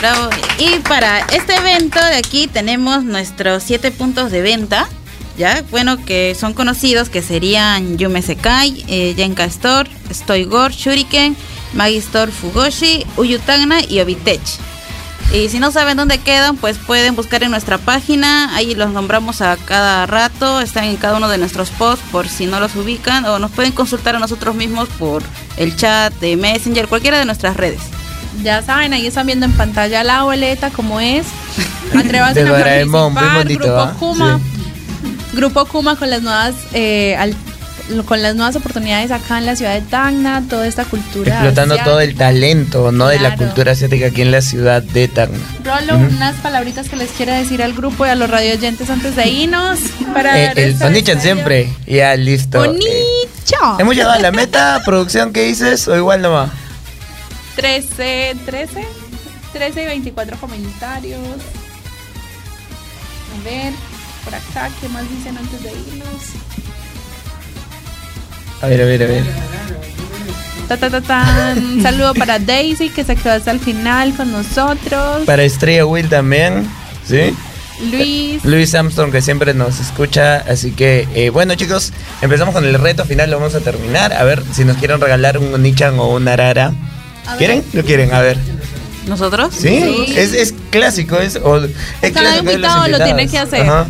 Bravo. 0.00 0.30
Y 0.58 0.78
para 0.88 1.20
este 1.20 1.54
evento 1.56 1.98
de 2.04 2.16
aquí 2.16 2.46
tenemos 2.46 3.04
nuestros 3.04 3.62
siete 3.62 3.90
puntos 3.90 4.30
de 4.30 4.42
venta, 4.42 4.88
ya, 5.38 5.64
bueno, 5.70 6.04
que 6.04 6.36
son 6.38 6.52
conocidos, 6.52 7.08
que 7.08 7.22
serían 7.22 7.96
Yume 7.96 8.20
Sekai, 8.22 8.84
eh, 8.88 9.14
Yenka 9.16 9.44
Store, 9.44 9.90
Stoigor, 10.12 10.72
Shuriken, 10.72 11.36
Magi 11.72 11.96
Store 11.96 12.30
Fugoshi, 12.30 13.06
Uyutagna 13.16 13.80
y 13.88 14.00
Obitech. 14.00 14.40
Y 15.32 15.48
si 15.48 15.58
no 15.60 15.70
saben 15.72 15.96
dónde 15.96 16.18
quedan, 16.18 16.56
pues 16.58 16.76
pueden 16.76 17.16
buscar 17.16 17.42
en 17.42 17.50
nuestra 17.50 17.78
página. 17.78 18.54
Ahí 18.54 18.74
los 18.74 18.90
nombramos 18.90 19.40
a 19.40 19.56
cada 19.56 20.04
rato. 20.06 20.60
Están 20.60 20.84
en 20.84 20.96
cada 20.96 21.16
uno 21.16 21.28
de 21.28 21.38
nuestros 21.38 21.70
posts 21.70 22.04
por 22.12 22.28
si 22.28 22.44
no 22.46 22.60
los 22.60 22.76
ubican. 22.76 23.24
O 23.24 23.38
nos 23.38 23.50
pueden 23.50 23.72
consultar 23.72 24.14
a 24.14 24.18
nosotros 24.18 24.54
mismos 24.54 24.88
por 24.98 25.22
el 25.56 25.74
chat 25.74 26.12
de 26.20 26.36
Messenger, 26.36 26.86
cualquiera 26.86 27.18
de 27.18 27.24
nuestras 27.24 27.56
redes. 27.56 27.80
Ya 28.42 28.62
saben, 28.62 28.92
ahí 28.92 29.06
están 29.06 29.26
viendo 29.26 29.46
en 29.46 29.52
pantalla 29.52 30.04
la 30.04 30.22
boleta, 30.22 30.70
como 30.70 31.00
es. 31.00 31.24
Atrévanse 31.98 32.44
De 32.44 32.50
a 32.50 32.52
participar. 32.52 33.46
Grupo. 33.94 33.98
Kuma. 33.98 34.40
Grupo 35.32 35.64
Kuma 35.64 35.96
con 35.96 36.10
las 36.10 36.22
nuevas 36.22 36.54
eh, 36.74 37.16
al- 37.18 37.34
con 38.06 38.22
las 38.22 38.34
nuevas 38.34 38.56
oportunidades 38.56 39.10
acá 39.10 39.38
en 39.38 39.46
la 39.46 39.56
ciudad 39.56 39.74
de 39.74 39.80
Tacna, 39.82 40.42
toda 40.48 40.66
esta 40.66 40.84
cultura. 40.84 41.34
Explotando 41.34 41.74
asiática. 41.74 41.90
todo 41.90 42.00
el 42.00 42.14
talento, 42.14 42.92
¿no? 42.92 43.08
De 43.08 43.18
la 43.18 43.36
cultura 43.36 43.72
asiática 43.72 44.06
aquí 44.06 44.22
en 44.22 44.30
la 44.30 44.40
ciudad 44.40 44.82
de 44.82 45.08
Tacna. 45.08 45.38
Rolo, 45.64 45.96
unas 45.98 46.36
palabritas 46.36 46.88
que 46.88 46.96
les 46.96 47.10
quiere 47.10 47.32
decir 47.32 47.62
al 47.62 47.72
grupo 47.74 48.06
y 48.06 48.08
a 48.08 48.14
los 48.14 48.30
radioyentes 48.30 48.88
antes 48.88 49.16
de 49.16 49.28
irnos. 49.28 49.78
Para 50.14 50.38
Eh, 50.38 50.52
el 50.56 50.58
esta 50.72 50.86
Onichan 50.86 51.16
despedida. 51.16 51.20
siempre. 51.22 51.72
Ya, 51.86 52.14
listo. 52.16 52.64
Eh, 52.64 52.68
Onicha. 52.68 53.76
¿Hemos 53.78 53.94
llegado 53.94 54.12
a 54.12 54.18
la 54.18 54.30
meta, 54.32 54.80
producción, 54.86 55.32
qué 55.32 55.42
dices? 55.42 55.86
¿O 55.88 55.96
igual 55.96 56.22
nomás? 56.22 56.50
13, 57.56 58.36
13, 58.46 58.86
13 59.52 59.82
y 59.82 59.86
24 59.86 60.36
comentarios. 60.38 61.20
A 63.40 63.44
ver, 63.44 63.72
por 64.24 64.34
acá, 64.34 64.70
¿qué 64.80 64.88
más 64.88 65.02
dicen 65.10 65.36
antes 65.36 65.62
de 65.62 65.70
irnos? 65.70 66.22
A 68.62 68.66
ver, 68.68 68.80
a 68.80 68.84
ver, 68.84 69.02
a 69.02 69.06
ver. 69.06 69.24
Ta, 70.68 70.76
ta, 70.76 70.88
ta, 70.90 71.00
tan. 71.00 71.58
Un 71.58 71.82
saludo 71.82 72.14
para 72.14 72.38
Daisy 72.38 72.88
que 72.90 73.04
se 73.04 73.16
quedó 73.16 73.32
hasta 73.34 73.50
el 73.50 73.60
final 73.60 74.14
con 74.14 74.30
nosotros. 74.32 75.24
Para 75.26 75.42
Estrella 75.42 75.84
Will 75.86 76.08
también, 76.08 76.66
¿sí? 77.06 77.34
Luis. 77.90 78.44
Luis 78.44 78.74
Armstrong 78.74 79.10
que 79.10 79.20
siempre 79.20 79.54
nos 79.54 79.80
escucha, 79.80 80.36
así 80.36 80.70
que 80.70 81.08
eh, 81.16 81.30
bueno 81.30 81.56
chicos, 81.56 81.92
empezamos 82.20 82.54
con 82.54 82.64
el 82.64 82.74
reto 82.78 83.04
final, 83.04 83.28
lo 83.28 83.40
vamos 83.40 83.56
a 83.56 83.60
terminar, 83.60 84.12
a 84.12 84.22
ver 84.22 84.40
si 84.54 84.64
nos 84.64 84.76
quieren 84.76 85.00
regalar 85.00 85.38
un 85.38 85.52
Onichan 85.52 85.98
o 85.98 86.10
una 86.14 86.34
Arara. 86.34 86.72
¿Quieren? 87.38 87.64
¿Lo 87.72 87.82
quieren? 87.84 88.14
A 88.14 88.20
ver. 88.20 88.36
¿Nosotros? 89.08 89.52
¿Sí? 89.58 90.06
Es, 90.16 90.32
es 90.32 90.54
clásico, 90.70 91.18
es, 91.18 91.36
o- 91.42 91.56
es 91.64 92.12
Cada 92.12 92.12
clásico 92.12 92.50
invitado 92.52 92.88
lo 92.88 92.96
tiene 92.98 93.22
invitados. 93.22 93.50
que 93.50 93.56
hacer. 93.56 93.68
Ajá. 93.68 93.86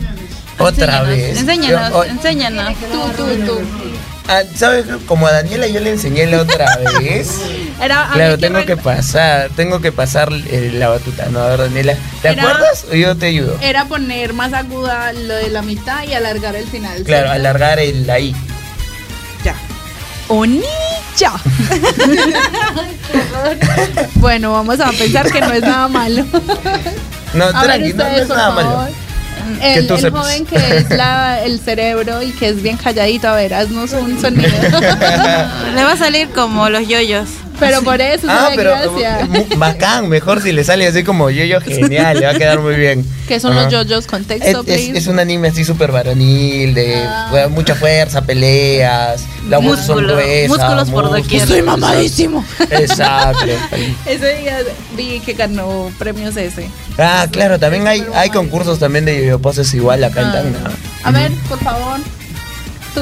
Otra 0.58 1.02
vez. 1.02 1.38
Enséñanos, 1.38 1.90
Yo- 1.90 1.98
o- 1.98 2.04
enséñanos. 2.04 2.74
Tú, 2.90 3.24
tú, 3.24 3.24
tú. 3.44 3.60
Ah, 4.28 4.42
¿Sabes? 4.54 4.86
Como 5.06 5.26
a 5.26 5.32
Daniela 5.32 5.66
yo 5.66 5.80
le 5.80 5.90
enseñé 5.90 6.26
la 6.26 6.42
otra 6.42 6.76
vez. 7.00 7.40
Era, 7.80 8.08
Claro, 8.12 8.38
tengo 8.38 8.64
que 8.64 8.76
pasar, 8.76 9.50
tengo 9.56 9.80
que 9.80 9.92
pasar 9.92 10.30
eh, 10.32 10.70
la 10.74 10.88
batuta. 10.88 11.26
No, 11.26 11.40
a 11.40 11.48
ver, 11.50 11.58
Daniela, 11.60 11.94
¿te 12.22 12.28
Era- 12.28 12.42
acuerdas 12.42 12.86
o 12.90 12.94
yo 12.94 13.16
te 13.16 13.26
ayudo? 13.26 13.56
Era 13.60 13.86
poner 13.86 14.32
más 14.34 14.52
aguda 14.52 15.12
lo 15.12 15.34
de 15.34 15.50
la 15.50 15.62
mitad 15.62 16.04
y 16.04 16.14
alargar 16.14 16.54
el 16.56 16.66
final. 16.68 17.02
Claro, 17.02 17.30
alargar 17.30 17.78
el 17.78 18.08
ahí. 18.10 18.34
Onicha. 20.28 21.32
bueno, 24.14 24.52
vamos 24.52 24.80
a 24.80 24.90
pensar 24.92 25.30
que 25.30 25.40
no 25.40 25.52
es 25.52 25.62
nada 25.62 25.88
malo. 25.88 26.24
No, 27.34 27.44
A 27.44 27.64
ver, 27.66 27.94
no, 27.94 28.06
es 28.06 28.28
nada 28.28 28.54
favor. 28.54 28.64
malo. 28.64 28.88
El, 29.60 29.88
joven 30.10 30.46
que 30.46 30.56
es 30.56 30.90
la- 30.90 31.42
el 31.44 31.58
cerebro 31.60 32.22
y 32.22 32.30
que 32.32 32.48
es 32.48 32.62
bien 32.62 32.76
calladito, 32.76 33.28
a 33.28 33.34
ver, 33.34 33.54
haznos 33.54 33.92
un 33.92 34.20
sonido. 34.20 34.48
Le 35.74 35.84
va 35.84 35.92
a 35.92 35.96
salir 35.96 36.28
como 36.30 36.68
los 36.68 36.86
yoyos. 36.86 37.28
Pero 37.58 37.82
por 37.82 38.00
eso 38.00 38.26
Ah, 38.28 38.48
es 38.50 38.56
pero 38.56 38.70
gracia. 38.70 39.20
eh, 39.32 39.46
bacán, 39.56 40.08
mejor 40.08 40.42
si 40.42 40.52
le 40.52 40.64
sale 40.64 40.86
así 40.86 41.04
como 41.04 41.30
yo-yo, 41.30 41.60
genial, 41.60 42.18
le 42.20 42.26
va 42.26 42.32
a 42.32 42.34
quedar 42.38 42.60
muy 42.60 42.74
bien. 42.74 43.06
¿Qué 43.28 43.38
son 43.40 43.52
Ajá. 43.52 43.62
los 43.64 43.72
yoyos? 43.72 44.06
Contexto, 44.06 44.62
Es, 44.66 44.88
es- 44.88 44.96
es 44.96 45.06
un 45.06 45.18
anime 45.18 45.48
así 45.48 45.64
súper 45.64 45.92
varonil, 45.92 46.74
de 46.74 47.04
Ah. 47.06 47.46
mucha 47.50 47.74
fuerza, 47.74 48.22
peleas, 48.22 49.24
las 49.48 49.62
voces 49.62 49.86
son 49.86 49.98
gruesas. 50.04 50.48
músculos 50.48 50.90
por 50.90 51.10
doquier. 51.10 51.42
Estoy 51.42 51.62
mamadísimo. 51.62 52.44
Exacto. 52.70 53.46
Ese 54.06 54.36
día 54.38 54.58
vi 54.96 55.20
que 55.20 55.32
ganó 55.34 55.90
premios 55.98 56.36
ese. 56.36 56.68
Ah, 56.98 57.26
claro, 57.30 57.58
también 57.58 57.86
hay, 57.86 58.04
hay 58.14 58.30
concursos 58.30 58.78
también 58.78 59.04
de 59.04 59.26
yo 59.26 59.38
poses 59.38 59.72
igual 59.74 60.02
acá 60.04 60.20
en 60.20 60.26
Ah. 60.26 60.32
Tacna. 60.32 60.58
A 61.04 61.10
ver, 61.10 61.32
por 61.48 61.58
favor, 61.60 62.00
tú. 62.94 63.00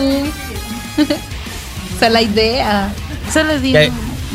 Esa 1.96 2.06
es 2.06 2.12
la 2.12 2.22
idea. 2.22 2.92
Solo 3.32 3.58
digo. 3.60 3.78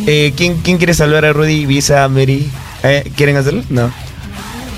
Eh, 0.06 0.34
¿quién, 0.36 0.58
¿Quién 0.62 0.78
quiere 0.78 0.94
saludar 0.94 1.26
a 1.26 1.34
Rudy, 1.34 1.66
Visa, 1.66 2.08
Mary? 2.10 2.50
Eh, 2.84 3.12
¿Quieren 3.16 3.38
hacerlo? 3.38 3.64
No. 3.70 3.92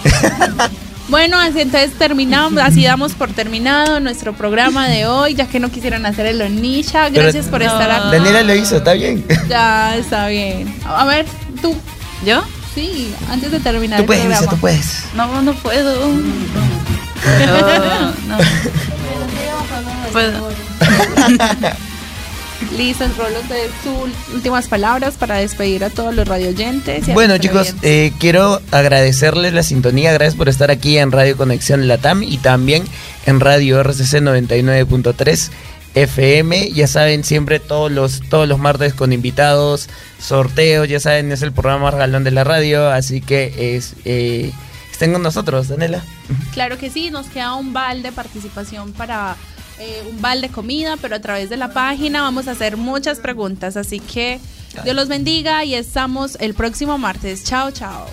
Bueno, 1.10 1.40
así 1.40 1.62
entonces 1.62 1.94
terminamos, 1.98 2.62
así 2.62 2.84
damos 2.84 3.14
por 3.14 3.30
terminado 3.32 4.02
nuestro 4.02 4.34
programa 4.34 4.90
de 4.90 5.06
hoy, 5.06 5.36
ya 5.36 5.48
que 5.48 5.58
no 5.58 5.72
quisieron 5.72 6.06
hacer 6.06 6.26
el 6.26 6.42
Onisha. 6.42 7.08
Gracias 7.08 7.46
Pero- 7.46 7.52
por 7.52 7.62
estar 7.62 7.90
aquí. 7.90 8.10
Daniela 8.12 8.44
lo 8.44 8.54
hizo, 8.54 8.76
¿está 8.76 8.92
bien? 8.92 9.24
Ya 9.50 9.96
está 9.96 10.28
bien. 10.28 10.76
A 10.86 11.06
ver, 11.06 11.26
tú. 11.62 11.74
¿Yo? 12.26 12.44
Sí, 12.76 13.14
antes 13.32 13.52
de 13.52 13.62
terminar 13.62 14.00
Tú 14.00 14.04
el 14.04 14.08
puedes, 14.08 14.26
Visa, 14.28 14.40
programa. 14.40 14.56
tú 14.58 14.60
puedes. 14.60 15.04
No, 15.16 15.42
no 15.42 15.54
puedo. 15.54 15.96
No, 16.08 16.18
no. 18.28 18.38
Puedo. 20.12 20.50
Listo, 22.76 23.06
Rolos, 23.18 23.48
de 23.50 23.70
sus 23.84 24.34
últimas 24.36 24.68
palabras 24.68 25.16
para 25.16 25.38
despedir 25.38 25.84
a 25.84 25.90
todos 25.90 26.14
los 26.14 26.28
radioyentes. 26.28 27.08
y 27.08 27.12
Bueno 27.12 27.38
chicos, 27.38 27.74
eh, 27.82 28.12
quiero 28.20 28.62
agradecerles 28.72 29.54
la 29.54 29.64
sintonía, 29.64 30.12
gracias 30.12 30.36
por 30.36 30.50
estar 30.50 30.72
aquí 30.72 30.98
en 30.98 31.12
Radio 31.12 31.38
Conexión 31.38 31.88
Latam 31.88 32.24
y 32.24 32.38
también 32.38 32.84
en 33.26 33.40
Radio 33.40 33.80
RCC 33.82 34.22
99.3 34.22 35.52
FM. 35.96 36.72
Ya 36.72 36.88
saben, 36.88 37.24
siempre 37.24 37.60
todos 37.60 37.92
los, 37.92 38.22
todos 38.30 38.48
los 38.48 38.60
martes 38.60 38.94
con 38.94 39.14
invitados, 39.14 39.90
sorteos, 40.20 40.88
ya 40.88 41.00
saben, 41.00 41.32
es 41.32 41.42
el 41.42 41.52
programa 41.52 41.92
galón 41.92 42.24
de 42.24 42.32
la 42.32 42.44
radio, 42.44 42.90
así 42.90 43.22
que 43.22 43.76
es, 43.76 43.96
eh, 44.06 44.52
estén 44.92 45.14
con 45.14 45.22
nosotros, 45.22 45.68
Daniela. 45.68 46.04
Claro 46.54 46.78
que 46.78 46.90
sí, 46.90 47.10
nos 47.10 47.28
queda 47.28 47.56
un 47.56 47.74
bal 47.74 48.04
de 48.04 48.12
participación 48.12 48.94
para 48.94 49.36
eh, 49.80 50.04
un 50.10 50.22
bal 50.22 50.42
de 50.42 50.50
comida, 50.50 50.98
pero 51.02 51.16
a 51.16 51.20
través 51.20 51.50
de 51.50 51.58
la 51.58 51.72
página 51.74 52.22
vamos 52.22 52.48
a 52.48 52.52
hacer 52.52 52.78
muchas 52.78 53.20
preguntas, 53.20 53.78
así 53.78 54.00
que 54.00 54.40
Dios 54.84 54.96
los 54.96 55.08
bendiga 55.08 55.64
y 55.64 55.76
estamos 55.76 56.38
el 56.40 56.54
próximo 56.54 56.98
martes. 56.98 57.44
Chao, 57.44 57.72
chao. 57.72 58.08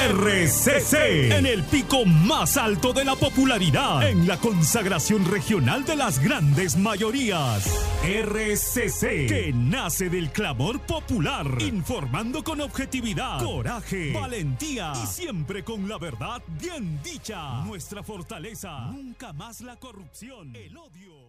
RCC, 0.00 1.30
en 1.30 1.44
el 1.44 1.62
pico 1.64 2.06
más 2.06 2.56
alto 2.56 2.94
de 2.94 3.04
la 3.04 3.16
popularidad, 3.16 4.08
en 4.08 4.26
la 4.26 4.38
consagración 4.38 5.26
regional 5.26 5.84
de 5.84 5.94
las 5.94 6.20
grandes 6.20 6.78
mayorías. 6.78 7.66
RCC, 8.02 9.28
que 9.28 9.52
nace 9.54 10.08
del 10.08 10.30
clamor 10.30 10.80
popular, 10.80 11.46
informando 11.60 12.42
con 12.42 12.62
objetividad, 12.62 13.44
coraje, 13.44 14.14
valentía 14.14 14.94
y 15.04 15.06
siempre 15.06 15.64
con 15.64 15.86
la 15.86 15.98
verdad 15.98 16.42
bien 16.58 16.98
dicha. 17.04 17.62
Nuestra 17.66 18.02
fortaleza, 18.02 18.86
nunca 18.90 19.34
más 19.34 19.60
la 19.60 19.76
corrupción, 19.76 20.56
el 20.56 20.78
odio. 20.78 21.19